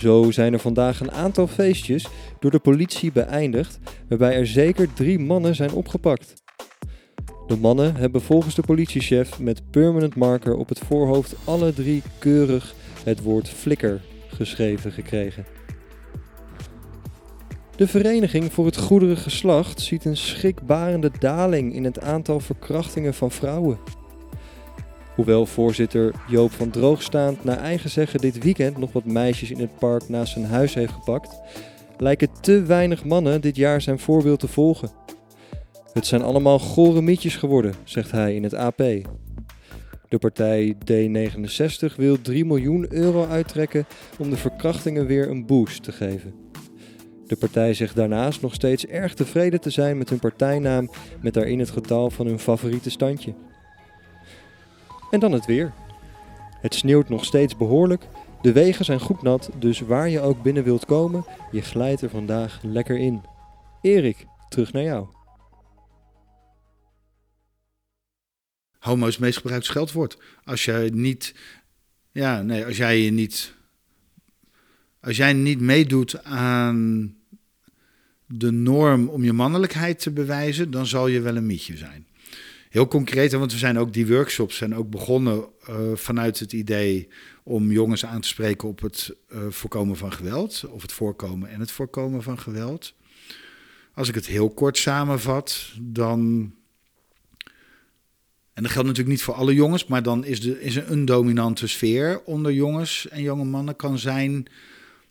Zo 0.00 0.30
zijn 0.30 0.52
er 0.52 0.58
vandaag 0.58 1.00
een 1.00 1.12
aantal 1.12 1.46
feestjes 1.46 2.06
door 2.38 2.50
de 2.50 2.58
politie 2.58 3.12
beëindigd, 3.12 3.78
waarbij 4.08 4.34
er 4.34 4.46
zeker 4.46 4.92
drie 4.92 5.18
mannen 5.18 5.54
zijn 5.54 5.72
opgepakt. 5.72 6.42
De 7.46 7.56
mannen 7.56 7.96
hebben 7.96 8.22
volgens 8.22 8.54
de 8.54 8.62
politiechef 8.62 9.38
met 9.38 9.70
permanent 9.70 10.16
marker 10.16 10.56
op 10.56 10.68
het 10.68 10.78
voorhoofd 10.78 11.34
alle 11.44 11.72
drie 11.72 12.02
keurig 12.18 12.74
het 13.04 13.22
woord 13.22 13.48
flikker 13.48 14.00
geschreven 14.28 14.92
gekregen. 14.92 15.44
De 17.76 17.88
Vereniging 17.88 18.52
voor 18.52 18.66
het 18.66 18.76
Goedere 18.76 19.16
Geslacht 19.16 19.80
ziet 19.80 20.04
een 20.04 20.16
schrikbarende 20.16 21.10
daling 21.18 21.74
in 21.74 21.84
het 21.84 22.00
aantal 22.00 22.40
verkrachtingen 22.40 23.14
van 23.14 23.30
vrouwen. 23.30 23.99
Hoewel 25.20 25.46
voorzitter 25.46 26.14
Joop 26.28 26.52
van 26.52 26.70
Droogstaand 26.70 27.44
naar 27.44 27.58
eigen 27.58 27.90
zeggen 27.90 28.20
dit 28.20 28.42
weekend 28.42 28.78
nog 28.78 28.92
wat 28.92 29.04
meisjes 29.04 29.50
in 29.50 29.60
het 29.60 29.78
park 29.78 30.08
naast 30.08 30.32
zijn 30.32 30.44
huis 30.44 30.74
heeft 30.74 30.92
gepakt, 30.92 31.40
lijken 31.98 32.28
te 32.40 32.62
weinig 32.62 33.04
mannen 33.04 33.40
dit 33.40 33.56
jaar 33.56 33.80
zijn 33.80 33.98
voorbeeld 33.98 34.40
te 34.40 34.48
volgen. 34.48 34.90
Het 35.92 36.06
zijn 36.06 36.22
allemaal 36.22 36.58
gore 36.58 37.00
mietjes 37.02 37.36
geworden, 37.36 37.74
zegt 37.84 38.10
hij 38.10 38.34
in 38.34 38.42
het 38.42 38.54
AP. 38.54 38.78
De 40.08 40.18
partij 40.18 40.76
D66 40.92 41.96
wil 41.96 42.20
3 42.20 42.44
miljoen 42.44 42.86
euro 42.92 43.26
uittrekken 43.26 43.86
om 44.18 44.30
de 44.30 44.36
verkrachtingen 44.36 45.06
weer 45.06 45.30
een 45.30 45.46
boost 45.46 45.82
te 45.82 45.92
geven. 45.92 46.34
De 47.26 47.36
partij 47.36 47.74
zegt 47.74 47.96
daarnaast 47.96 48.40
nog 48.40 48.54
steeds 48.54 48.86
erg 48.86 49.14
tevreden 49.14 49.60
te 49.60 49.70
zijn 49.70 49.98
met 49.98 50.08
hun 50.08 50.18
partijnaam 50.18 50.90
met 51.20 51.34
daarin 51.34 51.58
het 51.58 51.70
getal 51.70 52.10
van 52.10 52.26
hun 52.26 52.38
favoriete 52.38 52.90
standje. 52.90 53.34
En 55.10 55.20
dan 55.20 55.32
het 55.32 55.46
weer. 55.46 55.72
Het 56.60 56.74
sneeuwt 56.74 57.08
nog 57.08 57.24
steeds 57.24 57.56
behoorlijk, 57.56 58.06
de 58.42 58.52
wegen 58.52 58.84
zijn 58.84 59.00
goed 59.00 59.22
nat, 59.22 59.50
dus 59.58 59.80
waar 59.80 60.08
je 60.08 60.20
ook 60.20 60.42
binnen 60.42 60.64
wilt 60.64 60.84
komen, 60.84 61.24
je 61.50 61.62
glijdt 61.62 62.00
er 62.00 62.10
vandaag 62.10 62.60
lekker 62.62 62.98
in. 62.98 63.22
Erik, 63.82 64.26
terug 64.48 64.72
naar 64.72 64.82
jou. 64.82 65.06
Homo 68.78 69.06
is 69.06 69.14
het 69.14 69.22
meest 69.22 69.36
gebruikt 69.36 69.64
scheldwoord. 69.64 70.18
Als 70.44 70.64
jij 70.64 70.90
niet, 70.92 71.34
ja, 72.12 72.42
nee, 72.42 72.64
als 72.64 72.76
jij 72.76 73.00
je 73.00 73.10
niet, 73.10 73.54
als 75.00 75.16
jij 75.16 75.32
niet 75.32 75.60
meedoet 75.60 76.24
aan 76.24 77.14
de 78.26 78.50
norm 78.50 79.08
om 79.08 79.24
je 79.24 79.32
mannelijkheid 79.32 80.00
te 80.00 80.10
bewijzen, 80.10 80.70
dan 80.70 80.86
zal 80.86 81.06
je 81.06 81.20
wel 81.20 81.36
een 81.36 81.46
mietje 81.46 81.76
zijn. 81.76 82.06
Heel 82.70 82.88
concreet, 82.88 83.32
want 83.32 83.52
we 83.52 83.58
zijn 83.58 83.78
ook 83.78 83.92
die 83.92 84.06
workshops 84.06 84.56
zijn 84.56 84.74
ook 84.74 84.90
begonnen 84.90 85.44
uh, 85.68 85.76
vanuit 85.94 86.38
het 86.38 86.52
idee 86.52 87.08
om 87.42 87.70
jongens 87.72 88.06
aan 88.06 88.20
te 88.20 88.28
spreken 88.28 88.68
op 88.68 88.80
het 88.80 89.14
uh, 89.32 89.38
voorkomen 89.48 89.96
van 89.96 90.12
geweld, 90.12 90.64
of 90.68 90.82
het 90.82 90.92
voorkomen 90.92 91.48
en 91.50 91.60
het 91.60 91.70
voorkomen 91.70 92.22
van 92.22 92.38
geweld. 92.38 92.94
Als 93.94 94.08
ik 94.08 94.14
het 94.14 94.26
heel 94.26 94.50
kort 94.50 94.78
samenvat, 94.78 95.72
dan 95.80 96.52
en 98.52 98.62
dat 98.62 98.74
geldt 98.74 98.88
natuurlijk 98.88 99.16
niet 99.16 99.24
voor 99.24 99.34
alle 99.34 99.54
jongens, 99.54 99.86
maar 99.86 100.02
dan 100.02 100.24
is, 100.24 100.40
de, 100.40 100.62
is 100.62 100.76
een, 100.76 100.92
een 100.92 101.04
dominante 101.04 101.66
sfeer 101.66 102.22
onder 102.24 102.52
jongens 102.52 103.08
en 103.08 103.22
jonge 103.22 103.44
mannen 103.44 103.76
kan 103.76 103.98
zijn 103.98 104.46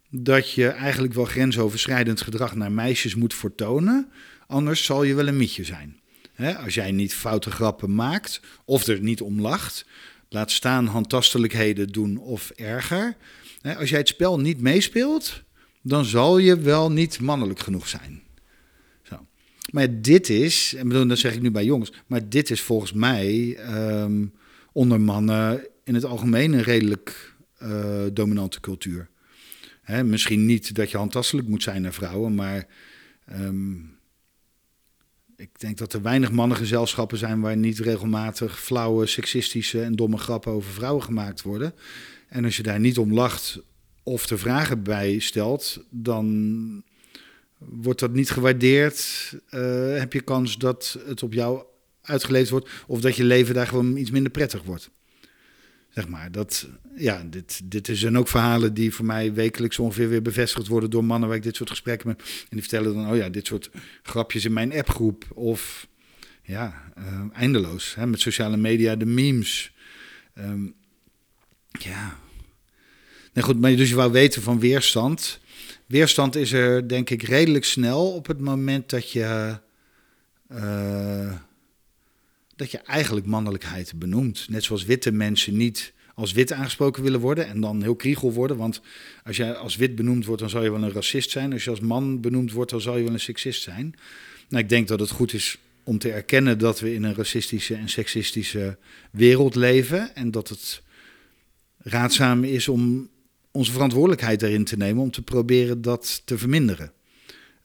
dat 0.09 0.51
je 0.51 0.67
eigenlijk 0.67 1.13
wel 1.13 1.25
grensoverschrijdend 1.25 2.21
gedrag 2.21 2.55
naar 2.55 2.71
meisjes 2.71 3.15
moet 3.15 3.33
vertonen. 3.33 4.11
Anders 4.47 4.85
zal 4.85 5.03
je 5.03 5.13
wel 5.13 5.27
een 5.27 5.37
mietje 5.37 5.63
zijn. 5.63 5.98
Als 6.63 6.73
jij 6.73 6.91
niet 6.91 7.13
foute 7.13 7.51
grappen 7.51 7.95
maakt 7.95 8.41
of 8.65 8.87
er 8.87 9.01
niet 9.01 9.21
om 9.21 9.41
lacht, 9.41 9.85
laat 10.29 10.51
staan 10.51 10.85
handtastelijkheden 10.85 11.87
doen 11.87 12.17
of 12.17 12.49
erger. 12.49 13.15
als 13.77 13.89
jij 13.89 13.99
het 13.99 14.07
spel 14.07 14.39
niet 14.39 14.61
meespeelt, 14.61 15.43
dan 15.81 16.05
zal 16.05 16.37
je 16.37 16.59
wel 16.59 16.91
niet 16.91 17.19
mannelijk 17.19 17.59
genoeg 17.59 17.87
zijn. 17.87 18.27
Maar 19.71 20.01
dit 20.01 20.29
is, 20.29 20.73
en 20.73 21.07
dat 21.07 21.17
zeg 21.17 21.33
ik 21.33 21.41
nu 21.41 21.51
bij 21.51 21.65
jongens, 21.65 21.91
maar 22.07 22.29
dit 22.29 22.49
is 22.49 22.61
volgens 22.61 22.93
mij 22.93 23.55
ehm, 23.55 24.25
onder 24.71 25.01
mannen 25.01 25.67
in 25.83 25.93
het 25.93 26.05
algemeen 26.05 26.53
een 26.53 26.63
redelijk 26.63 27.35
uh, 27.63 28.03
dominante 28.13 28.59
cultuur. 28.59 29.09
Hè, 29.81 30.03
misschien 30.03 30.45
niet 30.45 30.75
dat 30.75 30.91
je 30.91 30.97
handtastelijk 30.97 31.47
moet 31.47 31.63
zijn 31.63 31.81
naar 31.81 31.93
vrouwen, 31.93 32.35
maar 32.35 32.67
um, 33.31 33.97
ik 35.39 35.59
denk 35.59 35.77
dat 35.77 35.93
er 35.93 36.01
weinig 36.01 36.31
mannengezelschappen 36.31 37.17
zijn 37.17 37.41
waar 37.41 37.57
niet 37.57 37.79
regelmatig 37.79 38.61
flauwe, 38.61 39.05
seksistische 39.05 39.81
en 39.81 39.95
domme 39.95 40.17
grappen 40.17 40.51
over 40.51 40.71
vrouwen 40.71 41.03
gemaakt 41.03 41.41
worden. 41.41 41.73
En 42.27 42.45
als 42.45 42.57
je 42.57 42.63
daar 42.63 42.79
niet 42.79 42.97
om 42.97 43.13
lacht 43.13 43.61
of 44.03 44.29
er 44.29 44.39
vragen 44.39 44.83
bij 44.83 45.19
stelt, 45.19 45.83
dan 45.89 46.83
Wordt 47.59 47.99
dat 47.99 48.13
niet 48.13 48.29
gewaardeerd? 48.29 49.33
Uh, 49.51 49.97
heb 49.97 50.13
je 50.13 50.21
kans 50.21 50.57
dat 50.57 50.99
het 51.05 51.23
op 51.23 51.33
jou 51.33 51.63
uitgeleefd 52.01 52.49
wordt? 52.49 52.69
Of 52.87 53.01
dat 53.01 53.15
je 53.15 53.23
leven 53.23 53.55
daar 53.55 53.67
gewoon 53.67 53.97
iets 53.97 54.11
minder 54.11 54.31
prettig 54.31 54.63
wordt? 54.63 54.89
Zeg 55.99 56.07
maar, 56.07 56.31
dat, 56.31 56.67
ja, 56.95 57.23
dit, 57.29 57.61
dit 57.63 57.89
zijn 57.91 58.17
ook 58.17 58.27
verhalen 58.27 58.73
die 58.73 58.93
voor 58.93 59.05
mij 59.05 59.33
wekelijks 59.33 59.79
ongeveer 59.79 60.09
weer 60.09 60.21
bevestigd 60.21 60.67
worden 60.67 60.89
door 60.89 61.03
mannen 61.03 61.29
waar 61.29 61.37
ik 61.37 61.43
dit 61.43 61.55
soort 61.55 61.69
gesprekken 61.69 62.07
met. 62.07 62.19
En 62.19 62.47
die 62.49 62.59
vertellen 62.59 62.93
dan, 62.93 63.09
oh 63.09 63.15
ja, 63.15 63.29
dit 63.29 63.47
soort 63.47 63.69
grapjes 64.03 64.45
in 64.45 64.53
mijn 64.53 64.73
appgroep. 64.73 65.25
Of 65.33 65.87
ja, 66.43 66.91
uh, 66.97 67.23
eindeloos. 67.33 67.95
Hè, 67.95 68.07
met 68.07 68.19
sociale 68.19 68.57
media, 68.57 68.95
de 68.95 69.05
memes. 69.05 69.73
Um, 70.37 70.73
ja. 71.71 72.17
Nee, 73.33 73.43
goed, 73.43 73.59
maar 73.59 73.75
dus 73.75 73.89
je 73.89 73.95
wou 73.95 74.11
weten 74.11 74.41
van 74.41 74.59
weerstand. 74.59 75.39
Weerstand 75.85 76.35
is 76.35 76.51
er 76.51 76.87
denk 76.87 77.09
ik 77.09 77.21
redelijk 77.21 77.65
snel 77.65 78.13
op 78.13 78.27
het 78.27 78.39
moment 78.39 78.89
dat 78.89 79.11
je, 79.11 79.59
uh, 80.51 81.33
dat 82.59 82.71
je 82.71 82.77
eigenlijk 82.77 83.25
mannelijkheid 83.25 83.93
benoemt. 83.95 84.45
Net 84.49 84.63
zoals 84.63 84.85
witte 84.85 85.11
mensen 85.11 85.57
niet 85.57 85.93
als 86.15 86.31
wit 86.31 86.51
aangesproken 86.51 87.03
willen 87.03 87.19
worden 87.19 87.47
en 87.47 87.61
dan 87.61 87.81
heel 87.81 87.95
kriegel 87.95 88.33
worden. 88.33 88.57
Want 88.57 88.81
als 89.23 89.37
jij 89.37 89.53
als 89.53 89.75
wit 89.75 89.95
benoemd 89.95 90.25
wordt, 90.25 90.41
dan 90.41 90.49
zou 90.49 90.63
je 90.63 90.71
wel 90.71 90.83
een 90.83 90.91
racist 90.91 91.29
zijn. 91.29 91.53
Als 91.53 91.63
je 91.63 91.69
als 91.69 91.79
man 91.79 92.21
benoemd 92.21 92.51
wordt, 92.51 92.71
dan 92.71 92.81
zal 92.81 92.97
je 92.97 93.03
wel 93.03 93.13
een 93.13 93.19
seksist 93.19 93.61
zijn. 93.61 93.93
Nou, 94.49 94.63
ik 94.63 94.69
denk 94.69 94.87
dat 94.87 94.99
het 94.99 95.09
goed 95.09 95.33
is 95.33 95.57
om 95.83 95.97
te 95.97 96.11
erkennen 96.11 96.59
dat 96.59 96.79
we 96.79 96.93
in 96.93 97.03
een 97.03 97.15
racistische 97.15 97.75
en 97.75 97.89
seksistische 97.89 98.77
wereld 99.11 99.55
leven. 99.55 100.15
En 100.15 100.31
dat 100.31 100.49
het 100.49 100.81
raadzaam 101.77 102.43
is 102.43 102.67
om 102.67 103.09
onze 103.51 103.71
verantwoordelijkheid 103.71 104.39
daarin 104.39 104.63
te 104.63 104.77
nemen 104.77 105.03
om 105.03 105.11
te 105.11 105.21
proberen 105.21 105.81
dat 105.81 106.21
te 106.25 106.37
verminderen. 106.37 106.91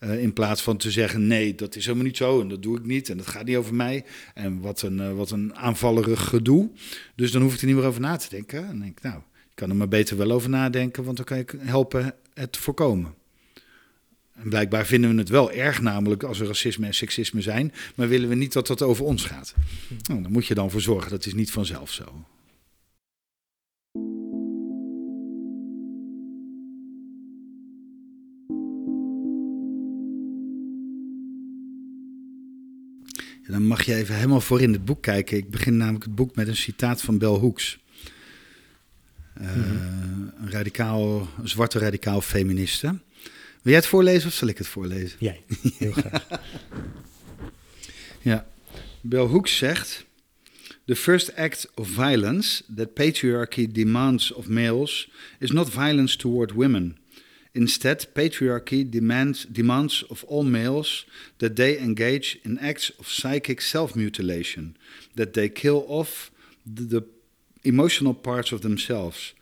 Uh, 0.04 0.22
in 0.22 0.32
plaats 0.32 0.62
van 0.62 0.76
te 0.76 0.90
zeggen: 0.90 1.26
nee, 1.26 1.54
dat 1.54 1.76
is 1.76 1.84
helemaal 1.84 2.06
niet 2.06 2.16
zo 2.16 2.40
en 2.40 2.48
dat 2.48 2.62
doe 2.62 2.78
ik 2.78 2.84
niet 2.84 3.08
en 3.08 3.16
dat 3.16 3.26
gaat 3.26 3.44
niet 3.44 3.56
over 3.56 3.74
mij. 3.74 4.04
En 4.34 4.60
wat 4.60 4.82
een, 4.82 4.98
uh, 4.98 5.12
wat 5.12 5.30
een 5.30 5.56
aanvallerig 5.56 6.24
gedoe. 6.24 6.70
Dus 7.14 7.30
dan 7.30 7.42
hoef 7.42 7.54
ik 7.54 7.60
er 7.60 7.66
niet 7.66 7.76
meer 7.76 7.84
over 7.84 8.00
na 8.00 8.16
te 8.16 8.28
denken. 8.28 8.58
En 8.58 8.66
dan 8.66 8.78
denk 8.78 8.96
ik: 8.96 9.02
nou, 9.02 9.16
ik 9.16 9.54
kan 9.54 9.70
er 9.70 9.76
maar 9.76 9.88
beter 9.88 10.16
wel 10.16 10.30
over 10.30 10.50
nadenken, 10.50 11.04
want 11.04 11.16
dan 11.16 11.26
kan 11.26 11.38
ik 11.38 11.54
helpen 11.58 12.14
het 12.34 12.52
te 12.52 12.60
voorkomen. 12.60 13.14
En 14.34 14.48
blijkbaar 14.48 14.86
vinden 14.86 15.10
we 15.10 15.18
het 15.18 15.28
wel 15.28 15.52
erg, 15.52 15.80
namelijk 15.80 16.22
als 16.22 16.40
er 16.40 16.46
racisme 16.46 16.86
en 16.86 16.94
seksisme 16.94 17.40
zijn, 17.40 17.72
maar 17.94 18.08
willen 18.08 18.28
we 18.28 18.34
niet 18.34 18.52
dat 18.52 18.66
dat 18.66 18.82
over 18.82 19.04
ons 19.04 19.24
gaat. 19.24 19.54
Nou, 20.08 20.22
dan 20.22 20.32
moet 20.32 20.46
je 20.46 20.54
dan 20.54 20.70
voor 20.70 20.80
zorgen, 20.80 21.10
dat 21.10 21.26
is 21.26 21.34
niet 21.34 21.50
vanzelf 21.50 21.92
zo. 21.92 22.24
Dan 33.54 33.66
mag 33.66 33.82
je 33.82 33.94
even 33.94 34.14
helemaal 34.14 34.40
voor 34.40 34.60
in 34.60 34.72
het 34.72 34.84
boek 34.84 35.02
kijken. 35.02 35.36
Ik 35.36 35.50
begin 35.50 35.76
namelijk 35.76 36.04
het 36.04 36.14
boek 36.14 36.34
met 36.34 36.48
een 36.48 36.56
citaat 36.56 37.00
van 37.00 37.18
Bell 37.18 37.28
Hooks. 37.28 37.78
Uh, 39.40 39.56
Een 39.56 40.50
radicaal, 40.50 41.28
een 41.38 41.48
zwarte 41.48 41.78
radicaal 41.78 42.20
feministe. 42.20 42.86
Wil 42.86 43.72
jij 43.72 43.74
het 43.74 43.86
voorlezen 43.86 44.28
of 44.28 44.34
zal 44.34 44.48
ik 44.48 44.58
het 44.58 44.66
voorlezen? 44.66 45.16
Jij, 45.18 45.42
heel 45.78 45.92
graag. 45.92 46.26
ja, 48.30 48.46
Bell 49.00 49.26
Hooks 49.26 49.56
zegt... 49.56 50.04
The 50.86 50.96
first 50.96 51.36
act 51.36 51.70
of 51.74 51.88
violence 51.88 52.62
that 52.76 52.94
patriarchy 52.94 53.72
demands 53.72 54.32
of 54.32 54.48
males 54.48 55.10
is 55.38 55.50
not 55.50 55.70
violence 55.70 56.16
toward 56.16 56.52
women... 56.52 56.96
Instead, 57.54 58.06
patriarchy 58.14 58.82
demands, 58.90 59.44
demands 59.44 60.04
of 60.10 60.24
all 60.24 60.42
males 60.42 61.06
that 61.38 61.54
they 61.54 61.78
engage 61.78 62.36
in 62.44 62.58
acts 62.58 62.90
of 62.98 63.06
psychic 63.06 63.60
self 63.60 63.94
mutilation, 63.94 64.76
that 65.14 65.32
they 65.32 65.48
kill 65.48 65.84
off 65.86 66.32
the, 66.66 66.82
the 66.82 67.06
emotional 67.62 68.14
parts 68.14 68.52
of 68.52 68.60
themselves. 68.60 69.34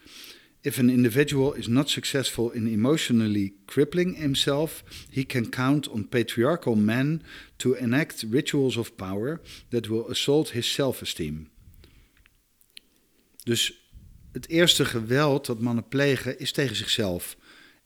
If 0.62 0.78
an 0.78 0.90
individual 0.90 1.54
is 1.54 1.66
not 1.66 1.88
successful 1.88 2.50
in 2.50 2.66
emotionally 2.66 3.54
crippling 3.66 4.14
himself, 4.16 4.84
he 5.10 5.24
can 5.24 5.50
count 5.50 5.88
on 5.88 6.04
patriarchal 6.04 6.76
men 6.76 7.22
to 7.56 7.74
enact 7.74 8.24
rituals 8.30 8.76
of 8.76 8.96
power 8.96 9.40
that 9.70 9.88
will 9.88 10.08
assault 10.08 10.50
his 10.50 10.72
self-esteem. 10.72 11.50
Dus 13.44 13.72
het 14.32 14.48
eerste 14.48 14.84
geweld 14.84 15.46
dat 15.46 15.60
mannen 15.60 15.88
plegen 15.88 16.38
is 16.38 16.52
tegen 16.52 16.76
zichzelf. 16.76 17.36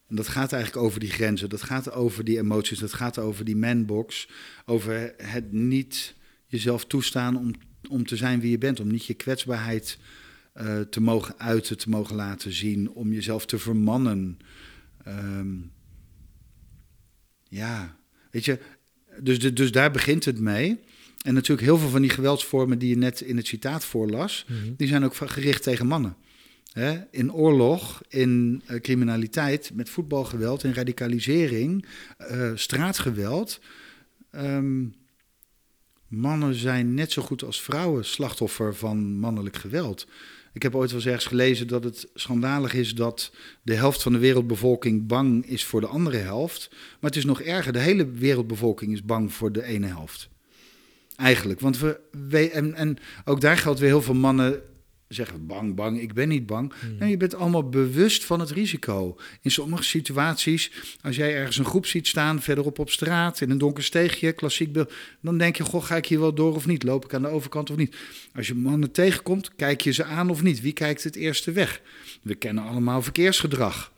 En 0.09 0.17
dat 0.17 0.29
gaat 0.29 0.53
eigenlijk 0.53 0.85
over 0.85 1.01
die 1.01 1.11
grenzen, 1.11 1.49
dat 1.49 1.63
gaat 1.63 1.93
over 1.93 2.25
die 2.25 2.39
emoties, 2.39 2.79
dat 2.79 2.93
gaat 2.93 3.19
over 3.19 3.45
die 3.45 3.57
manbox, 3.57 4.29
over 4.65 5.15
het 5.17 5.53
niet 5.53 6.15
jezelf 6.47 6.85
toestaan 6.85 7.37
om, 7.37 7.55
om 7.89 8.07
te 8.07 8.17
zijn 8.17 8.41
wie 8.41 8.51
je 8.51 8.59
bent, 8.59 8.81
om 8.81 8.91
niet 8.91 9.07
je 9.07 9.15
kwetsbaarheid 9.15 9.99
uh, 10.55 10.81
te 10.81 11.01
mogen 11.01 11.39
uiten, 11.39 11.79
te 11.79 11.89
mogen 11.89 12.17
laten 12.17 12.53
zien, 12.53 12.91
om 12.91 13.13
jezelf 13.13 13.47
te 13.47 13.59
vermannen. 13.59 14.39
Um, 15.09 15.73
ja, 17.49 17.97
weet 18.31 18.45
je, 18.45 18.59
dus, 19.21 19.55
dus 19.55 19.73
daar 19.73 19.91
begint 19.91 20.25
het 20.25 20.39
mee. 20.39 20.81
En 21.25 21.35
natuurlijk 21.35 21.67
heel 21.67 21.79
veel 21.79 21.89
van 21.89 22.01
die 22.01 22.11
geweldsvormen 22.11 22.79
die 22.79 22.89
je 22.89 22.97
net 22.97 23.21
in 23.21 23.37
het 23.37 23.47
citaat 23.47 23.85
voorlas, 23.85 24.45
mm 24.49 24.57
-hmm. 24.57 24.75
die 24.77 24.89
zijn 24.89 25.05
ook 25.05 25.15
gericht 25.15 25.63
tegen 25.63 25.87
mannen. 25.87 26.17
In 27.11 27.33
oorlog, 27.33 28.03
in 28.09 28.63
uh, 28.71 28.81
criminaliteit, 28.81 29.71
met 29.75 29.91
voetbalgeweld, 29.91 30.65
in 30.65 30.75
radicalisering, 30.75 31.87
uh, 32.31 32.51
straatgeweld. 32.55 33.61
Um, 34.31 34.95
mannen 36.09 36.55
zijn 36.55 36.95
net 36.95 37.13
zo 37.13 37.23
goed 37.23 37.45
als 37.45 37.63
vrouwen 37.63 38.05
slachtoffer 38.05 38.75
van 38.75 39.19
mannelijk 39.19 39.57
geweld. 39.57 40.07
Ik 40.53 40.63
heb 40.63 40.75
ooit 40.75 40.91
wel 40.91 40.99
eens 40.99 41.09
ergens 41.09 41.27
gelezen 41.27 41.67
dat 41.67 41.85
het 41.85 42.09
schandalig 42.15 42.75
is 42.75 42.95
dat 42.95 43.33
de 43.63 43.75
helft 43.75 44.03
van 44.03 44.13
de 44.13 44.19
wereldbevolking 44.19 45.07
bang 45.07 45.47
is 45.47 45.65
voor 45.65 45.81
de 45.81 45.87
andere 45.87 46.19
helft. 46.19 46.69
Maar 46.71 47.11
het 47.11 47.17
is 47.17 47.25
nog 47.25 47.41
erger, 47.41 47.73
de 47.73 47.79
hele 47.79 48.11
wereldbevolking 48.11 48.93
is 48.93 49.05
bang 49.05 49.33
voor 49.33 49.53
de 49.53 49.63
ene 49.63 49.87
helft. 49.87 50.29
Eigenlijk, 51.17 51.61
want 51.61 51.79
we, 51.79 52.01
we 52.29 52.51
en, 52.51 52.75
en 52.75 52.97
ook 53.25 53.41
daar 53.41 53.57
geldt 53.57 53.79
weer 53.81 53.89
heel 53.89 54.03
veel 54.03 54.15
mannen 54.15 54.63
zeggen 55.09 55.47
bang, 55.47 55.75
bang, 55.75 56.01
ik 56.01 56.15
ben 56.15 56.29
niet 56.29 56.47
bang. 56.47 56.73
Hmm. 56.81 56.97
Nee, 56.99 57.11
je 57.11 57.17
bent 57.17 57.35
allemaal 57.35 57.69
bewust 57.69 58.25
van 58.25 58.41
het 58.41 58.51
risico. 58.51 59.17
In 59.43 59.51
sommige 59.51 59.83
situaties, 59.83 60.73
als 61.03 61.17
jij 61.17 61.35
ergens 61.35 61.59
een 61.59 61.65
groep 61.65 61.87
ziet 61.87 62.07
staan, 62.07 62.43
verderop 62.43 62.79
op 62.79 62.91
straat, 62.91 63.41
in 63.41 63.51
een 63.51 63.59
donker 63.59 63.85
steegje, 63.85 64.33
klassiek 64.33 64.73
beeld, 64.73 64.93
dan 65.21 65.39
denk 65.39 65.57
je, 65.57 65.65
goh, 65.65 65.85
ga 65.85 65.97
ik 65.97 66.07
hier 66.07 66.21
wel 66.21 66.35
door 66.35 66.55
of 66.55 66.67
niet? 66.67 66.83
Loop 66.83 67.05
ik 67.05 67.15
aan 67.15 67.23
de 67.23 67.29
overkant 67.29 67.71
of 67.71 67.77
niet? 67.77 67.97
Als 68.35 68.47
je 68.47 68.55
mannen 68.55 68.91
tegenkomt, 68.91 69.51
kijk 69.57 69.81
je 69.81 69.93
ze 69.93 70.05
aan 70.05 70.31
of 70.31 70.43
niet? 70.43 70.61
Wie 70.61 70.73
kijkt 70.73 71.05
het 71.05 71.17
eerste 71.17 71.53
weg? 71.53 71.81
We 72.23 72.35
kennen 72.35 72.65
allemaal 72.65 73.03
verkeersgedrag. 73.03 73.93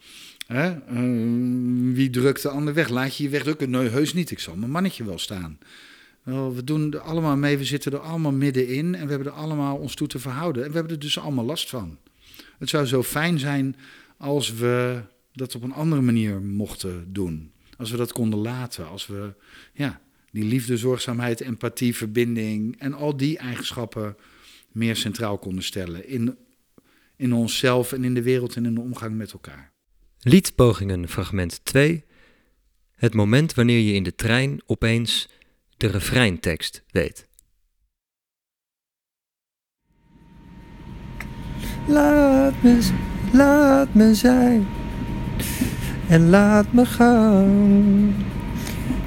Hè? 0.47 0.75
Uh, 0.93 1.95
wie 1.95 2.11
drukt 2.11 2.43
de 2.43 2.49
ander 2.49 2.75
weg? 2.75 2.89
Laat 2.89 3.17
je 3.17 3.23
je 3.23 3.29
wegdrukken? 3.29 3.71
Nee, 3.71 3.89
heus 3.89 4.15
niet. 4.15 4.31
Ik 4.31 4.39
zal 4.39 4.57
mijn 4.57 4.71
mannetje 4.71 5.05
wel 5.05 5.19
staan. 5.19 5.59
Wel, 6.29 6.55
we 6.55 6.65
doen 6.65 6.93
er 6.93 7.01
allemaal 7.01 7.37
mee, 7.37 7.59
we 7.59 7.65
zitten 7.65 7.93
er 7.93 7.99
allemaal 7.99 8.33
middenin 8.33 8.95
en 8.95 9.05
we 9.05 9.11
hebben 9.11 9.33
er 9.33 9.39
allemaal 9.39 9.77
ons 9.77 9.95
toe 9.95 10.09
te 10.09 10.19
verhouden. 10.19 10.63
En 10.65 10.69
we 10.69 10.75
hebben 10.75 10.93
er 10.93 10.99
dus 10.99 11.19
allemaal 11.19 11.45
last 11.45 11.69
van. 11.69 11.99
Het 12.59 12.69
zou 12.69 12.87
zo 12.87 13.03
fijn 13.03 13.39
zijn 13.39 13.77
als 14.17 14.55
we 14.55 15.03
dat 15.33 15.55
op 15.55 15.63
een 15.63 15.73
andere 15.73 16.01
manier 16.01 16.41
mochten 16.41 17.13
doen. 17.13 17.53
Als 17.77 17.91
we 17.91 17.97
dat 17.97 18.13
konden 18.13 18.39
laten, 18.39 18.89
als 18.89 19.07
we 19.07 19.35
ja, 19.73 20.01
die 20.31 20.45
liefde, 20.45 20.77
zorgzaamheid, 20.77 21.41
empathie, 21.41 21.97
verbinding 21.97 22.79
en 22.79 22.93
al 22.95 23.17
die 23.17 23.39
eigenschappen 23.39 24.17
meer 24.73 24.97
centraal 24.97 25.39
konden 25.39 25.65
stellen 25.65 26.09
in, 26.09 26.37
in 27.17 27.33
onszelf 27.33 27.93
en 27.93 28.05
in 28.05 28.15
de 28.15 28.23
wereld 28.23 28.57
en 28.57 28.67
in 28.67 28.75
de 28.75 28.81
omgang 28.81 29.17
met 29.17 29.33
elkaar. 29.33 29.73
Liedpogingen 30.21 31.09
fragment 31.09 31.61
2. 31.65 32.05
Het 32.95 33.15
moment 33.15 33.55
wanneer 33.55 33.81
je 33.81 33.93
in 33.93 34.03
de 34.03 34.15
trein 34.15 34.61
opeens 34.67 35.29
de 35.79 35.87
refreintekst 35.87 36.83
weet. 36.91 37.29
Laat 41.87 42.63
me, 42.63 42.89
laat 43.33 43.95
me 43.95 44.15
zijn 44.15 44.67
en 46.09 46.29
laat 46.31 46.73
me 46.73 46.87
gaan. 46.87 48.15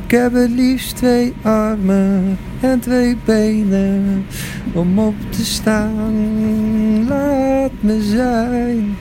Ik 0.06 0.12
heb 0.12 0.34
het 0.34 0.50
liefst 0.50 0.96
twee 0.96 1.34
armen 1.42 2.38
en 2.62 2.80
twee 2.80 3.18
benen 3.26 4.26
om 4.74 5.00
op 5.00 5.16
te 5.30 5.46
staan. 5.46 7.08
Laat 7.08 7.72
me 7.80 8.02
zijn, 8.02 8.98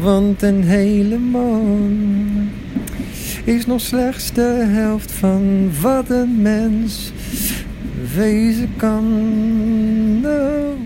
want 0.00 0.42
een 0.42 0.62
hele 0.62 1.18
man 1.18 2.50
is 3.44 3.66
nog 3.66 3.80
slechts 3.80 4.32
de 4.32 4.64
helft 4.68 5.12
van 5.12 5.70
wat 5.80 6.10
een 6.10 6.42
mens 6.42 7.12
wezen 8.14 8.76
kan. 8.76 10.20
No. 10.20 10.76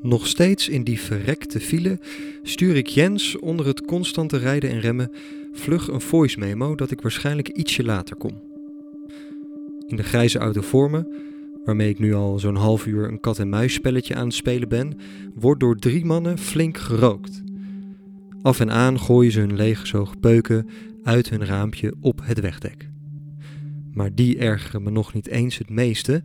Nog 0.00 0.26
steeds 0.26 0.68
in 0.68 0.84
die 0.84 1.00
verrekte 1.00 1.60
file 1.60 1.98
stuur 2.42 2.76
ik 2.76 2.86
Jens 2.86 3.38
onder 3.38 3.66
het 3.66 3.84
constante 3.84 4.36
rijden 4.36 4.70
en 4.70 4.80
remmen 4.80 5.12
vlug 5.52 5.88
een 5.88 6.00
voice 6.00 6.38
memo 6.38 6.74
dat 6.74 6.90
ik 6.90 7.00
waarschijnlijk 7.00 7.48
ietsje 7.48 7.84
later 7.84 8.16
kom. 8.16 8.42
In 9.86 9.96
de 9.96 10.02
grijze 10.02 10.38
auto 10.38 10.60
voor 10.60 10.90
me, 10.90 11.30
waarmee 11.64 11.88
ik 11.88 11.98
nu 11.98 12.14
al 12.14 12.38
zo'n 12.38 12.56
half 12.56 12.86
uur 12.86 13.08
een 13.08 13.20
kat-en-muis 13.20 13.72
spelletje 13.74 14.14
aan 14.14 14.26
het 14.26 14.34
spelen 14.34 14.68
ben, 14.68 14.98
wordt 15.34 15.60
door 15.60 15.76
drie 15.76 16.04
mannen 16.04 16.38
flink 16.38 16.78
gerookt. 16.78 17.42
Af 18.42 18.60
en 18.60 18.70
aan 18.70 19.00
gooien 19.00 19.32
ze 19.32 19.40
hun 19.40 19.56
leeggezogen 19.56 20.20
peuken 20.20 20.68
uit 21.02 21.30
hun 21.30 21.44
raampje 21.44 21.94
op 22.00 22.20
het 22.22 22.40
wegdek. 22.40 22.90
Maar 23.92 24.14
die 24.14 24.38
ergeren 24.38 24.82
me 24.82 24.90
nog 24.90 25.14
niet 25.14 25.28
eens 25.28 25.58
het 25.58 25.70
meeste. 25.70 26.22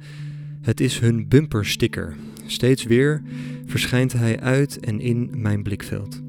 Het 0.61 0.79
is 0.79 0.99
hun 0.99 1.27
bumpersticker. 1.27 2.15
Steeds 2.45 2.83
weer 2.83 3.21
verschijnt 3.65 4.13
hij 4.13 4.39
uit 4.39 4.79
en 4.79 4.99
in 4.99 5.29
mijn 5.33 5.63
blikveld. 5.63 6.21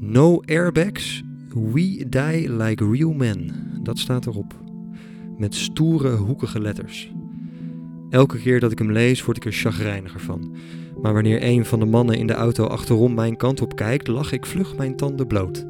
No 0.00 0.40
airbags, 0.44 1.22
we 1.48 2.06
die 2.08 2.52
like 2.52 2.90
real 2.90 3.12
men. 3.12 3.50
Dat 3.82 3.98
staat 3.98 4.26
erop. 4.26 4.54
Met 5.38 5.54
stoere, 5.54 6.16
hoekige 6.16 6.60
letters. 6.60 7.12
Elke 8.10 8.38
keer 8.38 8.60
dat 8.60 8.72
ik 8.72 8.78
hem 8.78 8.92
lees, 8.92 9.24
word 9.24 9.36
ik 9.36 9.44
er 9.44 9.52
chagrijniger 9.52 10.20
van. 10.20 10.56
Maar 11.02 11.12
wanneer 11.12 11.42
een 11.42 11.64
van 11.64 11.78
de 11.78 11.84
mannen 11.84 12.18
in 12.18 12.26
de 12.26 12.32
auto 12.32 12.64
achterom 12.64 13.14
mijn 13.14 13.36
kant 13.36 13.60
op 13.60 13.76
kijkt, 13.76 14.06
lach 14.06 14.32
ik 14.32 14.46
vlug 14.46 14.76
mijn 14.76 14.96
tanden 14.96 15.26
bloot. 15.26 15.66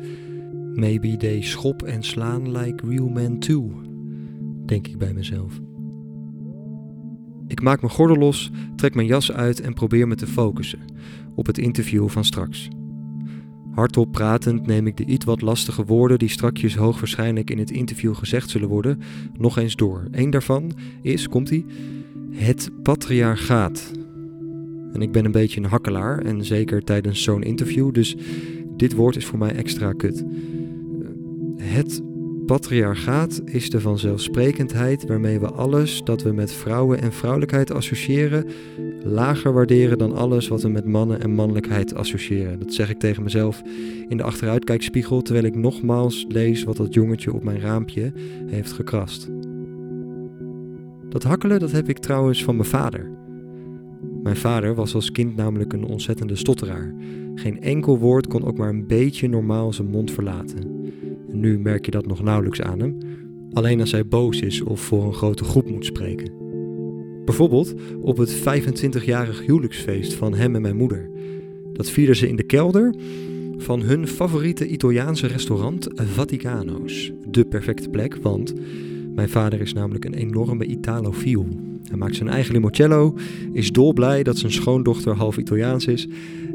Maybe 0.74 1.16
they 1.16 1.42
schop 1.42 1.82
en 1.82 2.02
slaan 2.02 2.58
like 2.58 2.86
real 2.86 3.08
men 3.08 3.38
too, 3.38 3.70
denk 4.66 4.86
ik 4.86 4.98
bij 4.98 5.14
mezelf. 5.14 5.60
Ik 7.46 7.62
maak 7.62 7.80
mijn 7.80 7.92
gordel 7.92 8.16
los, 8.16 8.50
trek 8.76 8.94
mijn 8.94 9.06
jas 9.06 9.32
uit 9.32 9.60
en 9.60 9.74
probeer 9.74 10.08
me 10.08 10.14
te 10.14 10.26
focussen 10.26 10.78
op 11.34 11.46
het 11.46 11.58
interview 11.58 12.08
van 12.08 12.24
straks. 12.24 12.68
Hardop 13.70 14.12
pratend 14.12 14.66
neem 14.66 14.86
ik 14.86 14.96
de 14.96 15.04
iets 15.04 15.24
wat 15.24 15.40
lastige 15.40 15.84
woorden 15.84 16.18
die 16.18 16.28
strakjes 16.28 16.76
hoogwaarschijnlijk 16.76 17.50
in 17.50 17.58
het 17.58 17.70
interview 17.70 18.14
gezegd 18.14 18.50
zullen 18.50 18.68
worden, 18.68 19.00
nog 19.38 19.58
eens 19.58 19.76
door. 19.76 20.04
Eén 20.10 20.30
daarvan 20.30 20.72
is, 21.02 21.28
komt-ie, 21.28 21.66
het 22.30 22.70
patriarchaat. 22.82 23.92
En 24.96 25.02
ik 25.02 25.12
ben 25.12 25.24
een 25.24 25.32
beetje 25.32 25.60
een 25.60 25.68
hakkelaar 25.68 26.18
en 26.18 26.44
zeker 26.44 26.84
tijdens 26.84 27.22
zo'n 27.22 27.42
interview, 27.42 27.92
dus 27.92 28.16
dit 28.76 28.94
woord 28.94 29.16
is 29.16 29.24
voor 29.24 29.38
mij 29.38 29.54
extra 29.54 29.92
kut. 29.92 30.24
Het 31.56 32.02
patriarchaat 32.46 33.40
is 33.44 33.70
de 33.70 33.80
vanzelfsprekendheid 33.80 35.06
waarmee 35.06 35.40
we 35.40 35.50
alles 35.50 36.02
dat 36.04 36.22
we 36.22 36.32
met 36.32 36.52
vrouwen 36.52 37.00
en 37.00 37.12
vrouwelijkheid 37.12 37.70
associëren 37.70 38.44
lager 39.02 39.52
waarderen 39.52 39.98
dan 39.98 40.14
alles 40.14 40.48
wat 40.48 40.62
we 40.62 40.68
met 40.68 40.84
mannen 40.84 41.20
en 41.20 41.34
mannelijkheid 41.34 41.94
associëren. 41.94 42.58
Dat 42.58 42.72
zeg 42.72 42.90
ik 42.90 42.98
tegen 42.98 43.22
mezelf 43.22 43.62
in 44.08 44.16
de 44.16 44.22
achteruitkijkspiegel 44.22 45.22
terwijl 45.22 45.46
ik 45.46 45.56
nogmaals 45.56 46.24
lees 46.28 46.64
wat 46.64 46.76
dat 46.76 46.94
jongetje 46.94 47.32
op 47.32 47.44
mijn 47.44 47.60
raampje 47.60 48.12
heeft 48.46 48.72
gekrast. 48.72 49.28
Dat 51.08 51.22
hakkelen 51.22 51.60
dat 51.60 51.72
heb 51.72 51.88
ik 51.88 51.98
trouwens 51.98 52.44
van 52.44 52.56
mijn 52.56 52.68
vader. 52.68 53.15
Mijn 54.26 54.38
vader 54.38 54.74
was 54.74 54.94
als 54.94 55.12
kind 55.12 55.36
namelijk 55.36 55.72
een 55.72 55.84
ontzettende 55.84 56.36
stotteraar. 56.36 56.94
Geen 57.34 57.60
enkel 57.60 57.98
woord 57.98 58.26
kon 58.26 58.44
ook 58.44 58.56
maar 58.56 58.68
een 58.68 58.86
beetje 58.86 59.28
normaal 59.28 59.72
zijn 59.72 59.88
mond 59.88 60.10
verlaten. 60.10 60.58
En 61.30 61.40
nu 61.40 61.58
merk 61.58 61.84
je 61.84 61.90
dat 61.90 62.06
nog 62.06 62.22
nauwelijks 62.22 62.62
aan 62.62 62.80
hem, 62.80 62.98
alleen 63.52 63.80
als 63.80 63.92
hij 63.92 64.06
boos 64.06 64.40
is 64.40 64.62
of 64.62 64.80
voor 64.80 65.04
een 65.04 65.14
grote 65.14 65.44
groep 65.44 65.70
moet 65.70 65.84
spreken. 65.84 66.32
Bijvoorbeeld 67.24 67.74
op 68.00 68.16
het 68.16 68.40
25-jarig 68.40 69.46
huwelijksfeest 69.46 70.14
van 70.14 70.34
hem 70.34 70.54
en 70.54 70.62
mijn 70.62 70.76
moeder. 70.76 71.10
Dat 71.72 71.90
vierden 71.90 72.16
ze 72.16 72.28
in 72.28 72.36
de 72.36 72.46
kelder 72.46 72.94
van 73.56 73.82
hun 73.82 74.06
favoriete 74.06 74.68
Italiaanse 74.68 75.26
restaurant 75.26 75.88
Vaticano's. 75.94 77.12
De 77.28 77.44
perfecte 77.44 77.88
plek, 77.88 78.16
want 78.16 78.54
mijn 79.14 79.28
vader 79.28 79.60
is 79.60 79.72
namelijk 79.72 80.04
een 80.04 80.14
enorme 80.14 80.64
Italofiel. 80.64 81.46
Hij 81.88 81.98
maakt 81.98 82.16
zijn 82.16 82.28
eigen 82.28 82.52
limoncello, 82.54 83.14
is 83.52 83.72
dolblij 83.72 84.22
dat 84.22 84.38
zijn 84.38 84.52
schoondochter 84.52 85.14
half 85.14 85.36
Italiaans 85.36 85.86
is 85.86 86.08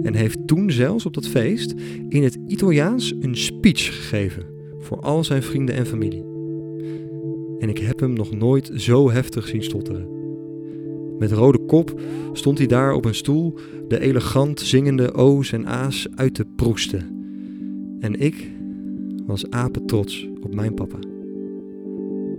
en 0.04 0.14
heeft 0.14 0.48
toen 0.48 0.72
zelfs 0.72 1.06
op 1.06 1.14
dat 1.14 1.28
feest 1.28 1.74
in 2.10 2.24
het 2.24 2.38
Italiaans 2.48 3.14
een 3.20 3.38
speech 3.38 3.86
gegeven 3.86 4.46
voor 4.80 5.00
al 5.00 5.24
zijn 5.24 5.44
vrienden 5.44 5.76
en 5.76 5.86
familie. 5.86 6.24
En 7.60 7.70
ik 7.70 7.78
heb 7.78 8.00
hem 8.00 8.14
nog 8.14 8.32
nooit 8.32 8.72
zo 8.76 9.12
heftig 9.12 9.48
zien 9.48 9.64
stotteren. 9.64 10.08
Met 11.20 11.32
rode 11.32 11.66
kop 11.66 12.02
stond 12.34 12.58
hij 12.58 12.68
daar 12.68 12.94
op 12.94 13.06
een 13.06 13.16
stoel 13.16 13.54
de 13.88 14.00
elegant 14.00 14.60
zingende 14.60 15.14
O's 15.14 15.52
en 15.52 15.66
A's 15.66 16.08
uit 16.16 16.34
te 16.34 16.46
proesten. 16.56 17.26
En 18.00 18.20
ik 18.20 18.52
was 19.26 19.50
apetrots 19.50 20.30
op 20.42 20.56
mijn 20.56 20.74
papa. 20.74 21.00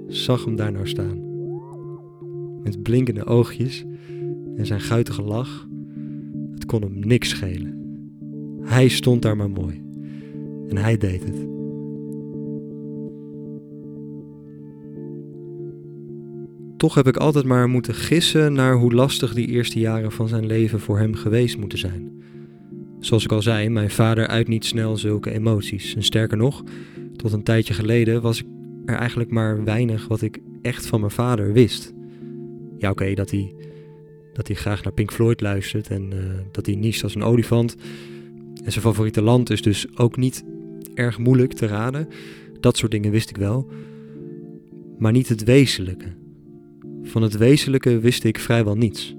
Zag 0.07 0.45
hem 0.45 0.57
daar 0.57 0.73
nou 0.73 0.89
staan. 0.89 1.32
Met 2.63 2.83
blinkende 2.83 3.25
oogjes 3.25 3.85
en 4.57 4.67
zijn 4.67 4.81
guitige 4.81 5.23
lach. 5.23 5.69
Het 6.55 6.67
kon 6.67 6.83
hem 6.83 6.99
niks 6.99 7.29
schelen. 7.29 7.81
Hij 8.63 8.89
stond 8.89 9.23
daar 9.23 9.37
maar 9.37 9.51
mooi. 9.51 9.83
En 10.69 10.77
hij 10.77 10.97
deed 10.97 11.25
het. 11.25 11.47
Toch 16.77 16.95
heb 16.95 17.07
ik 17.07 17.17
altijd 17.17 17.45
maar 17.45 17.69
moeten 17.69 17.95
gissen 17.95 18.53
naar 18.53 18.75
hoe 18.75 18.93
lastig 18.93 19.35
die 19.35 19.47
eerste 19.47 19.79
jaren 19.79 20.13
van 20.13 20.29
zijn 20.29 20.47
leven 20.47 20.81
voor 20.81 20.99
hem 20.99 21.15
geweest 21.15 21.59
moeten 21.59 21.79
zijn. 21.79 22.23
Zoals 23.01 23.25
ik 23.25 23.33
al 23.33 23.43
zei, 23.43 23.69
mijn 23.69 23.91
vader 23.91 24.27
uit 24.27 24.49
niet 24.49 24.65
snel 24.65 24.97
zulke 24.97 25.31
emoties. 25.31 25.95
En 25.95 26.03
sterker 26.03 26.37
nog, 26.37 26.63
tot 27.17 27.33
een 27.33 27.43
tijdje 27.43 27.75
geleden 27.75 28.23
was 28.23 28.43
er 28.85 28.97
eigenlijk 28.97 29.31
maar 29.31 29.65
weinig 29.65 30.09
wat 30.09 30.23
ik 30.23 30.39
echt 30.63 30.87
van 30.87 31.01
mijn 31.01 31.13
vader 31.13 31.53
wist. 31.53 31.95
Ja, 32.83 32.91
oké, 32.91 33.15
dat, 33.15 33.31
hij, 33.31 33.55
dat 34.33 34.47
hij 34.47 34.57
graag 34.57 34.85
naar 34.85 34.93
Pink 34.93 35.13
Floyd 35.13 35.41
luistert 35.41 35.89
en 35.89 36.11
uh, 36.13 36.19
dat 36.51 36.67
hij 36.67 36.75
niest 36.75 37.03
als 37.03 37.15
een 37.15 37.23
olifant. 37.23 37.77
En 38.65 38.73
zijn 38.73 38.85
favoriete 38.85 39.23
land 39.23 39.51
is 39.51 39.63
dus 39.63 39.99
ook 39.99 40.17
niet 40.17 40.45
erg 40.95 41.19
moeilijk 41.19 41.53
te 41.53 41.67
raden. 41.67 42.09
Dat 42.61 42.77
soort 42.77 42.91
dingen 42.91 43.11
wist 43.11 43.31
ik 43.31 43.37
wel. 43.37 43.71
Maar 44.99 45.13
niet 45.13 45.29
het 45.29 45.45
wezenlijke. 45.45 46.13
Van 47.03 47.23
het 47.23 47.37
wezenlijke 47.37 47.99
wist 47.99 48.25
ik 48.25 48.39
vrijwel 48.39 48.77
niets. 48.77 49.17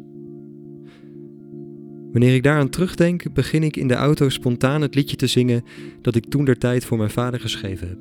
Wanneer 2.12 2.36
ik 2.36 2.44
daaraan 2.44 2.70
terugdenk, 2.70 3.34
begin 3.34 3.64
ik 3.64 3.76
in 3.76 3.88
de 3.88 3.96
auto 3.96 4.30
spontaan 4.30 4.82
het 4.82 4.96
liedje 4.96 5.16
te 5.16 5.28
zingen 5.28 5.64
dat 6.02 6.16
ik 6.16 6.30
toen 6.30 6.46
der 6.46 6.58
tijd 6.58 6.86
voor 6.86 6.98
mijn 6.98 7.10
vader 7.10 7.40
geschreven 7.40 7.88
heb. 7.88 8.00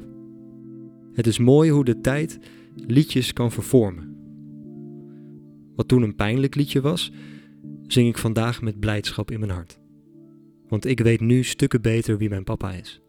Het 1.12 1.26
is 1.26 1.38
mooi 1.38 1.70
hoe 1.70 1.84
de 1.84 2.00
tijd 2.00 2.38
liedjes 2.86 3.32
kan 3.32 3.52
vervormen. 3.52 4.11
Wat 5.82 5.90
toen 5.90 6.02
een 6.02 6.14
pijnlijk 6.14 6.54
liedje 6.54 6.80
was, 6.80 7.12
zing 7.86 8.08
ik 8.08 8.18
vandaag 8.18 8.62
met 8.62 8.80
blijdschap 8.80 9.30
in 9.30 9.38
mijn 9.38 9.50
hart. 9.50 9.78
Want 10.68 10.86
ik 10.86 11.00
weet 11.00 11.20
nu 11.20 11.42
stukken 11.42 11.82
beter 11.82 12.18
wie 12.18 12.28
mijn 12.28 12.44
papa 12.44 12.72
is. 12.72 13.00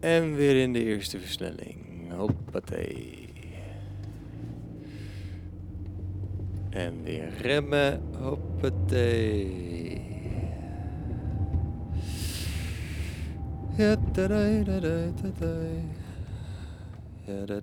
En 0.00 0.34
weer 0.34 0.56
in 0.56 0.72
de 0.72 0.84
eerste 0.84 1.18
versnelling. 1.18 1.76
Hoppatee. 2.12 3.28
En 6.70 7.02
weer 7.02 7.32
remmen. 7.40 8.00
Hoppatee. 8.18 9.60
Ja, 13.76 13.96
da 14.12 14.26
da 14.26 14.62
da 14.62 14.80
da 14.80 14.92
da 17.46 17.60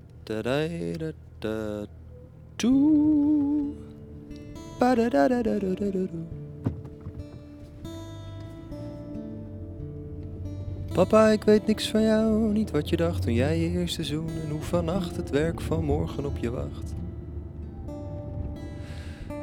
Papa, 10.93 11.27
ik 11.27 11.43
weet 11.43 11.67
niks 11.67 11.89
van 11.89 12.01
jou, 12.01 12.51
niet 12.51 12.71
wat 12.71 12.89
je 12.89 12.97
dacht 12.97 13.21
toen 13.21 13.33
jij 13.33 13.59
je 13.59 13.69
eerste 13.69 14.03
zoen 14.03 14.27
en 14.27 14.49
hoe 14.49 14.61
vannacht 14.61 15.15
het 15.15 15.29
werk 15.29 15.61
van 15.61 15.85
morgen 15.85 16.25
op 16.25 16.37
je 16.37 16.49
wacht. 16.49 16.93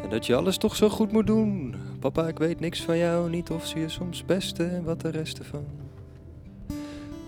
En 0.02 0.10
dat 0.10 0.26
je 0.26 0.34
alles 0.34 0.56
toch 0.56 0.76
zo 0.76 0.88
goed 0.88 1.12
moet 1.12 1.26
doen. 1.26 1.74
Papa, 2.00 2.28
ik 2.28 2.38
weet 2.38 2.60
niks 2.60 2.82
van 2.82 2.98
jou, 2.98 3.30
niet 3.30 3.50
of 3.50 3.66
zie 3.66 3.80
je 3.80 3.88
soms 3.88 4.24
beste 4.24 4.64
en 4.64 4.84
wat 4.84 5.00
de 5.00 5.08
rest 5.08 5.38
ervan. 5.38 5.85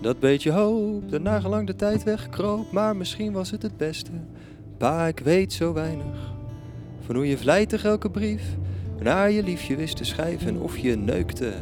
Dat 0.01 0.21
beetje 0.21 0.53
hoop, 0.53 1.11
de 1.11 1.21
nagelang 1.21 1.67
de 1.67 1.77
tijd 1.77 2.03
wegkroop, 2.03 2.73
maar 2.73 2.97
misschien 2.97 3.33
was 3.33 3.51
het 3.51 3.63
het 3.63 3.77
beste. 3.77 4.11
Pa, 4.77 5.07
ik 5.07 5.19
weet 5.19 5.53
zo 5.53 5.73
weinig 5.73 6.33
van 7.01 7.15
hoe 7.15 7.29
je 7.29 7.39
vlijtig 7.39 7.85
elke 7.85 8.11
brief 8.11 8.43
naar 9.01 9.31
je 9.31 9.43
liefje 9.43 9.77
wist 9.77 9.97
te 9.97 10.05
schrijven, 10.05 10.57
of 10.57 10.79
je 10.79 10.97
neukte, 10.97 11.53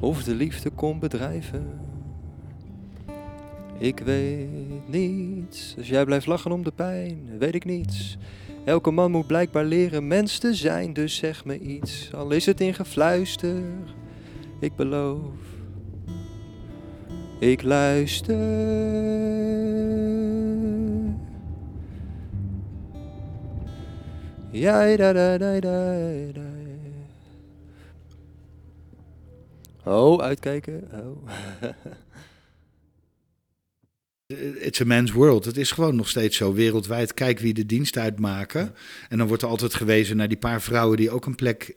of 0.00 0.24
de 0.24 0.34
liefde 0.34 0.70
kon 0.70 0.98
bedrijven. 0.98 1.80
Ik 3.78 3.98
weet 3.98 4.48
niets, 4.86 5.74
als 5.78 5.88
jij 5.88 6.04
blijft 6.04 6.26
lachen 6.26 6.52
om 6.52 6.64
de 6.64 6.72
pijn, 6.72 7.38
weet 7.38 7.54
ik 7.54 7.64
niets. 7.64 8.16
Elke 8.64 8.90
man 8.90 9.10
moet 9.10 9.26
blijkbaar 9.26 9.64
leren 9.64 10.06
mens 10.06 10.38
te 10.38 10.54
zijn, 10.54 10.92
dus 10.92 11.16
zeg 11.16 11.44
me 11.44 11.58
iets, 11.58 12.10
al 12.14 12.30
is 12.30 12.46
het 12.46 12.60
in 12.60 12.74
gefluister. 12.74 13.62
Ik 14.60 14.76
beloof, 14.76 15.45
ik 17.38 17.62
luister. 17.62 18.34
Ja, 24.50 24.96
da, 24.96 25.12
da, 25.12 25.38
da, 25.38 25.60
da. 25.60 25.94
Oh, 29.84 30.22
uitkijken. 30.22 30.88
It's 34.58 34.80
a 34.80 34.84
man's 34.84 35.12
world. 35.12 35.44
Het 35.44 35.56
is 35.56 35.70
gewoon 35.70 35.96
nog 35.96 36.08
steeds 36.08 36.36
zo 36.36 36.52
wereldwijd. 36.52 37.14
Kijk 37.14 37.38
wie 37.38 37.54
de 37.54 37.66
dienst 37.66 37.98
uitmaken. 37.98 38.74
En 39.08 39.18
dan 39.18 39.26
wordt 39.26 39.42
er 39.42 39.48
altijd 39.48 39.74
gewezen 39.74 40.16
naar 40.16 40.28
die 40.28 40.36
paar 40.36 40.62
vrouwen 40.62 40.96
die 40.96 41.10
ook 41.10 41.26
een 41.26 41.34
plek 41.34 41.76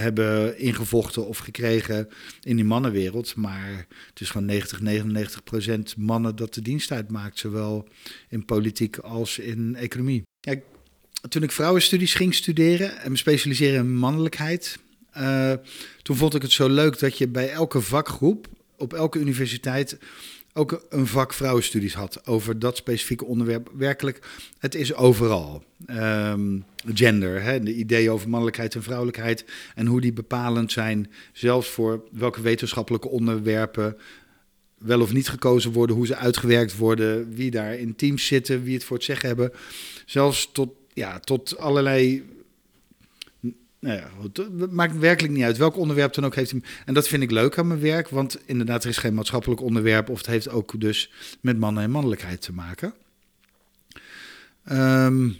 hebben 0.00 0.58
ingevochten 0.58 1.26
of 1.26 1.38
gekregen 1.38 2.08
in 2.42 2.56
die 2.56 2.64
mannenwereld. 2.64 3.36
Maar 3.36 3.86
het 4.08 4.20
is 4.20 4.30
gewoon 4.30 4.46
90, 4.46 4.80
99 4.80 5.44
procent 5.44 5.96
mannen 5.96 6.36
dat 6.36 6.54
de 6.54 6.62
dienst 6.62 6.92
uitmaakt. 6.92 7.38
Zowel 7.38 7.88
in 8.28 8.44
politiek 8.44 8.98
als 8.98 9.38
in 9.38 9.76
economie. 9.76 10.22
Kijk, 10.40 10.64
toen 11.28 11.42
ik 11.42 11.52
vrouwenstudies 11.52 12.14
ging 12.14 12.34
studeren 12.34 12.98
en 12.98 13.10
me 13.10 13.16
specialiseren 13.16 13.80
in 13.80 13.96
mannelijkheid... 13.96 14.78
Uh, 15.18 15.52
toen 16.02 16.16
vond 16.16 16.34
ik 16.34 16.42
het 16.42 16.52
zo 16.52 16.68
leuk 16.68 16.98
dat 16.98 17.18
je 17.18 17.28
bij 17.28 17.50
elke 17.50 17.80
vakgroep 17.80 18.48
op 18.76 18.92
elke 18.92 19.18
universiteit 19.18 19.98
ook 20.56 20.86
een 20.88 21.06
vak 21.06 21.32
vrouwenstudies 21.32 21.94
had 21.94 22.26
over 22.26 22.58
dat 22.58 22.76
specifieke 22.76 23.24
onderwerp. 23.24 23.70
Werkelijk, 23.74 24.26
het 24.58 24.74
is 24.74 24.94
overal. 24.94 25.64
Um, 25.90 26.64
gender, 26.94 27.42
hè, 27.42 27.60
de 27.60 27.74
ideeën 27.74 28.10
over 28.10 28.28
mannelijkheid 28.28 28.74
en 28.74 28.82
vrouwelijkheid 28.82 29.44
en 29.74 29.86
hoe 29.86 30.00
die 30.00 30.12
bepalend 30.12 30.72
zijn, 30.72 31.10
zelfs 31.32 31.68
voor 31.68 32.04
welke 32.12 32.40
wetenschappelijke 32.40 33.08
onderwerpen 33.08 33.96
wel 34.78 35.00
of 35.00 35.12
niet 35.12 35.28
gekozen 35.28 35.72
worden, 35.72 35.96
hoe 35.96 36.06
ze 36.06 36.16
uitgewerkt 36.16 36.76
worden, 36.76 37.34
wie 37.34 37.50
daar 37.50 37.74
in 37.74 37.96
teams 37.96 38.26
zitten, 38.26 38.62
wie 38.62 38.74
het 38.74 38.84
voor 38.84 38.96
het 38.96 39.04
zeggen 39.04 39.28
hebben. 39.28 39.52
Zelfs 40.06 40.50
tot, 40.52 40.70
ja, 40.92 41.18
tot 41.18 41.58
allerlei 41.58 42.24
nou 43.78 43.96
ja, 43.96 44.10
het 44.60 44.72
maakt 44.72 44.98
werkelijk 44.98 45.34
niet 45.34 45.44
uit 45.44 45.56
welk 45.56 45.76
onderwerp 45.76 46.14
dan 46.14 46.24
ook 46.24 46.34
heeft 46.34 46.50
hij. 46.50 46.62
En 46.84 46.94
dat 46.94 47.08
vind 47.08 47.22
ik 47.22 47.30
leuk 47.30 47.58
aan 47.58 47.66
mijn 47.66 47.80
werk, 47.80 48.08
want 48.08 48.38
inderdaad, 48.44 48.84
er 48.84 48.90
is 48.90 48.96
geen 48.96 49.14
maatschappelijk 49.14 49.60
onderwerp 49.60 50.08
of 50.08 50.18
het 50.18 50.26
heeft 50.26 50.48
ook 50.48 50.80
dus 50.80 51.10
met 51.40 51.58
mannen 51.58 51.82
en 51.82 51.90
mannelijkheid 51.90 52.40
te 52.40 52.52
maken. 52.52 52.94
Um, 54.72 55.36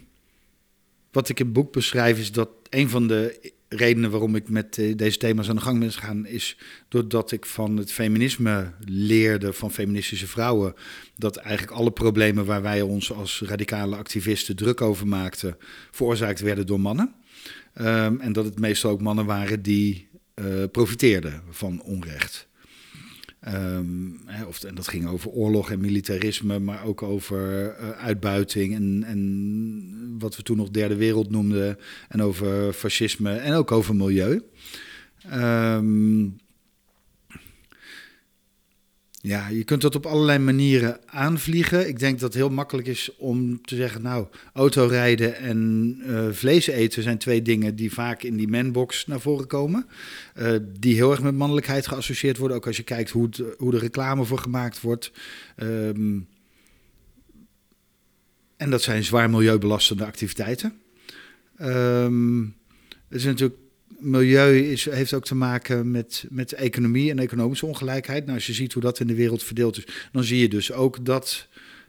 wat 1.11 1.29
ik 1.29 1.39
in 1.39 1.45
het 1.45 1.53
boek 1.53 1.71
beschrijf 1.71 2.19
is 2.19 2.31
dat 2.31 2.49
een 2.69 2.89
van 2.89 3.07
de 3.07 3.53
redenen 3.69 4.11
waarom 4.11 4.35
ik 4.35 4.49
met 4.49 4.77
eh, 4.77 4.95
deze 4.95 5.17
thema's 5.17 5.49
aan 5.49 5.55
de 5.55 5.61
gang 5.61 5.79
ben 5.79 5.91
gegaan, 5.91 6.25
is 6.25 6.57
doordat 6.87 7.31
ik 7.31 7.45
van 7.45 7.77
het 7.77 7.91
feminisme 7.91 8.71
leerde, 8.85 9.53
van 9.53 9.71
feministische 9.71 10.27
vrouwen, 10.27 10.73
dat 11.15 11.35
eigenlijk 11.35 11.77
alle 11.77 11.91
problemen 11.91 12.45
waar 12.45 12.61
wij 12.61 12.81
ons 12.81 13.11
als 13.11 13.41
radicale 13.45 13.95
activisten 13.95 14.55
druk 14.55 14.81
over 14.81 15.07
maakten, 15.07 15.57
veroorzaakt 15.91 16.39
werden 16.39 16.65
door 16.65 16.79
mannen. 16.79 17.13
Um, 17.81 18.19
en 18.19 18.33
dat 18.33 18.45
het 18.45 18.59
meestal 18.59 18.91
ook 18.91 19.01
mannen 19.01 19.25
waren 19.25 19.61
die 19.61 20.07
uh, 20.35 20.63
profiteerden 20.71 21.41
van 21.49 21.81
onrecht. 21.81 22.47
Hè, 24.25 24.43
of, 24.43 24.63
en 24.63 24.75
dat 24.75 24.87
ging 24.87 25.07
over 25.07 25.29
oorlog 25.29 25.71
en 25.71 25.79
militarisme, 25.79 26.59
maar 26.59 26.85
ook 26.85 27.03
over 27.03 27.75
uh, 27.79 27.89
uitbuiting 27.89 28.75
en, 28.75 29.03
en 29.03 30.15
wat 30.19 30.35
we 30.35 30.43
toen 30.43 30.57
nog 30.57 30.69
derde 30.69 30.95
wereld 30.95 31.29
noemden. 31.29 31.77
En 32.09 32.21
over 32.21 32.73
fascisme 32.73 33.31
en 33.31 33.53
ook 33.53 33.71
over 33.71 33.95
milieu. 33.95 34.41
Um, 35.33 36.35
Ja, 39.27 39.47
je 39.47 39.63
kunt 39.63 39.81
dat 39.81 39.95
op 39.95 40.05
allerlei 40.05 40.39
manieren 40.39 40.99
aanvliegen. 41.05 41.87
Ik 41.87 41.99
denk 41.99 42.19
dat 42.19 42.33
het 42.33 42.41
heel 42.41 42.49
makkelijk 42.49 42.87
is 42.87 43.11
om 43.17 43.61
te 43.61 43.75
zeggen, 43.75 44.01
nou, 44.01 44.27
autorijden 44.53 45.35
en 45.35 45.95
eh, 46.05 46.27
vlees 46.31 46.67
eten 46.67 47.03
zijn 47.03 47.17
twee 47.17 47.41
dingen 47.41 47.75
die 47.75 47.93
vaak 47.93 48.23
in 48.23 48.37
die 48.37 48.47
manbox 48.47 49.07
naar 49.07 49.19
voren 49.19 49.47
komen. 49.47 49.87
Eh, 50.33 50.53
die 50.79 50.95
heel 50.95 51.11
erg 51.11 51.21
met 51.21 51.35
mannelijkheid 51.35 51.87
geassocieerd 51.87 52.37
worden, 52.37 52.57
ook 52.57 52.67
als 52.67 52.77
je 52.77 52.83
kijkt 52.83 53.09
hoe, 53.09 53.29
hoe 53.57 53.71
de 53.71 53.77
reclame 53.77 54.25
voor 54.25 54.39
gemaakt 54.39 54.81
wordt. 54.81 55.11
Ehm, 55.55 56.19
en 58.57 58.69
dat 58.69 58.81
zijn 58.81 59.03
zwaar 59.03 59.29
milieubelastende 59.29 60.05
activiteiten. 60.05 60.73
Ehm, 61.57 62.41
het 63.07 63.17
is 63.19 63.23
natuurlijk 63.23 63.59
milieu 63.99 64.77
heeft 64.89 65.13
ook 65.13 65.25
te 65.25 65.35
maken 65.35 65.91
met, 65.91 66.25
met 66.29 66.53
economie 66.53 67.11
en 67.11 67.19
economische 67.19 67.65
ongelijkheid. 67.65 68.23
Nou, 68.23 68.35
als 68.35 68.47
je 68.47 68.53
ziet 68.53 68.73
hoe 68.73 68.81
dat 68.81 68.99
in 68.99 69.07
de 69.07 69.15
wereld 69.15 69.43
verdeeld 69.43 69.77
is, 69.77 69.87
dan 70.11 70.23
zie 70.23 70.39
je 70.39 70.49
dus 70.49 70.71
ook 70.71 71.05
dat 71.05 71.47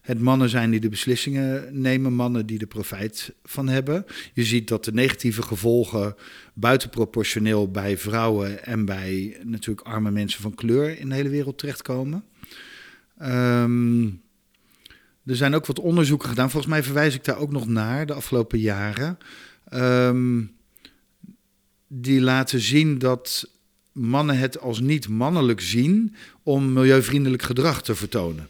het 0.09 0.21
mannen 0.21 0.49
zijn 0.49 0.71
die 0.71 0.81
de 0.81 0.89
beslissingen 0.89 1.81
nemen, 1.81 2.13
mannen 2.13 2.47
die 2.47 2.59
de 2.59 2.67
profijt 2.67 3.33
van 3.45 3.69
hebben. 3.69 4.05
Je 4.33 4.45
ziet 4.45 4.69
dat 4.69 4.85
de 4.85 4.93
negatieve 4.93 5.43
gevolgen 5.43 6.15
buitenproportioneel 6.55 7.71
bij 7.71 7.99
vrouwen 7.99 8.65
en 8.65 8.85
bij 8.85 9.37
natuurlijk 9.43 9.87
arme 9.87 10.11
mensen 10.11 10.43
van 10.43 10.55
kleur 10.55 10.99
in 10.99 11.09
de 11.09 11.15
hele 11.15 11.29
wereld 11.29 11.59
terechtkomen. 11.59 12.25
Ehm, 13.19 14.05
er 15.25 15.37
zijn 15.37 15.55
ook 15.55 15.67
wat 15.67 15.79
onderzoeken 15.79 16.29
gedaan. 16.29 16.51
Volgens 16.51 16.73
mij 16.73 16.83
verwijs 16.83 17.15
ik 17.15 17.25
daar 17.25 17.39
ook 17.39 17.53
nog 17.53 17.67
naar 17.67 18.07
de 18.07 18.13
afgelopen 18.13 18.59
jaren. 18.59 19.19
Ehm, 19.65 20.43
die 21.89 22.21
laten 22.21 22.61
zien 22.61 22.99
dat 22.99 23.51
mannen 23.93 24.39
het 24.39 24.61
als 24.61 24.81
niet 24.81 25.09
mannelijk 25.09 25.61
zien 25.61 26.15
om 26.43 26.73
milieuvriendelijk 26.73 27.43
gedrag 27.43 27.83
te 27.83 27.95
vertonen. 27.95 28.49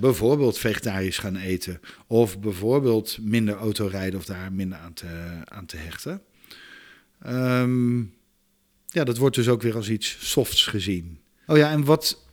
bijvoorbeeld 0.00 0.58
vegetarisch 0.58 1.18
gaan 1.18 1.36
eten 1.36 1.80
of 2.06 2.38
bijvoorbeeld 2.38 3.18
minder 3.20 3.54
autorijden 3.54 4.18
of 4.18 4.24
daar 4.24 4.52
minder 4.52 4.78
aan 4.78 4.92
te, 4.92 5.40
aan 5.44 5.66
te 5.66 5.76
hechten. 5.76 6.22
Ehm, 7.22 7.98
ja, 8.86 9.04
dat 9.04 9.16
wordt 9.16 9.36
dus 9.36 9.48
ook 9.48 9.62
weer 9.62 9.76
als 9.76 9.90
iets 9.90 10.16
softs 10.30 10.66
gezien. 10.66 11.18
Oh 11.46 11.56
ja, 11.56 11.70
en 11.70 11.84
wat, 11.84 12.24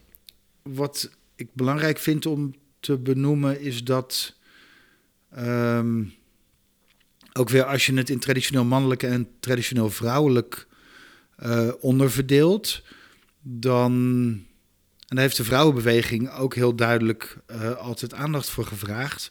wat 0.62 1.10
ik 1.36 1.48
belangrijk 1.54 1.98
vind 1.98 2.26
om 2.26 2.56
te 2.80 2.98
benoemen 2.98 3.62
is 3.62 3.84
dat 3.84 4.36
ehm, 5.30 6.04
ook 7.38 7.50
weer 7.50 7.64
als 7.64 7.86
je 7.86 7.94
het 7.94 8.10
in 8.10 8.20
traditioneel 8.20 8.66
mannelijk 8.66 9.04
en 9.04 9.28
traditioneel 9.40 9.90
vrouwelijk 9.90 10.68
uh, 11.44 11.70
onderverdeelt, 11.80 12.84
dan. 13.42 13.92
En 15.08 15.16
daar 15.16 15.26
heeft 15.26 15.38
de 15.38 15.44
vrouwenbeweging 15.44 16.32
ook 16.32 16.56
heel 16.56 16.76
duidelijk 16.76 17.38
uh, 17.52 17.76
altijd 17.76 18.14
aandacht 18.14 18.50
voor 18.50 18.66
gevraagd. 18.66 19.30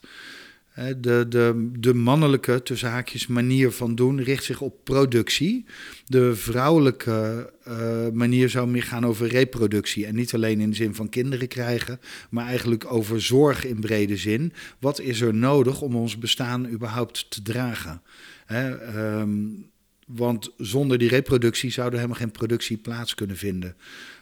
De, 0.77 1.25
de, 1.29 1.69
de 1.79 1.93
mannelijke, 1.93 2.63
tussen 2.63 2.89
haakjes, 2.89 3.27
manier 3.27 3.71
van 3.71 3.95
doen 3.95 4.21
richt 4.21 4.43
zich 4.43 4.61
op 4.61 4.83
productie. 4.83 5.65
De 6.05 6.35
vrouwelijke 6.35 7.53
uh, 7.67 8.07
manier 8.13 8.49
zou 8.49 8.67
meer 8.67 8.83
gaan 8.83 9.05
over 9.05 9.27
reproductie. 9.27 10.05
En 10.05 10.15
niet 10.15 10.33
alleen 10.33 10.59
in 10.59 10.69
de 10.69 10.75
zin 10.75 10.95
van 10.95 11.09
kinderen 11.09 11.47
krijgen, 11.47 11.99
maar 12.29 12.45
eigenlijk 12.45 12.91
over 12.91 13.21
zorg 13.21 13.65
in 13.65 13.79
brede 13.79 14.17
zin. 14.17 14.53
Wat 14.79 14.99
is 14.99 15.21
er 15.21 15.33
nodig 15.33 15.81
om 15.81 15.95
ons 15.95 16.17
bestaan 16.17 16.69
überhaupt 16.69 17.31
te 17.31 17.41
dragen? 17.41 18.01
Hè, 18.45 18.97
um, 19.19 19.69
want 20.07 20.53
zonder 20.57 20.97
die 20.97 21.09
reproductie 21.09 21.71
zou 21.71 21.87
er 21.87 21.95
helemaal 21.95 22.15
geen 22.15 22.31
productie 22.31 22.77
plaats 22.77 23.15
kunnen 23.15 23.37
vinden. 23.37 23.75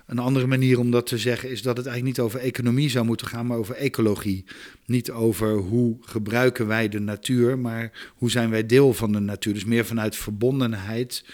Een 0.05 0.19
andere 0.19 0.47
manier 0.47 0.79
om 0.79 0.91
dat 0.91 1.05
te 1.05 1.17
zeggen 1.17 1.49
is 1.49 1.61
dat 1.61 1.77
het 1.77 1.85
eigenlijk 1.85 2.17
niet 2.17 2.25
over 2.25 2.39
economie 2.39 2.89
zou 2.89 3.05
moeten 3.05 3.27
gaan, 3.27 3.45
maar 3.45 3.57
over 3.57 3.75
ecologie. 3.75 4.45
Niet 4.85 5.11
over 5.11 5.53
hoe 5.53 5.97
gebruiken 6.01 6.67
wij 6.67 6.89
de 6.89 6.99
natuur, 6.99 7.59
maar 7.59 8.11
hoe 8.15 8.31
zijn 8.31 8.49
wij 8.49 8.65
deel 8.65 8.93
van 8.93 9.11
de 9.11 9.19
natuur. 9.19 9.53
Dus 9.53 9.65
meer 9.65 9.85
vanuit 9.85 10.15
verbondenheid 10.15 11.25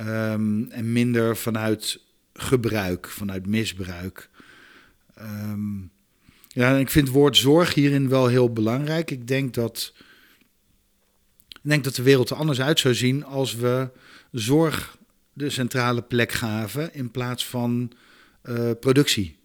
um, 0.00 0.70
en 0.70 0.92
minder 0.92 1.36
vanuit 1.36 2.00
gebruik, 2.34 3.08
vanuit 3.08 3.46
misbruik. 3.46 4.30
Um, 5.20 5.90
ja, 6.48 6.76
ik 6.76 6.90
vind 6.90 7.06
het 7.06 7.16
woord 7.16 7.36
zorg 7.36 7.74
hierin 7.74 8.08
wel 8.08 8.26
heel 8.26 8.52
belangrijk. 8.52 9.10
Ik 9.10 9.28
denk 9.28 9.54
dat, 9.54 9.92
ik 11.48 11.60
denk 11.62 11.84
dat 11.84 11.94
de 11.94 12.02
wereld 12.02 12.30
er 12.30 12.36
anders 12.36 12.60
uit 12.60 12.80
zou 12.80 12.94
zien 12.94 13.24
als 13.24 13.54
we 13.54 13.90
zorg 14.30 14.98
de 15.32 15.50
centrale 15.50 16.02
plek 16.02 16.32
gaven 16.32 16.94
in 16.94 17.10
plaats 17.10 17.46
van 17.46 17.92
uh, 18.48 18.70
productie. 18.80 19.40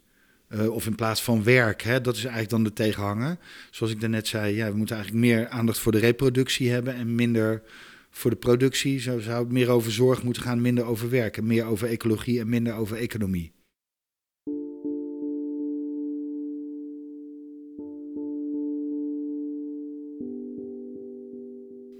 Uh, 0.54 0.70
of 0.70 0.86
in 0.86 0.94
plaats 0.94 1.22
van 1.22 1.42
werk. 1.42 1.82
Hè? 1.82 2.00
Dat 2.00 2.16
is 2.16 2.20
eigenlijk 2.20 2.50
dan 2.50 2.64
de 2.64 2.72
tegenhanger. 2.72 3.38
Zoals 3.70 3.92
ik 3.92 4.00
daarnet 4.00 4.26
zei, 4.26 4.56
ja, 4.56 4.70
we 4.70 4.76
moeten 4.76 4.96
eigenlijk 4.96 5.26
meer 5.26 5.48
aandacht 5.48 5.78
voor 5.78 5.92
de 5.92 5.98
reproductie 5.98 6.70
hebben 6.70 6.94
en 6.94 7.14
minder 7.14 7.62
voor 8.10 8.30
de 8.30 8.36
productie. 8.36 9.00
Zo 9.00 9.18
zou 9.18 9.42
het 9.42 9.52
meer 9.52 9.68
over 9.68 9.92
zorg 9.92 10.22
moeten 10.22 10.42
gaan, 10.42 10.60
minder 10.60 10.84
over 10.84 11.10
werk. 11.10 11.36
En 11.36 11.46
meer 11.46 11.64
over 11.64 11.88
ecologie 11.88 12.40
en 12.40 12.48
minder 12.48 12.74
over 12.74 12.96
economie. 12.96 13.52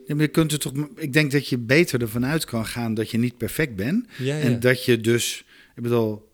Ja, 0.05 0.15
je 0.17 0.29
kunt 0.29 0.53
er 0.53 0.59
toch, 0.59 0.73
ik 0.97 1.13
denk 1.13 1.31
dat 1.31 1.49
je 1.49 1.59
beter 1.59 2.01
ervan 2.01 2.27
uit 2.27 2.45
kan 2.45 2.67
gaan 2.67 2.95
dat 2.95 3.11
je 3.11 3.19
niet 3.19 3.37
perfect 3.37 3.77
bent. 3.77 4.07
Ja, 4.19 4.37
ja. 4.37 4.43
En 4.43 4.61
dat 4.61 4.85
je 4.85 5.01
dus, 5.01 5.45
ik 5.77 5.83
bedoel, 5.83 6.28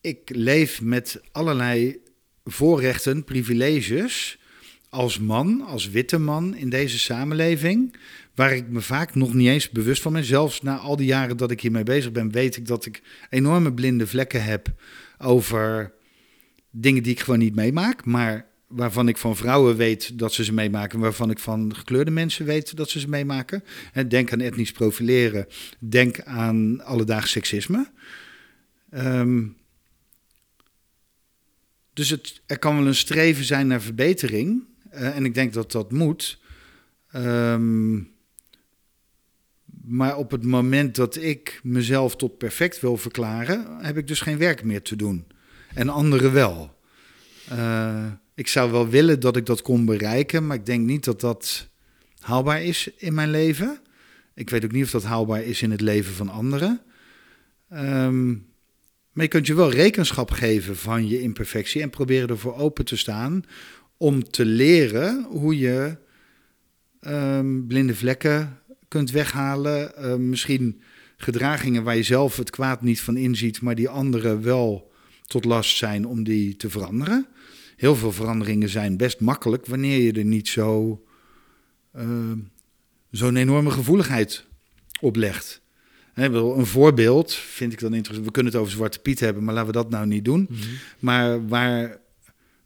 ik 0.00 0.20
leef 0.24 0.80
met 0.82 1.20
allerlei 1.32 2.00
voorrechten, 2.44 3.24
privileges 3.24 4.38
als 4.88 5.18
man, 5.18 5.60
als 5.60 5.90
witte 5.90 6.18
man 6.18 6.56
in 6.56 6.70
deze 6.70 6.98
samenleving, 6.98 7.96
waar 8.34 8.52
ik 8.52 8.68
me 8.68 8.80
vaak 8.80 9.14
nog 9.14 9.34
niet 9.34 9.48
eens 9.48 9.70
bewust 9.70 10.02
van 10.02 10.12
ben. 10.12 10.24
Zelfs 10.24 10.62
na 10.62 10.76
al 10.76 10.96
die 10.96 11.06
jaren 11.06 11.36
dat 11.36 11.50
ik 11.50 11.60
hiermee 11.60 11.82
bezig 11.82 12.12
ben, 12.12 12.30
weet 12.30 12.56
ik 12.56 12.66
dat 12.66 12.86
ik 12.86 13.02
enorme 13.30 13.72
blinde 13.72 14.06
vlekken 14.06 14.44
heb 14.44 14.74
over 15.18 15.92
dingen 16.70 17.02
die 17.02 17.12
ik 17.12 17.20
gewoon 17.20 17.38
niet 17.38 17.54
meemaak, 17.54 18.04
maar 18.04 18.46
waarvan 18.66 19.08
ik 19.08 19.16
van 19.16 19.36
vrouwen 19.36 19.76
weet 19.76 20.18
dat 20.18 20.32
ze 20.32 20.44
ze 20.44 20.52
meemaken, 20.52 20.98
waarvan 20.98 21.30
ik 21.30 21.38
van 21.38 21.74
gekleurde 21.76 22.10
mensen 22.10 22.44
weet 22.44 22.76
dat 22.76 22.90
ze 22.90 23.00
ze 23.00 23.08
meemaken. 23.08 23.64
Denk 24.08 24.32
aan 24.32 24.40
etnisch 24.40 24.72
profileren, 24.72 25.46
denk 25.78 26.20
aan 26.20 26.84
alledaags 26.84 27.30
seksisme. 27.30 27.90
Um, 28.94 29.57
dus 31.98 32.10
het, 32.10 32.40
er 32.46 32.58
kan 32.58 32.76
wel 32.76 32.86
een 32.86 32.94
streven 32.94 33.44
zijn 33.44 33.66
naar 33.66 33.80
verbetering. 33.80 34.64
Uh, 34.94 35.16
en 35.16 35.24
ik 35.24 35.34
denk 35.34 35.52
dat 35.52 35.72
dat 35.72 35.92
moet. 35.92 36.40
Um, 37.14 38.10
maar 39.84 40.16
op 40.16 40.30
het 40.30 40.44
moment 40.44 40.94
dat 40.94 41.16
ik 41.16 41.60
mezelf 41.62 42.16
tot 42.16 42.38
perfect 42.38 42.80
wil 42.80 42.96
verklaren, 42.96 43.66
heb 43.80 43.96
ik 43.96 44.06
dus 44.06 44.20
geen 44.20 44.38
werk 44.38 44.64
meer 44.64 44.82
te 44.82 44.96
doen. 44.96 45.26
En 45.74 45.88
anderen 45.88 46.32
wel. 46.32 46.78
Uh, 47.52 48.06
ik 48.34 48.48
zou 48.48 48.70
wel 48.70 48.88
willen 48.88 49.20
dat 49.20 49.36
ik 49.36 49.46
dat 49.46 49.62
kon 49.62 49.84
bereiken, 49.84 50.46
maar 50.46 50.56
ik 50.56 50.66
denk 50.66 50.86
niet 50.86 51.04
dat 51.04 51.20
dat 51.20 51.68
haalbaar 52.20 52.62
is 52.62 52.90
in 52.96 53.14
mijn 53.14 53.30
leven. 53.30 53.80
Ik 54.34 54.50
weet 54.50 54.64
ook 54.64 54.72
niet 54.72 54.84
of 54.84 54.90
dat 54.90 55.04
haalbaar 55.04 55.42
is 55.42 55.62
in 55.62 55.70
het 55.70 55.80
leven 55.80 56.14
van 56.14 56.28
anderen. 56.28 56.80
Um, 57.72 58.47
maar 59.18 59.26
je 59.26 59.32
kunt 59.32 59.46
je 59.46 59.54
wel 59.54 59.70
rekenschap 59.70 60.30
geven 60.30 60.76
van 60.76 61.08
je 61.08 61.20
imperfectie 61.20 61.82
en 61.82 61.90
proberen 61.90 62.28
ervoor 62.28 62.54
open 62.54 62.84
te 62.84 62.96
staan 62.96 63.44
om 63.96 64.30
te 64.30 64.44
leren 64.44 65.26
hoe 65.28 65.58
je 65.58 65.96
um, 67.00 67.66
blinde 67.66 67.94
vlekken 67.94 68.58
kunt 68.88 69.10
weghalen. 69.10 69.92
Uh, 69.98 70.14
misschien 70.14 70.80
gedragingen 71.16 71.82
waar 71.82 71.96
je 71.96 72.02
zelf 72.02 72.36
het 72.36 72.50
kwaad 72.50 72.82
niet 72.82 73.00
van 73.00 73.16
inziet, 73.16 73.60
maar 73.60 73.74
die 73.74 73.88
anderen 73.88 74.42
wel 74.42 74.92
tot 75.26 75.44
last 75.44 75.76
zijn 75.76 76.06
om 76.06 76.24
die 76.24 76.56
te 76.56 76.70
veranderen. 76.70 77.26
Heel 77.76 77.96
veel 77.96 78.12
veranderingen 78.12 78.68
zijn 78.68 78.96
best 78.96 79.20
makkelijk 79.20 79.66
wanneer 79.66 80.00
je 80.00 80.12
er 80.12 80.24
niet 80.24 80.48
zo 80.48 81.02
uh, 81.96 82.32
zo'n 83.10 83.36
enorme 83.36 83.70
gevoeligheid 83.70 84.46
op 85.00 85.16
legt. 85.16 85.62
Een 86.18 86.66
voorbeeld 86.66 87.34
vind 87.34 87.72
ik 87.72 87.80
dan 87.80 87.94
interessant. 87.94 88.26
We 88.26 88.32
kunnen 88.32 88.52
het 88.52 88.60
over 88.60 88.72
Zwarte 88.72 88.98
Piet 88.98 89.20
hebben, 89.20 89.44
maar 89.44 89.54
laten 89.54 89.72
we 89.72 89.76
dat 89.76 89.90
nou 89.90 90.06
niet 90.06 90.24
doen. 90.24 90.46
Mhm. 90.50 90.60
Maar 90.98 91.46
waar 91.48 91.98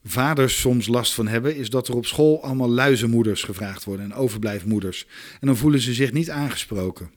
vaders 0.04 0.60
soms 0.60 0.86
last 0.86 1.14
van 1.14 1.28
hebben, 1.28 1.56
is 1.56 1.70
dat 1.70 1.88
er 1.88 1.96
op 1.96 2.06
school 2.06 2.42
allemaal 2.42 2.70
luizenmoeders 2.70 3.42
gevraagd 3.42 3.84
worden 3.84 4.04
en 4.04 4.14
overblijfmoeders. 4.14 5.06
En 5.40 5.46
dan 5.46 5.56
voelen 5.56 5.80
ze 5.80 5.92
zich 5.92 6.12
niet 6.12 6.30
aangesproken. 6.30 7.10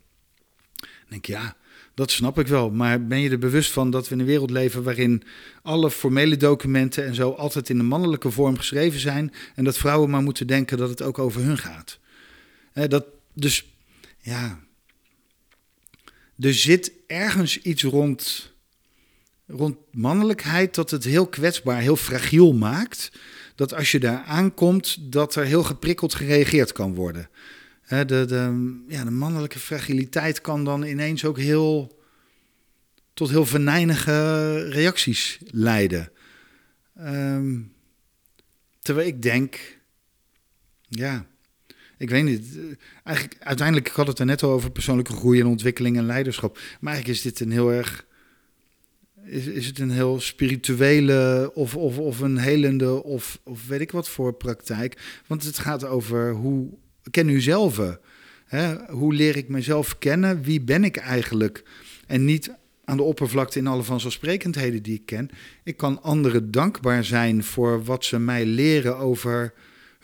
Dan 0.76 0.88
denk 1.10 1.28
ik, 1.28 1.36
ja, 1.36 1.56
dat 1.94 2.12
snap 2.12 2.40
ik 2.40 2.48
wel. 2.48 2.72
Maar 2.72 3.08
ben 3.08 3.20
je 3.20 3.30
er 3.30 3.40
bewust 3.40 3.72
van 3.72 3.90
dat 3.90 4.08
we 4.08 4.14
in 4.14 4.20
een 4.20 4.26
wereld 4.26 4.50
leven 4.50 4.84
waarin 4.84 5.24
alle 5.62 5.92
formele 5.92 6.38
documenten 6.38 7.06
en 7.06 7.16
zo 7.16 7.32
altijd 7.32 7.70
in 7.70 7.78
de 7.78 7.84
mannelijke 7.84 8.32
vorm 8.32 8.58
geschreven 8.58 9.00
zijn 9.00 9.34
en 9.56 9.64
dat 9.64 9.78
vrouwen 9.78 10.10
maar 10.10 10.24
moeten 10.24 10.48
denken 10.48 10.78
dat 10.78 10.90
het 10.90 11.02
ook 11.02 11.20
over 11.20 11.42
hun 11.44 11.58
gaat? 11.58 12.00
dat, 12.74 13.06
dus 13.34 13.66
ja, 14.22 14.60
er 16.40 16.54
zit 16.54 16.92
ergens 17.08 17.62
iets 17.62 17.84
rond 17.84 18.54
rond 19.48 19.78
mannelijkheid 19.92 20.76
dat 20.76 20.92
het 20.92 21.04
heel 21.04 21.28
kwetsbaar, 21.28 21.82
heel 21.82 21.96
fragiel 21.96 22.54
maakt. 22.54 23.12
Dat 23.56 23.74
als 23.74 23.92
je 23.92 24.00
daar 24.00 24.24
aankomt, 24.24 25.12
dat 25.12 25.36
er 25.36 25.46
heel 25.46 25.64
geprikkeld 25.64 26.14
gereageerd 26.14 26.72
kan 26.72 26.94
worden. 26.94 27.30
De, 27.88 28.06
de, 28.06 28.84
ja, 28.88 29.04
de 29.04 29.12
mannelijke 29.12 29.60
fragiliteit 29.60 30.42
kan 30.42 30.64
dan 30.64 30.84
ineens 30.84 31.26
ook 31.26 31.38
heel 31.38 32.00
tot 33.14 33.30
heel 33.30 33.46
venijnige 33.46 34.70
reacties 34.70 35.40
leiden. 35.46 36.12
Ehm, 36.96 37.62
terwijl 38.80 39.08
ik 39.08 39.22
denk, 39.22 39.80
ja, 40.90 41.26
ik 41.98 42.10
weet 42.10 42.24
niet. 42.24 42.58
eh, 42.58 42.62
Eigenlijk, 43.04 43.38
uiteindelijk 43.40 43.88
had 43.88 44.08
het 44.08 44.20
er 44.20 44.26
net 44.26 44.44
al 44.44 44.52
over 44.52 44.72
persoonlijke 44.72 45.14
groei 45.14 45.40
en 45.40 45.46
ontwikkeling 45.48 45.98
en 45.98 46.06
leiderschap. 46.06 46.56
Maar 46.80 46.94
eigenlijk 46.94 47.18
is 47.18 47.22
dit 47.32 47.40
een 47.40 47.52
heel 47.52 47.72
erg. 47.74 48.06
Is, 49.24 49.46
is 49.46 49.66
het 49.66 49.80
een 49.80 49.92
heel 49.92 50.20
spirituele 50.20 51.52
of, 51.54 51.76
of, 51.76 51.98
of 51.98 52.20
een 52.20 52.38
helende 52.38 53.04
of, 53.04 53.40
of 53.44 53.68
weet 53.68 53.82
ik 53.82 53.92
wat 53.92 54.10
voor 54.10 54.34
praktijk? 54.34 55.22
Want 55.28 55.44
het 55.44 55.58
gaat 55.58 55.86
over 55.86 56.32
hoe. 56.34 56.68
Ken 57.12 57.30
u 57.30 57.42
zelf. 57.42 57.98
Hè? 58.46 58.76
Hoe 58.92 59.14
leer 59.14 59.36
ik 59.36 59.48
mezelf 59.48 59.98
kennen? 59.98 60.42
Wie 60.42 60.62
ben 60.62 60.84
ik 60.84 60.98
eigenlijk? 60.98 61.64
En 62.08 62.26
niet 62.26 62.52
aan 62.86 62.98
de 62.98 63.04
oppervlakte 63.04 63.60
in 63.60 63.68
alle 63.68 63.84
vanzelfsprekendheden 63.84 64.84
die 64.84 64.94
ik 64.94 65.06
ken. 65.06 65.30
Ik 65.64 65.78
kan 65.78 66.02
anderen 66.02 66.52
dankbaar 66.52 67.04
zijn 67.04 67.44
voor 67.44 67.84
wat 67.84 68.06
ze 68.06 68.20
mij 68.20 68.46
leren 68.46 68.98
over 68.98 69.54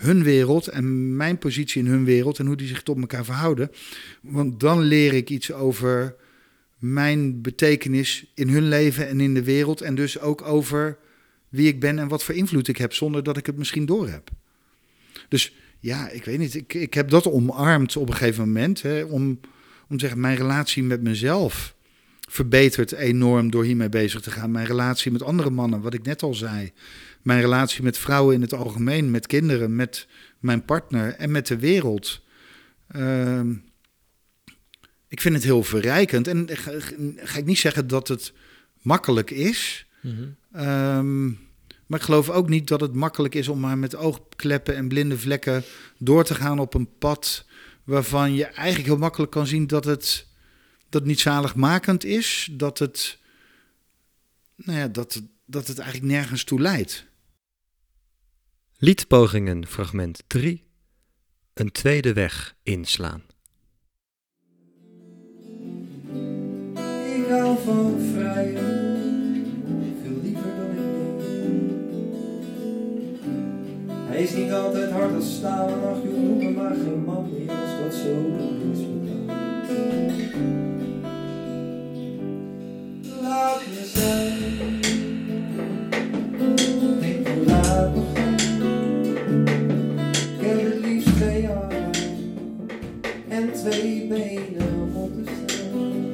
hun 0.01 0.23
wereld 0.23 0.67
en 0.67 1.15
mijn 1.15 1.37
positie 1.37 1.83
in 1.83 1.89
hun 1.89 2.05
wereld 2.05 2.39
en 2.39 2.45
hoe 2.45 2.55
die 2.55 2.67
zich 2.67 2.83
tot 2.83 2.99
elkaar 2.99 3.25
verhouden. 3.25 3.71
Want 4.21 4.59
dan 4.59 4.81
leer 4.81 5.13
ik 5.13 5.29
iets 5.29 5.51
over 5.51 6.15
mijn 6.77 7.41
betekenis 7.41 8.31
in 8.35 8.49
hun 8.49 8.67
leven 8.67 9.07
en 9.07 9.19
in 9.19 9.33
de 9.33 9.43
wereld 9.43 9.81
en 9.81 9.95
dus 9.95 10.19
ook 10.19 10.41
over 10.41 10.97
wie 11.49 11.67
ik 11.67 11.79
ben 11.79 11.99
en 11.99 12.07
wat 12.07 12.23
voor 12.23 12.35
invloed 12.35 12.67
ik 12.67 12.77
heb 12.77 12.93
zonder 12.93 13.23
dat 13.23 13.37
ik 13.37 13.45
het 13.45 13.57
misschien 13.57 13.85
doorheb. 13.85 14.29
Dus 15.29 15.55
ja, 15.79 16.09
ik 16.09 16.25
weet 16.25 16.39
niet, 16.39 16.55
ik, 16.55 16.73
ik 16.73 16.93
heb 16.93 17.09
dat 17.09 17.27
omarmd 17.27 17.95
op 17.95 18.07
een 18.07 18.15
gegeven 18.15 18.43
moment 18.45 18.81
hè, 18.81 19.03
om, 19.03 19.39
om 19.87 19.97
te 19.97 19.99
zeggen, 19.99 20.19
mijn 20.19 20.37
relatie 20.37 20.83
met 20.83 21.01
mezelf 21.01 21.75
verbetert 22.29 22.91
enorm 22.91 23.51
door 23.51 23.63
hiermee 23.63 23.89
bezig 23.89 24.21
te 24.21 24.31
gaan. 24.31 24.51
Mijn 24.51 24.65
relatie 24.65 25.11
met 25.11 25.23
andere 25.23 25.49
mannen, 25.49 25.81
wat 25.81 25.93
ik 25.93 26.03
net 26.03 26.23
al 26.23 26.33
zei. 26.33 26.71
Mijn 27.21 27.41
relatie 27.41 27.83
met 27.83 27.97
vrouwen 27.97 28.35
in 28.35 28.41
het 28.41 28.53
algemeen, 28.53 29.11
met 29.11 29.27
kinderen, 29.27 29.75
met 29.75 30.07
mijn 30.39 30.65
partner 30.65 31.15
en 31.15 31.31
met 31.31 31.47
de 31.47 31.57
wereld. 31.57 32.21
Ehm, 32.87 33.53
ik 35.07 35.21
vind 35.21 35.35
het 35.35 35.43
heel 35.43 35.63
verrijkend. 35.63 36.27
En 36.27 36.47
ga, 36.51 36.71
ga 37.15 37.37
ik 37.37 37.45
niet 37.45 37.57
zeggen 37.57 37.87
dat 37.87 38.07
het 38.07 38.33
makkelijk 38.81 39.31
is. 39.31 39.85
Ehm, 40.51 41.27
maar 41.85 41.99
ik 41.99 42.05
geloof 42.05 42.29
ook 42.29 42.49
niet 42.49 42.67
dat 42.67 42.81
het 42.81 42.93
makkelijk 42.93 43.35
is 43.35 43.47
om 43.47 43.59
maar 43.59 43.77
met 43.77 43.95
oogkleppen 43.95 44.75
en 44.75 44.87
blinde 44.87 45.17
vlekken 45.17 45.63
door 45.97 46.23
te 46.23 46.35
gaan 46.35 46.59
op 46.59 46.73
een 46.73 46.97
pad 46.97 47.45
waarvan 47.83 48.33
je 48.33 48.45
eigenlijk 48.45 48.87
heel 48.87 48.97
makkelijk 48.97 49.31
kan 49.31 49.47
zien 49.47 49.67
dat 49.67 49.85
het, 49.85 50.27
dat 50.89 51.05
niet 51.05 51.19
zaligmakend 51.19 52.05
is, 52.05 52.49
dat 52.51 52.79
het, 52.79 53.17
nou 54.55 54.79
ja, 54.79 54.87
dat, 54.87 55.21
dat 55.45 55.67
het 55.67 55.79
eigenlijk 55.79 56.11
nergens 56.11 56.43
toe 56.43 56.61
leidt. 56.61 57.05
Liedpogingen, 58.83 59.67
fragment 59.67 60.23
3. 60.27 60.63
Een 61.53 61.71
tweede 61.71 62.13
weg 62.13 62.55
inslaan. 62.63 63.23
Ik 67.15 67.25
hou 67.29 67.57
van 67.63 67.99
vrijen, 68.13 69.45
veel 70.01 70.21
liever 70.23 70.55
dan 70.55 70.69
ik 70.69 70.75
denk. 71.31 71.71
Hij 74.07 74.23
is 74.23 74.33
niet 74.33 74.51
altijd 74.51 74.91
hard 74.91 75.15
als 75.15 75.35
staal 75.35 75.67
ach 75.67 76.03
joh, 76.03 76.13
noem 76.13 76.37
me 76.37 76.49
maar 76.49 76.75
geen 76.75 77.03
man 77.03 77.29
meer 77.31 77.49
als 77.49 77.79
dat 77.81 77.93
zo 77.93 78.35
is 78.71 78.79
bepaald. 78.79 79.71
Laat 83.21 83.67
me 83.67 83.85
zijn, 83.93 84.30
en 93.41 93.53
twee 93.53 94.07
benen 94.07 94.91
om 94.93 95.11
te 95.25 95.31
staan. 95.45 96.13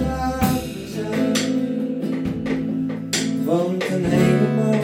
Laat 0.00 0.52
me 0.52 0.86
zijn, 0.94 1.34
want 3.44 3.84
een 3.84 4.04
hele 4.04 4.48
man 4.56 4.80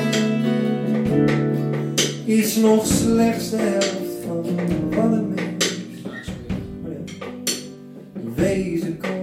is 2.24 2.56
nog 2.56 2.86
slechts 2.86 3.50
de 3.50 3.56
helft 3.56 4.24
van 4.26 4.44
wat 4.90 5.12
een 5.12 5.34
mens 5.34 5.84
wezen 8.34 8.98
kan. 8.98 9.21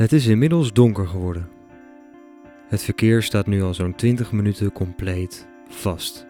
Het 0.00 0.12
is 0.12 0.26
inmiddels 0.26 0.72
donker 0.72 1.06
geworden. 1.06 1.48
Het 2.68 2.82
verkeer 2.82 3.22
staat 3.22 3.46
nu 3.46 3.62
al 3.62 3.74
zo'n 3.74 3.94
20 3.94 4.32
minuten 4.32 4.72
compleet 4.72 5.48
vast. 5.68 6.26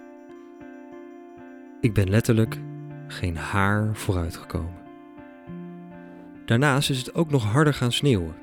Ik 1.80 1.94
ben 1.94 2.10
letterlijk 2.10 2.58
geen 3.06 3.36
haar 3.36 3.90
vooruitgekomen. 3.96 4.74
Daarnaast 6.44 6.90
is 6.90 6.98
het 6.98 7.14
ook 7.14 7.30
nog 7.30 7.44
harder 7.44 7.74
gaan 7.74 7.92
sneeuwen. 7.92 8.34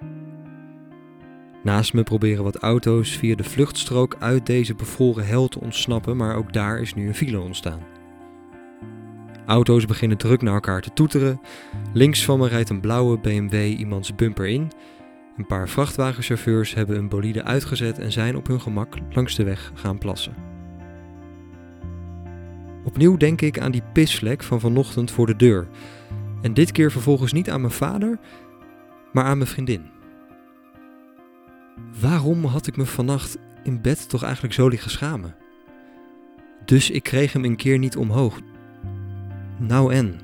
Naast 1.64 1.94
me 1.94 2.04
proberen 2.04 2.44
wat 2.44 2.58
auto's 2.58 3.18
via 3.18 3.36
de 3.36 3.44
vluchtstrook 3.44 4.16
uit 4.20 4.46
deze 4.46 4.76
bevroren 4.76 5.28
hel 5.28 5.48
te 5.48 5.60
ontsnappen, 5.60 6.18
maar 6.18 6.36
ook 6.36 6.54
daar 6.54 6.80
is 6.80 6.94
nu 6.94 7.08
een 7.08 7.16
file 7.16 7.40
ontstaan. 7.40 7.82
Auto's 9.46 9.86
beginnen 9.86 10.18
druk 10.18 10.42
naar 10.42 10.54
elkaar 10.54 10.82
te 10.82 10.94
toeteren. 10.94 11.42
Links 11.94 12.26
van 12.26 12.40
me 12.40 12.48
rijdt 12.48 12.70
een 12.70 12.82
blauwe 12.82 13.20
BMW 13.20 13.54
iemands 13.54 14.16
bumper 14.16 14.48
in. 14.48 14.72
Een 15.38 15.46
paar 15.46 15.70
vrachtwagenchauffeurs 15.70 16.74
hebben 16.74 16.98
een 16.98 17.10
bolide 17.10 17.44
uitgezet 17.44 18.00
en 18.00 18.12
zijn 18.12 18.36
op 18.36 18.48
hun 18.48 18.62
gemak 18.62 18.96
langs 19.10 19.36
de 19.36 19.44
weg 19.44 19.72
gaan 19.74 19.98
plassen. 19.98 20.34
Opnieuw 22.84 23.18
denk 23.18 23.42
ik 23.42 23.60
aan 23.60 23.72
die 23.72 23.84
pisvlek 23.94 24.44
van 24.44 24.60
vanochtend 24.60 25.12
voor 25.12 25.26
de 25.26 25.36
deur. 25.36 25.68
En 26.42 26.54
dit 26.54 26.72
keer 26.72 26.92
vervolgens 26.92 27.34
niet 27.34 27.50
aan 27.50 27.62
mijn 27.62 27.74
vader, 27.74 28.20
maar 29.14 29.24
aan 29.24 29.38
mijn 29.38 29.50
vriendin. 29.50 29.86
Waarom 32.00 32.46
had 32.46 32.68
ik 32.68 32.78
me 32.78 32.86
vannacht 32.86 33.38
in 33.64 33.82
bed 33.82 34.10
toch 34.10 34.24
eigenlijk 34.24 34.54
zo 34.54 34.68
liggen 34.68 34.92
schamen? 34.92 35.36
Dus 36.66 36.90
ik 36.90 37.04
kreeg 37.04 37.34
hem 37.34 37.44
een 37.44 37.56
keer 37.56 37.78
niet 37.78 37.98
omhoog. 37.98 38.40
Nou 39.58 39.94
en? 39.94 40.20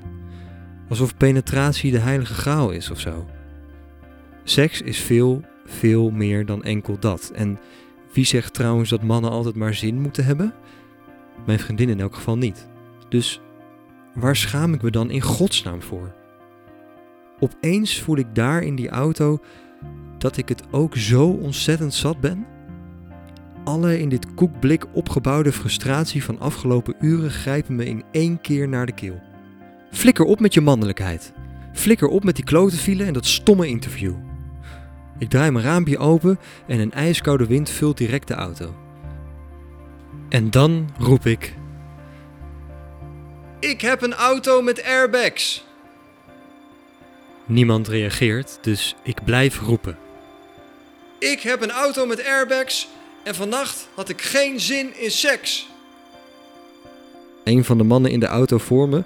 Alsof 0.88 1.16
penetratie 1.16 1.92
de 1.92 1.98
heilige 1.98 2.34
graal 2.34 2.70
is 2.70 2.90
of 2.90 3.00
zo. 3.00 3.26
Seks 4.44 4.82
is 4.82 4.98
veel, 4.98 5.42
veel 5.64 6.10
meer 6.10 6.46
dan 6.46 6.64
enkel 6.64 6.98
dat. 6.98 7.30
En 7.34 7.58
wie 8.12 8.24
zegt 8.24 8.54
trouwens 8.54 8.90
dat 8.90 9.02
mannen 9.02 9.30
altijd 9.30 9.54
maar 9.54 9.74
zin 9.74 10.00
moeten 10.00 10.24
hebben? 10.24 10.54
Mijn 11.46 11.58
vriendin 11.58 11.88
in 11.88 12.00
elk 12.00 12.14
geval 12.14 12.38
niet. 12.38 12.68
Dus 13.08 13.40
waar 14.14 14.36
schaam 14.36 14.74
ik 14.74 14.82
me 14.82 14.90
dan 14.90 15.10
in 15.10 15.20
godsnaam 15.20 15.82
voor? 15.82 16.14
Opeens 17.38 18.00
voel 18.00 18.16
ik 18.16 18.34
daar 18.34 18.62
in 18.62 18.74
die 18.74 18.88
auto 18.88 19.38
dat 20.18 20.36
ik 20.36 20.48
het 20.48 20.62
ook 20.70 20.96
zo 20.96 21.26
ontzettend 21.28 21.94
zat 21.94 22.20
ben. 22.20 22.46
Alle 23.64 23.98
in 23.98 24.08
dit 24.08 24.34
koekblik 24.34 24.86
opgebouwde 24.92 25.52
frustratie 25.52 26.24
van 26.24 26.40
afgelopen 26.40 26.94
uren 27.00 27.30
grijpen 27.30 27.76
me 27.76 27.84
in 27.84 28.04
één 28.12 28.40
keer 28.40 28.68
naar 28.68 28.86
de 28.86 28.94
keel. 28.94 29.20
Flikker 29.90 30.24
op 30.24 30.40
met 30.40 30.54
je 30.54 30.60
mannelijkheid. 30.60 31.32
Flikker 31.72 32.08
op 32.08 32.24
met 32.24 32.36
die 32.36 32.44
klotenvielen 32.44 33.06
en 33.06 33.12
dat 33.12 33.26
stomme 33.26 33.68
interview. 33.68 34.14
Ik 35.18 35.30
draai 35.30 35.50
mijn 35.50 35.64
raampje 35.64 35.98
open 35.98 36.38
en 36.66 36.78
een 36.78 36.92
ijskoude 36.92 37.46
wind 37.46 37.70
vult 37.70 37.98
direct 37.98 38.28
de 38.28 38.34
auto. 38.34 38.74
En 40.28 40.50
dan 40.50 40.90
roep 40.98 41.26
ik: 41.26 41.54
Ik 43.60 43.80
heb 43.80 44.02
een 44.02 44.14
auto 44.14 44.62
met 44.62 44.84
airbags. 44.84 45.64
Niemand 47.46 47.88
reageert, 47.88 48.58
dus 48.60 48.96
ik 49.02 49.24
blijf 49.24 49.60
roepen. 49.60 49.98
Ik 51.18 51.40
heb 51.40 51.62
een 51.62 51.70
auto 51.70 52.06
met 52.06 52.24
airbags 52.24 52.88
en 53.22 53.34
vannacht 53.34 53.88
had 53.94 54.08
ik 54.08 54.22
geen 54.22 54.60
zin 54.60 55.00
in 55.00 55.10
seks. 55.10 55.68
Een 57.44 57.64
van 57.64 57.78
de 57.78 57.84
mannen 57.84 58.10
in 58.10 58.20
de 58.20 58.26
auto 58.26 58.58
voor 58.58 58.88
me, 58.88 59.04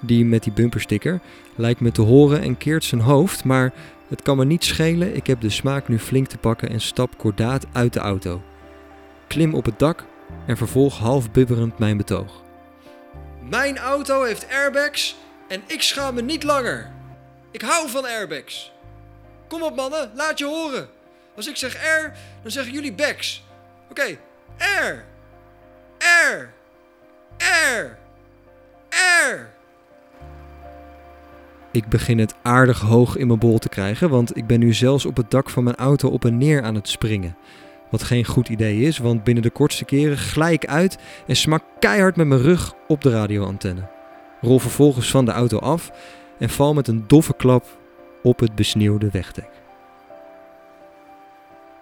die 0.00 0.24
met 0.24 0.42
die 0.42 0.52
bumpersticker, 0.52 1.20
lijkt 1.54 1.80
me 1.80 1.92
te 1.92 2.02
horen 2.02 2.42
en 2.42 2.58
keert 2.58 2.84
zijn 2.84 3.00
hoofd, 3.00 3.44
maar 3.44 3.72
Het 4.10 4.22
kan 4.22 4.36
me 4.36 4.44
niet 4.44 4.64
schelen, 4.64 5.16
ik 5.16 5.26
heb 5.26 5.40
de 5.40 5.50
smaak 5.50 5.88
nu 5.88 5.98
flink 5.98 6.26
te 6.26 6.38
pakken 6.38 6.68
en 6.68 6.80
stap 6.80 7.18
kordaat 7.18 7.66
uit 7.72 7.92
de 7.92 8.00
auto. 8.00 8.42
Klim 9.26 9.54
op 9.54 9.64
het 9.64 9.78
dak 9.78 10.04
en 10.46 10.56
vervolg 10.56 10.98
half 10.98 11.30
bibberend 11.30 11.78
mijn 11.78 11.96
betoog. 11.96 12.42
Mijn 13.48 13.78
auto 13.78 14.22
heeft 14.22 14.48
airbags 14.48 15.16
en 15.48 15.62
ik 15.66 15.82
schaam 15.82 16.14
me 16.14 16.22
niet 16.22 16.42
langer. 16.42 16.90
Ik 17.50 17.62
hou 17.62 17.88
van 17.88 18.04
airbags. 18.04 18.72
Kom 19.48 19.62
op 19.62 19.76
mannen, 19.76 20.10
laat 20.14 20.38
je 20.38 20.46
horen. 20.46 20.88
Als 21.36 21.48
ik 21.48 21.56
zeg 21.56 21.76
air, 21.84 22.16
dan 22.42 22.50
zeggen 22.50 22.72
jullie 22.72 22.92
bags. 22.92 23.44
Oké, 23.90 24.18
air. 24.58 25.04
Air. 25.98 26.52
Air. 27.38 27.98
Air. 28.88 29.50
Ik 31.72 31.88
begin 31.88 32.18
het 32.18 32.34
aardig 32.42 32.80
hoog 32.80 33.16
in 33.16 33.26
mijn 33.26 33.38
bol 33.38 33.58
te 33.58 33.68
krijgen, 33.68 34.10
want 34.10 34.36
ik 34.36 34.46
ben 34.46 34.58
nu 34.58 34.72
zelfs 34.72 35.06
op 35.06 35.16
het 35.16 35.30
dak 35.30 35.50
van 35.50 35.64
mijn 35.64 35.76
auto 35.76 36.08
op 36.08 36.24
en 36.24 36.38
neer 36.38 36.62
aan 36.62 36.74
het 36.74 36.88
springen. 36.88 37.36
Wat 37.90 38.02
geen 38.02 38.24
goed 38.24 38.48
idee 38.48 38.80
is, 38.80 38.98
want 38.98 39.24
binnen 39.24 39.42
de 39.42 39.50
kortste 39.50 39.84
keren 39.84 40.16
glij 40.16 40.52
ik 40.52 40.66
uit 40.66 40.98
en 41.26 41.36
smak 41.36 41.62
keihard 41.78 42.16
met 42.16 42.26
mijn 42.26 42.40
rug 42.40 42.74
op 42.88 43.02
de 43.02 43.10
radioantenne. 43.10 43.88
Rol 44.40 44.58
vervolgens 44.58 45.10
van 45.10 45.24
de 45.24 45.30
auto 45.30 45.58
af 45.58 45.90
en 46.38 46.50
val 46.50 46.74
met 46.74 46.88
een 46.88 47.04
doffe 47.06 47.34
klap 47.34 47.64
op 48.22 48.40
het 48.40 48.54
besneeuwde 48.54 49.10
wegdek. 49.10 49.50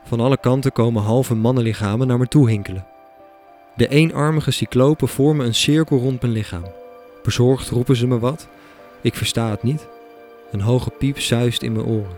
Van 0.04 0.20
alle 0.20 0.38
kanten 0.38 0.72
komen 0.72 1.02
halve 1.02 1.34
mannenlichamen 1.34 2.06
naar 2.06 2.18
me 2.18 2.26
toe 2.26 2.48
hinkelen. 2.48 2.86
De 3.76 3.88
eenarmige 3.88 4.50
cyclopen 4.50 5.08
vormen 5.08 5.46
een 5.46 5.54
cirkel 5.54 5.98
rond 5.98 6.20
mijn 6.20 6.32
lichaam. 6.32 6.64
Bezorgd 7.22 7.68
roepen 7.68 7.96
ze 7.96 8.06
me 8.06 8.18
wat. 8.18 8.48
Ik 9.00 9.14
versta 9.14 9.50
het 9.50 9.62
niet. 9.62 9.88
Een 10.50 10.60
hoge 10.60 10.90
piep 10.90 11.18
zuist 11.18 11.62
in 11.62 11.72
mijn 11.72 11.86
oren. 11.86 12.16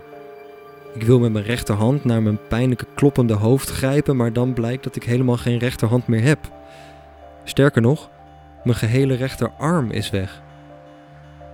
Ik 0.94 1.02
wil 1.02 1.18
met 1.20 1.32
mijn 1.32 1.44
rechterhand 1.44 2.04
naar 2.04 2.22
mijn 2.22 2.38
pijnlijke 2.48 2.86
kloppende 2.94 3.34
hoofd 3.34 3.70
grijpen, 3.70 4.16
maar 4.16 4.32
dan 4.32 4.52
blijkt 4.52 4.84
dat 4.84 4.96
ik 4.96 5.02
helemaal 5.02 5.36
geen 5.36 5.58
rechterhand 5.58 6.06
meer 6.06 6.22
heb. 6.22 6.38
Sterker 7.44 7.82
nog, 7.82 8.10
mijn 8.64 8.76
gehele 8.76 9.14
rechterarm 9.14 9.90
is 9.90 10.10
weg. 10.10 10.42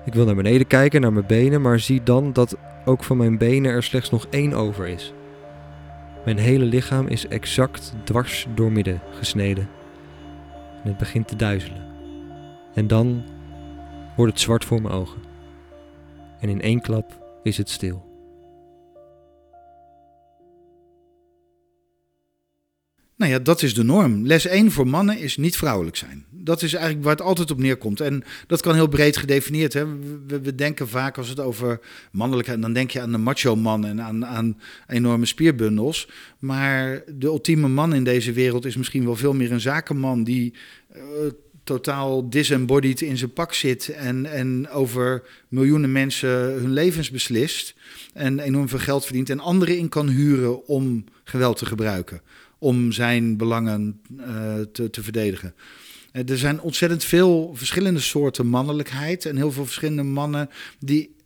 Ik 0.04 0.14
wil 0.14 0.24
naar 0.24 0.34
beneden 0.34 0.66
kijken, 0.66 1.00
naar 1.00 1.12
mijn 1.12 1.26
benen, 1.26 1.60
maar 1.60 1.80
zie 1.80 2.02
dan 2.02 2.32
dat 2.32 2.56
ook 2.84 3.04
van 3.04 3.16
mijn 3.16 3.38
benen 3.38 3.70
er 3.70 3.82
slechts 3.82 4.10
nog 4.10 4.26
één 4.30 4.52
over 4.52 4.86
is. 4.86 5.12
Mijn 6.24 6.38
hele 6.38 6.64
lichaam 6.64 7.06
is 7.06 7.28
exact 7.28 7.94
dwars 8.04 8.46
doormidden 8.54 9.00
gesneden. 9.10 9.68
En 10.82 10.88
het 10.88 10.98
begint 10.98 11.28
te 11.28 11.36
duizelen. 11.36 11.84
En 12.74 12.86
dan 12.86 13.24
wordt 14.16 14.32
het 14.32 14.40
zwart 14.40 14.64
voor 14.64 14.82
mijn 14.82 14.94
ogen. 14.94 15.20
En 16.40 16.48
in 16.48 16.60
één 16.60 16.80
klap 16.80 17.38
is 17.42 17.56
het 17.56 17.70
stil. 17.70 18.06
Nou 23.16 23.30
ja, 23.32 23.38
dat 23.38 23.62
is 23.62 23.74
de 23.74 23.84
norm. 23.84 24.26
Les 24.26 24.46
1 24.46 24.70
voor 24.70 24.86
mannen 24.86 25.18
is 25.18 25.36
niet 25.36 25.56
vrouwelijk 25.56 25.96
zijn. 25.96 26.24
Dat 26.30 26.62
is 26.62 26.72
eigenlijk 26.72 27.04
waar 27.04 27.16
het 27.16 27.24
altijd 27.24 27.50
op 27.50 27.58
neerkomt. 27.58 28.00
En 28.00 28.24
dat 28.46 28.60
kan 28.60 28.74
heel 28.74 28.88
breed 28.88 29.16
gedefinieerd. 29.16 29.72
Hè. 29.72 29.86
We, 30.26 30.54
denken 30.54 30.88
vaak 30.88 31.18
als 31.18 31.28
het 31.28 31.40
over 31.40 31.80
mannelijkheid, 32.12 32.62
dan 32.62 32.72
denk 32.72 32.90
je 32.90 33.00
aan 33.00 33.12
de 33.12 33.18
macho 33.18 33.56
man 33.56 33.86
en 33.86 34.02
aan, 34.02 34.26
aan 34.26 34.60
enorme 34.86 35.26
spierbundels. 35.26 36.08
Maar 36.38 37.02
de 37.14 37.26
ultieme 37.26 37.68
man 37.68 37.94
in 37.94 38.04
deze 38.04 38.32
wereld 38.32 38.64
is 38.64 38.76
misschien 38.76 39.04
wel 39.04 39.16
veel 39.16 39.34
meer 39.34 39.52
een 39.52 39.60
zakenman 39.60 40.24
die 40.24 40.54
uh, 40.96 41.02
totaal 41.66 42.30
disembodied 42.30 43.00
in 43.00 43.16
zijn 43.16 43.32
pak 43.32 43.54
zit 43.54 43.88
en, 43.88 44.26
en 44.26 44.68
over 44.68 45.22
miljoenen 45.48 45.92
mensen 45.92 46.28
hun 46.30 46.72
levens 46.72 47.10
beslist. 47.10 47.74
En 48.12 48.38
enorm 48.38 48.68
veel 48.68 48.78
geld 48.78 49.04
verdient 49.04 49.30
en 49.30 49.40
anderen 49.40 49.78
in 49.78 49.88
kan 49.88 50.08
huren 50.08 50.66
om 50.66 51.04
geweld 51.24 51.56
te 51.56 51.66
gebruiken 51.66 52.20
om 52.58 52.92
zijn 52.92 53.36
belangen 53.36 54.00
uh, 54.18 54.54
te, 54.72 54.90
te 54.90 55.02
verdedigen. 55.02 55.54
Uh, 56.12 56.28
er 56.28 56.38
zijn 56.38 56.60
ontzettend 56.60 57.04
veel 57.04 57.52
verschillende 57.54 58.00
soorten 58.00 58.46
mannelijkheid 58.46 59.24
en 59.24 59.36
heel 59.36 59.52
veel 59.52 59.64
verschillende 59.64 60.02
mannen 60.02 60.50
die, 60.78 61.16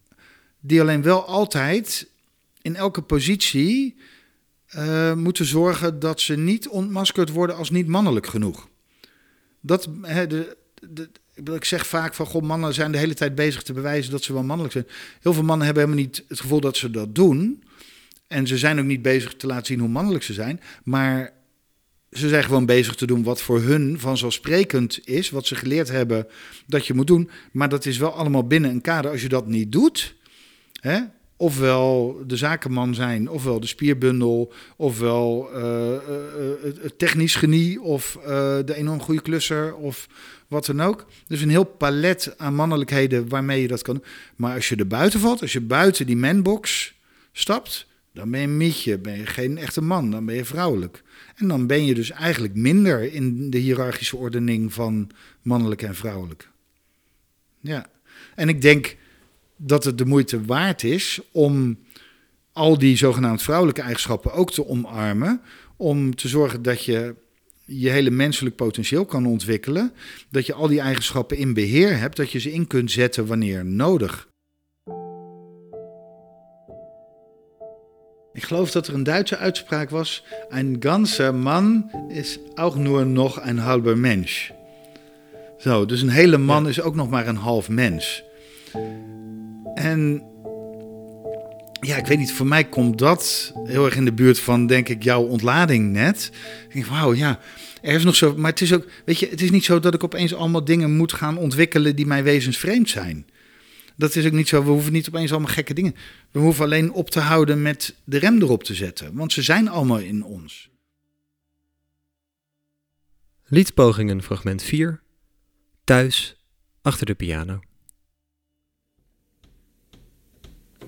die 0.60 0.80
alleen 0.80 1.02
wel 1.02 1.24
altijd 1.24 2.08
in 2.62 2.76
elke 2.76 3.02
positie 3.02 3.96
uh, 4.76 5.14
moeten 5.14 5.44
zorgen 5.44 5.98
dat 5.98 6.20
ze 6.20 6.36
niet 6.36 6.68
ontmaskerd 6.68 7.30
worden 7.30 7.56
als 7.56 7.70
niet 7.70 7.86
mannelijk 7.86 8.26
genoeg. 8.26 8.69
Dat, 9.60 9.88
hè, 10.02 10.26
de, 10.26 10.56
ik 11.44 11.64
zeg 11.64 11.86
vaak 11.86 12.14
van, 12.14 12.26
goh, 12.26 12.42
mannen 12.42 12.74
zijn 12.74 12.92
de 12.92 12.98
hele 12.98 13.14
tijd 13.14 13.34
bezig 13.34 13.62
te 13.62 13.72
bewijzen 13.72 14.10
dat 14.10 14.22
ze 14.22 14.32
wel 14.32 14.42
mannelijk 14.42 14.72
zijn. 14.72 14.86
Heel 15.20 15.32
veel 15.32 15.42
mannen 15.42 15.66
hebben 15.66 15.84
helemaal 15.84 16.04
niet 16.04 16.24
het 16.28 16.40
gevoel 16.40 16.60
dat 16.60 16.76
ze 16.76 16.90
dat 16.90 17.14
doen. 17.14 17.62
En 18.26 18.46
ze 18.46 18.58
zijn 18.58 18.78
ook 18.78 18.84
niet 18.84 19.02
bezig 19.02 19.34
te 19.34 19.46
laten 19.46 19.66
zien 19.66 19.78
hoe 19.78 19.88
mannelijk 19.88 20.24
ze 20.24 20.32
zijn. 20.32 20.60
Maar 20.84 21.32
ze 22.10 22.28
zijn 22.28 22.44
gewoon 22.44 22.66
bezig 22.66 22.94
te 22.94 23.06
doen 23.06 23.22
wat 23.22 23.42
voor 23.42 23.60
hun 23.60 24.00
vanzelfsprekend 24.00 25.06
is. 25.06 25.30
Wat 25.30 25.46
ze 25.46 25.54
geleerd 25.54 25.88
hebben 25.88 26.26
dat 26.66 26.86
je 26.86 26.94
moet 26.94 27.06
doen. 27.06 27.30
Maar 27.52 27.68
dat 27.68 27.86
is 27.86 27.98
wel 27.98 28.12
allemaal 28.12 28.46
binnen 28.46 28.70
een 28.70 28.80
kader. 28.80 29.10
Als 29.10 29.22
je 29.22 29.28
dat 29.28 29.46
niet 29.46 29.72
doet. 29.72 30.14
Hè, 30.80 31.00
ofwel 31.40 32.20
de 32.26 32.36
zakenman 32.36 32.94
zijn, 32.94 33.28
ofwel 33.28 33.60
de 33.60 33.66
spierbundel, 33.66 34.52
ofwel 34.76 35.50
uh, 35.54 35.62
uh, 35.62 35.98
het 36.82 36.98
technisch 36.98 37.34
genie, 37.34 37.80
of 37.80 38.18
de 38.64 38.74
enorm 38.74 39.00
goede 39.00 39.22
klusser, 39.22 39.74
of 39.74 40.08
wat 40.48 40.66
dan 40.66 40.80
ook. 40.80 41.06
Dus 41.26 41.40
een 41.40 41.50
heel 41.50 41.64
palet 41.64 42.34
aan 42.36 42.54
mannelijkheden 42.54 43.28
waarmee 43.28 43.62
je 43.62 43.68
dat 43.68 43.82
kan. 43.82 44.02
Maar 44.36 44.54
als 44.54 44.68
je 44.68 44.76
er 44.76 44.86
buiten 44.86 45.20
valt, 45.20 45.40
als 45.40 45.52
je 45.52 45.60
buiten 45.60 46.06
die 46.06 46.16
manbox 46.16 46.94
stapt, 47.32 47.86
dan 48.12 48.30
ben 48.30 48.40
je 48.40 48.46
een 48.46 48.56
mietje, 48.56 48.98
ben 48.98 49.18
je 49.18 49.26
geen 49.26 49.58
echte 49.58 49.82
man, 49.82 50.10
dan 50.10 50.24
ben 50.24 50.34
je 50.34 50.44
vrouwelijk. 50.44 51.02
En 51.36 51.48
dan 51.48 51.66
ben 51.66 51.84
je 51.84 51.94
dus 51.94 52.10
eigenlijk 52.10 52.54
minder 52.54 53.12
in 53.12 53.50
de 53.50 53.58
hiërarchische 53.58 54.16
ordening 54.16 54.72
van 54.72 55.10
mannelijk 55.42 55.82
en 55.82 55.94
vrouwelijk. 55.94 56.48
Ja, 57.60 57.86
en 58.34 58.48
ik 58.48 58.62
denk 58.62 58.96
dat 59.62 59.84
het 59.84 59.98
de 59.98 60.04
moeite 60.04 60.44
waard 60.44 60.82
is 60.84 61.20
om 61.32 61.78
al 62.52 62.78
die 62.78 62.96
zogenaamd 62.96 63.42
vrouwelijke 63.42 63.80
eigenschappen 63.80 64.32
ook 64.32 64.52
te 64.52 64.66
omarmen. 64.66 65.40
Om 65.76 66.14
te 66.14 66.28
zorgen 66.28 66.62
dat 66.62 66.84
je 66.84 67.14
je 67.64 67.90
hele 67.90 68.10
menselijk 68.10 68.56
potentieel 68.56 69.04
kan 69.04 69.26
ontwikkelen. 69.26 69.92
Dat 70.30 70.46
je 70.46 70.54
al 70.54 70.68
die 70.68 70.80
eigenschappen 70.80 71.36
in 71.36 71.54
beheer 71.54 71.98
hebt, 71.98 72.16
dat 72.16 72.30
je 72.30 72.38
ze 72.38 72.52
in 72.52 72.66
kunt 72.66 72.90
zetten 72.90 73.26
wanneer 73.26 73.64
nodig. 73.64 74.28
Ik 78.32 78.42
geloof 78.42 78.70
dat 78.70 78.86
er 78.86 78.94
een 78.94 79.02
Duitse 79.02 79.36
uitspraak 79.36 79.90
was: 79.90 80.24
Een 80.48 80.76
ganzer 80.80 81.34
man 81.34 81.90
is 82.08 82.38
ook 82.54 82.76
nur 82.76 83.06
nog 83.06 83.40
een 83.42 83.58
halber 83.58 83.98
mens. 83.98 84.52
Zo, 85.58 85.86
dus 85.86 86.02
een 86.02 86.08
hele 86.08 86.38
man 86.38 86.68
is 86.68 86.80
ook 86.80 86.94
nog 86.94 87.10
maar 87.10 87.26
een 87.26 87.36
half 87.36 87.68
mens. 87.68 88.24
En 89.74 90.22
ja, 91.80 91.96
ik 91.96 92.06
weet 92.06 92.18
niet, 92.18 92.32
voor 92.32 92.46
mij 92.46 92.64
komt 92.64 92.98
dat 92.98 93.52
heel 93.64 93.84
erg 93.84 93.96
in 93.96 94.04
de 94.04 94.12
buurt 94.12 94.40
van, 94.40 94.66
denk 94.66 94.88
ik, 94.88 95.02
jouw 95.02 95.22
ontlading 95.22 95.92
net. 95.92 96.30
Ik 96.68 96.74
denk, 96.74 96.86
wauw, 96.86 97.14
ja, 97.14 97.40
er 97.82 97.94
is 97.94 98.04
nog 98.04 98.16
zo. 98.16 98.36
Maar 98.36 98.50
het 98.50 98.60
is 98.60 98.72
ook, 98.72 98.86
weet 99.04 99.18
je, 99.18 99.28
het 99.28 99.40
is 99.40 99.50
niet 99.50 99.64
zo 99.64 99.80
dat 99.80 99.94
ik 99.94 100.04
opeens 100.04 100.34
allemaal 100.34 100.64
dingen 100.64 100.96
moet 100.96 101.12
gaan 101.12 101.36
ontwikkelen 101.36 101.96
die 101.96 102.06
mij 102.06 102.22
wezensvreemd 102.22 102.88
zijn. 102.88 103.26
Dat 103.96 104.14
is 104.14 104.26
ook 104.26 104.32
niet 104.32 104.48
zo. 104.48 104.64
We 104.64 104.70
hoeven 104.70 104.92
niet 104.92 105.08
opeens 105.08 105.30
allemaal 105.30 105.52
gekke 105.52 105.74
dingen. 105.74 105.94
We 106.30 106.38
hoeven 106.38 106.64
alleen 106.64 106.92
op 106.92 107.10
te 107.10 107.20
houden 107.20 107.62
met 107.62 107.94
de 108.04 108.18
rem 108.18 108.42
erop 108.42 108.64
te 108.64 108.74
zetten. 108.74 109.14
Want 109.14 109.32
ze 109.32 109.42
zijn 109.42 109.68
allemaal 109.68 109.98
in 109.98 110.24
ons. 110.24 110.70
Liedpogingen 113.46 114.22
fragment 114.22 114.62
4. 114.62 115.02
Thuis, 115.84 116.36
achter 116.82 117.06
de 117.06 117.14
piano. 117.14 117.60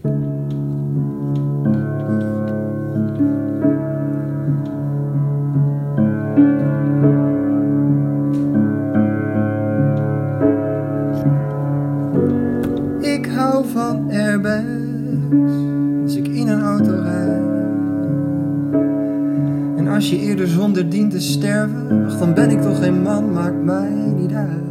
Ik 0.02 0.10
hou 13.26 13.64
van 13.72 14.10
airbags 14.10 14.64
als 16.02 16.16
ik 16.16 16.26
in 16.26 16.48
een 16.48 16.62
auto 16.62 16.90
rijd. 16.90 17.42
En 19.76 19.88
als 19.88 20.10
je 20.10 20.18
eerder 20.18 20.48
zonder 20.48 20.88
dient 20.88 21.10
te 21.10 21.20
sterven, 21.20 22.04
ach, 22.06 22.18
dan 22.18 22.34
ben 22.34 22.50
ik 22.50 22.60
toch 22.60 22.82
geen 22.82 23.02
man, 23.02 23.32
maakt 23.32 23.62
mij 23.62 23.90
niet 24.16 24.32
uit. 24.32 24.62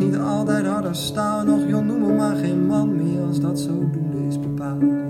Niet 0.00 0.16
altijd 0.16 0.66
hard 0.66 0.86
als 0.86 1.06
staal, 1.06 1.44
nog 1.44 1.68
joh, 1.68 1.84
noem 1.84 2.00
me 2.00 2.12
maar 2.12 2.36
geen 2.36 2.66
man 2.66 2.96
meer 2.96 3.22
als 3.26 3.40
dat 3.40 3.58
zodoende 3.58 4.26
is 4.28 4.40
bepaald. 4.40 5.09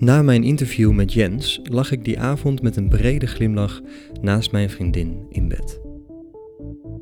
Na 0.00 0.22
mijn 0.22 0.44
interview 0.44 0.92
met 0.92 1.12
Jens 1.12 1.60
lag 1.62 1.92
ik 1.92 2.04
die 2.04 2.20
avond 2.20 2.62
met 2.62 2.76
een 2.76 2.88
brede 2.88 3.26
glimlach 3.26 3.80
naast 4.20 4.52
mijn 4.52 4.70
vriendin 4.70 5.26
in 5.28 5.48
bed. 5.48 5.80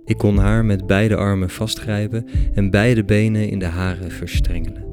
Ik 0.04 0.18
kon 0.18 0.38
haar 0.38 0.64
met 0.64 0.86
beide 0.86 1.16
armen 1.16 1.50
vastgrijpen 1.50 2.26
en 2.54 2.70
beide 2.70 3.04
benen 3.04 3.48
in 3.48 3.58
de 3.58 3.66
haren 3.66 4.10
verstrengelen. 4.10 4.84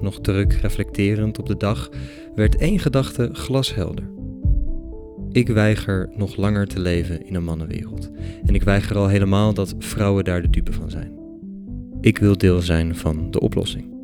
Nog 0.00 0.20
druk 0.20 0.52
reflecterend 0.52 1.38
op 1.38 1.46
de 1.46 1.56
dag 1.56 1.90
werd 2.34 2.56
één 2.56 2.78
gedachte 2.78 3.28
glashelder. 3.32 4.10
Ik 5.32 5.48
weiger 5.48 6.10
nog 6.16 6.36
langer 6.36 6.66
te 6.66 6.80
leven 6.80 7.26
in 7.26 7.34
een 7.34 7.44
mannenwereld. 7.44 8.10
En 8.44 8.54
ik 8.54 8.62
weiger 8.62 8.96
al 8.96 9.08
helemaal 9.08 9.54
dat 9.54 9.74
vrouwen 9.78 10.24
daar 10.24 10.42
de 10.42 10.50
dupe 10.50 10.72
van 10.72 10.90
zijn. 10.90 11.12
Ik 12.00 12.18
wil 12.18 12.38
deel 12.38 12.60
zijn 12.60 12.96
van 12.96 13.30
de 13.30 13.40
oplossing. 13.40 13.97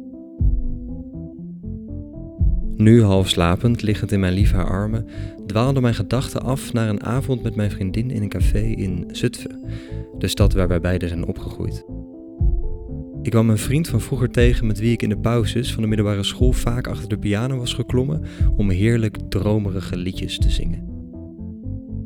Nu 2.77 3.03
half 3.03 3.29
slapend, 3.29 3.83
liggend 3.83 4.13
in 4.13 4.21
mijn 4.21 4.33
lief 4.33 4.53
haar 4.53 4.69
armen, 4.71 5.07
dwaalden 5.47 5.83
mijn 5.83 5.95
gedachten 5.95 6.43
af 6.43 6.73
naar 6.73 6.89
een 6.89 7.03
avond 7.03 7.43
met 7.43 7.57
mijn 7.57 7.71
vriendin 7.71 8.11
in 8.11 8.23
een 8.23 8.29
café 8.29 8.61
in 8.63 9.05
Zutphen, 9.13 9.61
de 10.19 10.29
stad 10.29 10.53
waar 10.53 10.69
wij 10.69 10.81
beiden 10.81 11.09
zijn 11.09 11.27
opgegroeid. 11.27 11.85
Ik 13.23 13.31
kwam 13.31 13.51
een 13.51 13.59
vriend 13.59 13.89
van 13.89 14.01
vroeger 14.01 14.31
tegen 14.31 14.67
met 14.67 14.79
wie 14.79 14.93
ik 14.93 15.03
in 15.03 15.09
de 15.09 15.19
pauzes 15.19 15.73
van 15.73 15.83
de 15.83 15.89
middelbare 15.89 16.23
school 16.23 16.53
vaak 16.53 16.87
achter 16.87 17.09
de 17.09 17.19
piano 17.19 17.57
was 17.57 17.75
geklommen 17.75 18.23
om 18.57 18.71
heerlijk 18.71 19.17
dromerige 19.29 19.97
liedjes 19.97 20.39
te 20.39 20.51
zingen. 20.51 20.93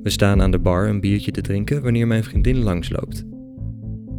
We 0.02 0.10
staan 0.10 0.42
aan 0.42 0.50
de 0.50 0.58
bar 0.58 0.88
een 0.88 1.00
biertje 1.00 1.30
te 1.30 1.40
drinken 1.40 1.82
wanneer 1.82 2.06
mijn 2.06 2.24
vriendin 2.24 2.58
langsloopt. 2.58 3.24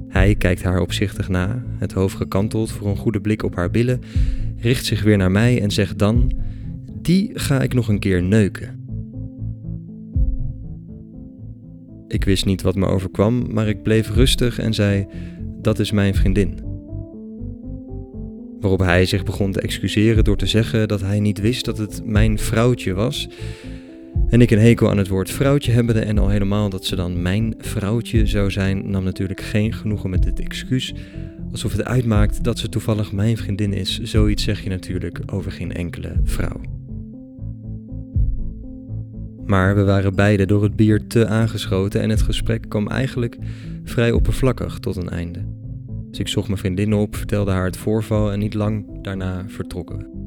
Hij 0.10 0.36
kijkt 0.36 0.64
haar 0.64 0.82
opzichtig 0.82 1.30
na, 1.30 1.64
het 1.78 1.92
hoofd 1.92 2.16
gekanteld 2.16 2.72
voor 2.72 2.88
een 2.88 2.98
goede 2.98 3.22
blik 3.22 3.44
op 3.44 3.56
haar 3.56 3.72
billen, 3.72 4.02
richt 4.58 4.86
zich 4.86 5.04
weer 5.04 5.18
naar 5.18 5.32
mij 5.32 5.62
en 5.62 5.72
zegt 5.72 6.00
dan: 6.00 6.32
Die 7.02 7.32
ga 7.34 7.62
ik 7.62 7.74
nog 7.74 7.88
een 7.88 8.00
keer 8.00 8.24
neuken. 8.24 8.80
Ik 12.08 12.24
wist 12.24 12.46
niet 12.46 12.62
wat 12.62 12.76
me 12.76 12.86
overkwam, 12.86 13.54
maar 13.54 13.68
ik 13.68 13.84
bleef 13.84 14.10
rustig 14.10 14.60
en 14.60 14.74
zei: 14.74 15.08
Dat 15.62 15.80
is 15.80 15.92
mijn 15.92 16.16
vriendin. 16.16 16.60
Waarop 18.60 18.80
hij 18.80 19.06
zich 19.06 19.24
begon 19.24 19.52
te 19.52 19.62
excuseren 19.62 20.24
door 20.24 20.38
te 20.38 20.46
zeggen 20.46 20.88
dat 20.88 21.02
hij 21.02 21.20
niet 21.20 21.40
wist 21.40 21.66
dat 21.66 21.78
het 21.78 22.02
mijn 22.06 22.40
vrouwtje 22.40 22.94
was. 22.94 23.30
En 24.28 24.42
ik 24.42 24.52
een 24.52 24.60
hekel 24.60 24.90
aan 24.90 24.98
het 24.98 25.08
woord 25.08 25.32
vrouwtje 25.32 25.72
hebbende 25.72 26.02
en 26.02 26.18
al 26.18 26.30
helemaal 26.30 26.70
dat 26.70 26.86
ze 26.86 26.96
dan 26.96 27.22
mijn 27.22 27.54
vrouwtje 27.58 28.26
zou 28.26 28.52
zijn, 28.52 28.92
nam 28.92 29.04
natuurlijk 29.04 29.42
geen 29.42 29.74
genoegen 29.74 30.10
met 30.10 30.24
dit 30.24 30.40
excuus. 30.40 30.94
Alsof 31.52 31.72
het 31.72 31.86
uitmaakt 31.86 32.44
dat 32.44 32.60
ze 32.60 32.70
toevallig 32.70 33.12
mijn 33.12 33.38
vriendin 33.38 33.74
is. 33.74 34.00
Zoiets 34.00 34.44
zeg 34.44 34.64
je 34.64 34.70
natuurlijk 34.70 35.22
over 35.26 35.52
geen 35.52 35.74
enkele 35.74 36.12
vrouw. 36.24 36.62
Maar 39.46 39.76
we 39.76 39.84
waren 39.84 40.16
beide 40.16 40.46
door 40.46 40.64
het 40.64 40.76
bier 40.76 41.08
te 41.08 41.28
aangeschoten 41.28 42.02
en 42.02 42.10
het 42.10 42.22
gesprek 42.22 42.66
kwam 42.68 42.88
eigenlijk 42.88 43.38
vrij 43.84 44.12
oppervlakkig 44.12 44.80
tot 44.80 44.96
een 44.96 45.10
einde. 45.10 45.40
Dus 46.10 46.20
ik 46.20 46.28
zocht 46.28 46.48
mijn 46.48 46.60
vriendin 46.60 46.94
op, 46.94 47.16
vertelde 47.16 47.52
haar 47.52 47.66
het 47.66 47.78
voorval 47.78 48.32
en 48.32 48.40
niet 48.40 48.54
lang 48.54 49.02
daarna 49.02 49.46
vertrokken 49.48 49.98
we. 49.98 50.18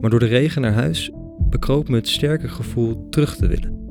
Maar 0.00 0.10
door 0.10 0.20
de 0.20 0.26
regen 0.26 0.62
naar 0.62 0.72
huis 0.72 1.10
bekroop 1.54 1.88
me 1.88 1.96
het 1.96 2.08
sterke 2.08 2.48
gevoel 2.48 3.08
terug 3.08 3.36
te 3.36 3.46
willen. 3.46 3.82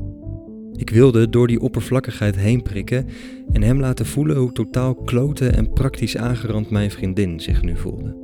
Ik 0.75 0.89
wilde 0.89 1.29
door 1.29 1.47
die 1.47 1.59
oppervlakkigheid 1.59 2.35
heen 2.35 2.61
prikken 2.61 3.05
en 3.51 3.61
hem 3.61 3.79
laten 3.79 4.05
voelen 4.05 4.37
hoe 4.37 4.51
totaal 4.51 4.95
kloten 4.95 5.53
en 5.53 5.73
praktisch 5.73 6.17
aangerand 6.17 6.69
mijn 6.69 6.91
vriendin 6.91 7.39
zich 7.39 7.61
nu 7.61 7.77
voelde. 7.77 8.17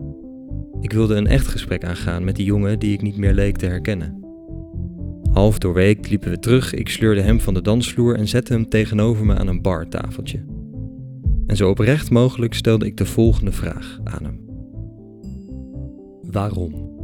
Ik 0.81 0.91
wilde 0.91 1.15
een 1.15 1.27
echt 1.27 1.47
gesprek 1.47 1.83
aangaan 1.83 2.23
met 2.23 2.35
die 2.35 2.45
jongen 2.45 2.79
die 2.79 2.93
ik 2.93 3.01
niet 3.01 3.17
meer 3.17 3.33
leek 3.33 3.57
te 3.57 3.65
herkennen. 3.65 4.23
Half 5.31 5.57
doorweek 5.57 6.09
liepen 6.09 6.29
we 6.29 6.39
terug, 6.39 6.73
ik 6.73 6.89
sleurde 6.89 7.21
hem 7.21 7.39
van 7.39 7.53
de 7.53 7.61
dansvloer 7.61 8.15
en 8.15 8.27
zette 8.27 8.53
hem 8.53 8.69
tegenover 8.69 9.25
me 9.25 9.35
aan 9.35 9.47
een 9.47 9.61
bartafeltje. 9.61 10.45
En 11.47 11.55
zo 11.55 11.69
oprecht 11.69 12.11
mogelijk 12.11 12.53
stelde 12.53 12.85
ik 12.85 12.97
de 12.97 13.05
volgende 13.05 13.51
vraag 13.51 13.99
aan 14.03 14.23
hem: 14.23 14.39
Waarom? 16.31 16.98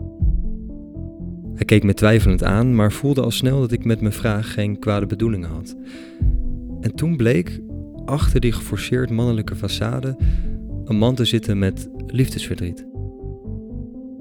Hij 1.55 1.65
keek 1.65 1.83
me 1.83 1.93
twijfelend 1.93 2.43
aan, 2.43 2.75
maar 2.75 2.91
voelde 2.91 3.21
al 3.21 3.31
snel 3.31 3.59
dat 3.59 3.71
ik 3.71 3.85
met 3.85 4.01
mijn 4.01 4.13
vraag 4.13 4.53
geen 4.53 4.79
kwade 4.79 5.05
bedoelingen 5.05 5.49
had. 5.49 5.75
En 6.81 6.95
toen 6.95 7.17
bleek, 7.17 7.59
achter 8.05 8.39
die 8.39 8.51
geforceerd 8.51 9.09
mannelijke 9.09 9.55
façade, 9.55 10.15
een 10.85 10.97
man 10.97 11.15
te 11.15 11.25
zitten 11.25 11.59
met 11.59 11.89
liefdesverdriet. 12.07 12.85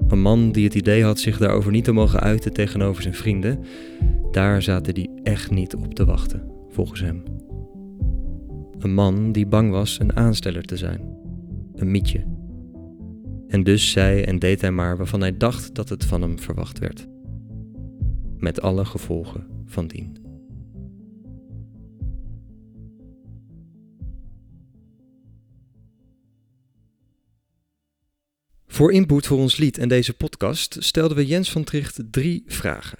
Een 0.07 0.21
man 0.21 0.51
die 0.51 0.63
het 0.63 0.75
idee 0.75 1.03
had 1.03 1.19
zich 1.19 1.37
daarover 1.37 1.71
niet 1.71 1.83
te 1.83 1.91
mogen 1.91 2.19
uiten 2.19 2.53
tegenover 2.53 3.01
zijn 3.01 3.13
vrienden. 3.13 3.59
Daar 4.31 4.61
zaten 4.61 4.93
die 4.93 5.09
echt 5.23 5.51
niet 5.51 5.75
op 5.75 5.93
te 5.93 6.05
wachten, 6.05 6.43
volgens 6.69 7.01
hem. 7.01 7.23
Een 8.79 8.93
man 8.93 9.31
die 9.31 9.47
bang 9.47 9.71
was 9.71 9.99
een 9.99 10.15
aansteller 10.15 10.63
te 10.63 10.77
zijn. 10.77 11.01
Een 11.75 11.91
mietje. 11.91 12.23
En 13.47 13.63
dus 13.63 13.91
zei 13.91 14.21
en 14.21 14.39
deed 14.39 14.61
hij 14.61 14.71
maar 14.71 14.97
waarvan 14.97 15.21
hij 15.21 15.37
dacht 15.37 15.75
dat 15.75 15.89
het 15.89 16.05
van 16.05 16.21
hem 16.21 16.39
verwacht 16.39 16.79
werd. 16.79 17.07
Met 18.37 18.61
alle 18.61 18.85
gevolgen 18.85 19.63
van 19.65 19.87
dien. 19.87 20.25
Voor 28.67 28.91
input 28.91 29.27
voor 29.27 29.37
ons 29.37 29.57
lied 29.57 29.77
en 29.77 29.87
deze 29.87 30.13
podcast 30.13 30.77
stelden 30.79 31.17
we 31.17 31.25
Jens 31.25 31.51
van 31.51 31.63
Tricht 31.63 31.99
drie 32.11 32.43
vragen. 32.47 32.97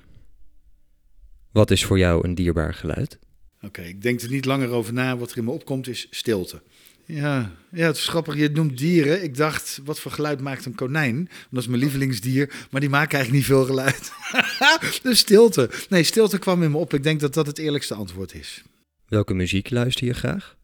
Wat 1.52 1.72
is 1.72 1.86
voor 1.86 1.98
jou 1.98 2.28
een 2.28 2.36
dierbaar 2.36 2.74
geluid? 2.74 3.20
Oké, 3.62 3.82
ik 3.82 4.02
denk 4.02 4.22
er 4.22 4.30
niet 4.30 4.46
langer 4.46 4.70
over 4.70 4.94
na. 4.94 5.18
Wat 5.18 5.32
er 5.32 5.38
in 5.38 5.44
me 5.44 5.52
opkomt 5.52 5.88
is 5.88 6.08
stilte. 6.10 6.62
Ja, 7.06 7.52
ja, 7.72 7.86
het 7.86 7.96
is 7.96 8.08
grappig. 8.08 8.36
Je 8.36 8.50
noemt 8.50 8.78
dieren. 8.78 9.24
Ik 9.24 9.38
dacht, 9.38 9.80
wat 9.84 10.00
voor 10.00 10.12
geluid 10.12 10.42
maakt 10.42 10.66
een 10.66 10.76
konijn? 10.76 11.16
Want 11.16 11.30
dat 11.50 11.62
is 11.62 11.68
mijn 11.68 11.82
lievelingsdier. 11.82 12.68
Maar 12.72 12.82
die 12.82 12.90
maken 12.90 13.18
eigenlijk 13.18 13.48
niet 13.48 13.58
veel 13.58 13.66
geluid. 13.66 14.12
dus 15.04 15.20
stilte. 15.20 15.70
Nee, 15.90 16.04
stilte 16.04 16.40
kwam 16.40 16.64
in 16.64 16.72
me 16.72 16.78
op. 16.78 16.94
Ik 16.94 17.04
denk 17.04 17.20
dat 17.20 17.34
dat 17.34 17.48
het 17.48 17.58
eerlijkste 17.58 17.94
antwoord 17.94 18.34
is. 18.34 18.64
Welke 19.08 19.34
muziek 19.34 19.70
luister 19.70 20.06
je 20.06 20.14
graag? 20.14 20.56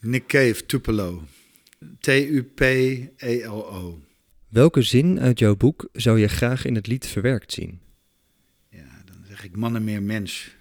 Nick 0.00 0.26
Cave, 0.26 0.66
Tupelo. 0.66 1.22
T-U-P-E-L-O. 2.00 4.00
Welke 4.48 4.82
zin 4.82 5.20
uit 5.20 5.38
jouw 5.38 5.56
boek 5.56 5.88
zou 5.92 6.18
je 6.18 6.28
graag 6.28 6.64
in 6.64 6.74
het 6.74 6.86
lied 6.86 7.06
verwerkt 7.06 7.52
zien? 7.52 7.80
Ja, 8.70 9.02
dan 9.04 9.16
zeg 9.28 9.44
ik 9.44 9.56
mannen 9.56 9.84
meer 9.84 10.02
mens. 10.02 10.56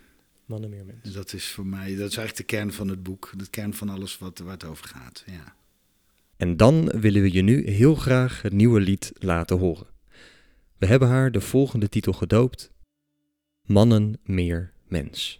Mannen 0.47 0.69
meer 0.69 0.85
mensen. 0.85 1.13
Dat 1.13 1.33
is 1.33 1.51
voor 1.51 1.65
mij, 1.65 1.95
dat 1.95 2.09
is 2.09 2.17
eigenlijk 2.17 2.35
de 2.35 2.55
kern 2.55 2.73
van 2.73 2.87
het 2.87 3.03
boek. 3.03 3.31
De 3.35 3.49
kern 3.49 3.73
van 3.73 3.89
alles 3.89 4.17
wat, 4.17 4.39
waar 4.39 4.53
het 4.53 4.63
over 4.63 4.87
gaat. 4.87 5.23
Ja. 5.25 5.55
En 6.37 6.57
dan 6.57 6.85
willen 6.85 7.21
we 7.21 7.31
je 7.31 7.41
nu 7.41 7.69
heel 7.69 7.95
graag 7.95 8.41
het 8.41 8.53
nieuwe 8.53 8.79
lied 8.79 9.11
laten 9.13 9.57
horen. 9.57 9.87
We 10.77 10.85
hebben 10.85 11.07
haar 11.07 11.31
de 11.31 11.41
volgende 11.41 11.89
titel 11.89 12.13
gedoopt: 12.13 12.71
Mannen 13.61 14.19
meer 14.23 14.73
mens. 14.87 15.39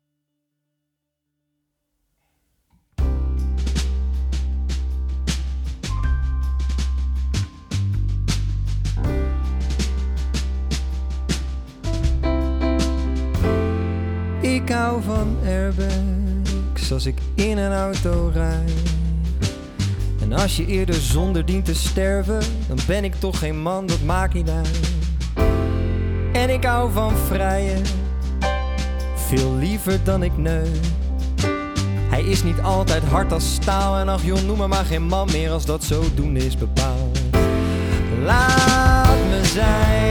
Ik 14.67 14.73
hou 14.73 15.01
van 15.03 15.37
airbags 15.45 16.91
als 16.91 17.05
ik 17.05 17.17
in 17.35 17.57
een 17.57 17.73
auto 17.73 18.31
rijd. 18.33 18.71
En 20.21 20.33
als 20.33 20.57
je 20.57 20.65
eerder 20.65 20.95
zonder 20.95 21.45
dient 21.45 21.65
te 21.65 21.75
sterven, 21.75 22.39
dan 22.67 22.77
ben 22.87 23.03
ik 23.03 23.15
toch 23.15 23.39
geen 23.39 23.61
man, 23.61 23.85
dat 23.85 24.03
maakt 24.05 24.33
niet 24.33 24.49
uit. 24.49 24.79
En 26.33 26.49
ik 26.49 26.63
hou 26.63 26.91
van 26.91 27.17
vrijen, 27.17 27.81
veel 29.15 29.55
liever 29.55 29.99
dan 30.03 30.23
ik 30.23 30.37
neuk. 30.37 30.79
Hij 32.09 32.23
is 32.23 32.43
niet 32.43 32.61
altijd 32.61 33.03
hard 33.03 33.31
als 33.31 33.53
staal 33.53 33.97
en 33.97 34.09
ach 34.09 34.23
joh, 34.23 34.41
noem 34.41 34.57
me 34.57 34.67
maar 34.67 34.85
geen 34.85 35.03
man 35.03 35.27
meer 35.31 35.51
als 35.51 35.65
dat 35.65 35.83
zodoende 35.83 36.45
is 36.45 36.57
bepaald. 36.57 37.19
Laat 38.23 39.17
me 39.29 39.45
zijn 39.45 40.06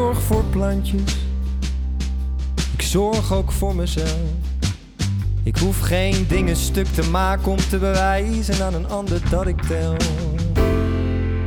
zorg 0.00 0.22
voor 0.22 0.44
plantjes. 0.44 1.16
Ik 2.72 2.82
zorg 2.82 3.32
ook 3.32 3.52
voor 3.52 3.74
mezelf. 3.74 4.30
Ik 5.42 5.56
hoef 5.56 5.80
geen 5.80 6.26
dingen 6.28 6.56
stuk 6.56 6.86
te 6.86 7.10
maken 7.10 7.50
om 7.50 7.56
te 7.56 7.78
bewijzen 7.78 8.64
aan 8.64 8.74
een 8.74 8.88
ander 8.88 9.20
dat 9.30 9.46
ik 9.46 9.62
tel. 9.62 9.96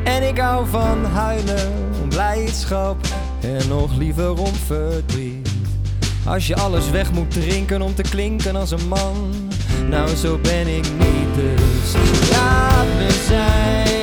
En 0.03 0.27
ik 0.27 0.37
hou 0.37 0.67
van 0.67 1.05
huilen 1.05 1.71
om 2.01 2.09
blijdschap 2.09 2.97
en 3.41 3.67
nog 3.67 3.97
liever 3.97 4.39
om 4.39 4.53
verdriet. 4.65 5.49
Als 6.25 6.47
je 6.47 6.55
alles 6.55 6.89
weg 6.89 7.11
moet 7.11 7.31
drinken 7.31 7.81
om 7.81 7.95
te 7.95 8.01
klinken 8.01 8.55
als 8.55 8.71
een 8.71 8.87
man, 8.87 9.33
nou 9.89 10.15
zo 10.15 10.37
ben 10.37 10.67
ik 10.67 10.85
niet. 10.97 11.35
Dus 11.35 11.93
laat 12.31 12.85
me 12.97 13.23
zijn 13.27 14.02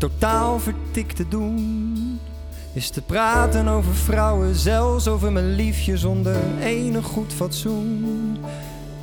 totaal 0.00 0.58
vertik 0.58 1.12
te 1.12 1.28
doen 1.28 2.20
Is 2.72 2.90
te 2.90 3.02
praten 3.02 3.68
over 3.68 3.94
vrouwen 3.94 4.54
Zelfs 4.54 5.08
over 5.08 5.32
mijn 5.32 5.54
liefje 5.54 5.96
zonder 5.96 6.36
enig 6.62 7.04
goed 7.04 7.32
fatsoen 7.32 8.36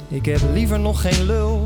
Ik 0.07 0.25
heb 0.25 0.39
liever 0.53 0.79
nog 0.79 1.01
geen 1.01 1.25
lul 1.25 1.63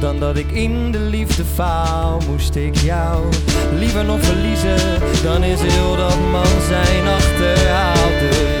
dan 0.00 0.20
dat 0.20 0.36
ik 0.36 0.50
in 0.50 0.92
de 0.92 0.98
liefde 0.98 1.44
faal, 1.44 2.20
moest 2.30 2.54
ik 2.54 2.76
jou 2.76 3.24
liever 3.78 4.04
nog 4.04 4.20
verliezen. 4.20 4.76
Dan 5.22 5.42
is 5.42 5.60
heel 5.60 5.96
dat 5.96 6.18
man 6.30 6.60
zijn 6.68 7.06
achterhaald. 7.06 8.55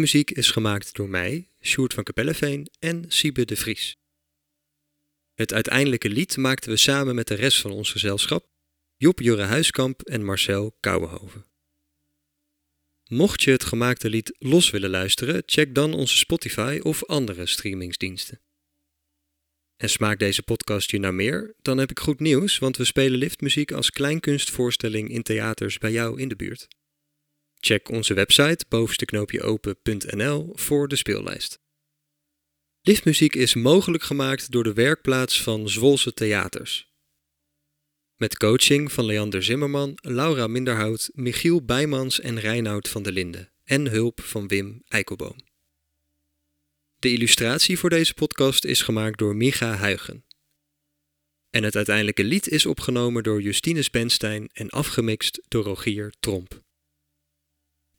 Liftmuziek 0.00 0.38
is 0.38 0.50
gemaakt 0.50 0.94
door 0.94 1.08
mij, 1.08 1.48
Sjoerd 1.62 1.94
van 1.94 2.04
Kapelleveen 2.04 2.70
en 2.78 3.04
Siebe 3.08 3.44
de 3.44 3.56
Vries. 3.56 3.96
Het 5.34 5.52
uiteindelijke 5.52 6.08
lied 6.08 6.36
maakten 6.36 6.70
we 6.70 6.76
samen 6.76 7.14
met 7.14 7.28
de 7.28 7.34
rest 7.34 7.60
van 7.60 7.70
ons 7.70 7.90
gezelschap, 7.90 8.48
Job 8.96 9.20
Jurre 9.20 9.42
Huiskamp 9.42 10.02
en 10.02 10.24
Marcel 10.24 10.76
Kouwenhoven. 10.80 11.46
Mocht 13.08 13.42
je 13.42 13.50
het 13.50 13.64
gemaakte 13.64 14.10
lied 14.10 14.36
los 14.38 14.70
willen 14.70 14.90
luisteren, 14.90 15.42
check 15.46 15.74
dan 15.74 15.94
onze 15.94 16.16
Spotify 16.16 16.80
of 16.82 17.04
andere 17.04 17.46
streamingsdiensten. 17.46 18.40
En 19.76 19.90
smaakt 19.90 20.18
deze 20.18 20.42
podcast 20.42 20.90
je 20.90 20.98
naar 20.98 21.14
meer? 21.14 21.54
Dan 21.62 21.78
heb 21.78 21.90
ik 21.90 21.98
goed 21.98 22.20
nieuws, 22.20 22.58
want 22.58 22.76
we 22.76 22.84
spelen 22.84 23.18
liftmuziek 23.18 23.72
als 23.72 23.90
kleinkunstvoorstelling 23.90 25.08
in 25.10 25.22
theaters 25.22 25.78
bij 25.78 25.92
jou 25.92 26.20
in 26.20 26.28
de 26.28 26.36
buurt. 26.36 26.68
Check 27.60 27.88
onze 27.88 28.14
website 28.14 28.64
bovenste-open.nl 28.68 30.52
voor 30.54 30.88
de 30.88 30.96
speellijst. 30.96 31.58
Liftmuziek 32.82 33.34
is 33.34 33.54
mogelijk 33.54 34.02
gemaakt 34.02 34.50
door 34.50 34.64
de 34.64 34.72
werkplaats 34.72 35.42
van 35.42 35.68
Zwolse 35.68 36.12
Theaters. 36.12 36.88
Met 38.16 38.36
coaching 38.36 38.92
van 38.92 39.04
Leander 39.04 39.42
Zimmerman, 39.42 39.98
Laura 40.00 40.46
Minderhout, 40.46 41.10
Michiel 41.12 41.64
Bijmans 41.64 42.20
en 42.20 42.40
Reinoud 42.40 42.88
van 42.88 43.02
der 43.02 43.12
Linden 43.12 43.50
en 43.64 43.86
hulp 43.86 44.20
van 44.20 44.48
Wim 44.48 44.82
Eikelboom. 44.88 45.36
De 46.98 47.12
illustratie 47.12 47.78
voor 47.78 47.90
deze 47.90 48.14
podcast 48.14 48.64
is 48.64 48.82
gemaakt 48.82 49.18
door 49.18 49.36
Micha 49.36 49.74
Huigen. 49.74 50.24
En 51.50 51.64
het 51.64 51.76
uiteindelijke 51.76 52.24
lied 52.24 52.48
is 52.48 52.66
opgenomen 52.66 53.22
door 53.22 53.42
Justine 53.42 53.82
Spenstein 53.82 54.50
en 54.52 54.70
afgemixt 54.70 55.40
door 55.48 55.64
Rogier 55.64 56.12
Tromp. 56.20 56.62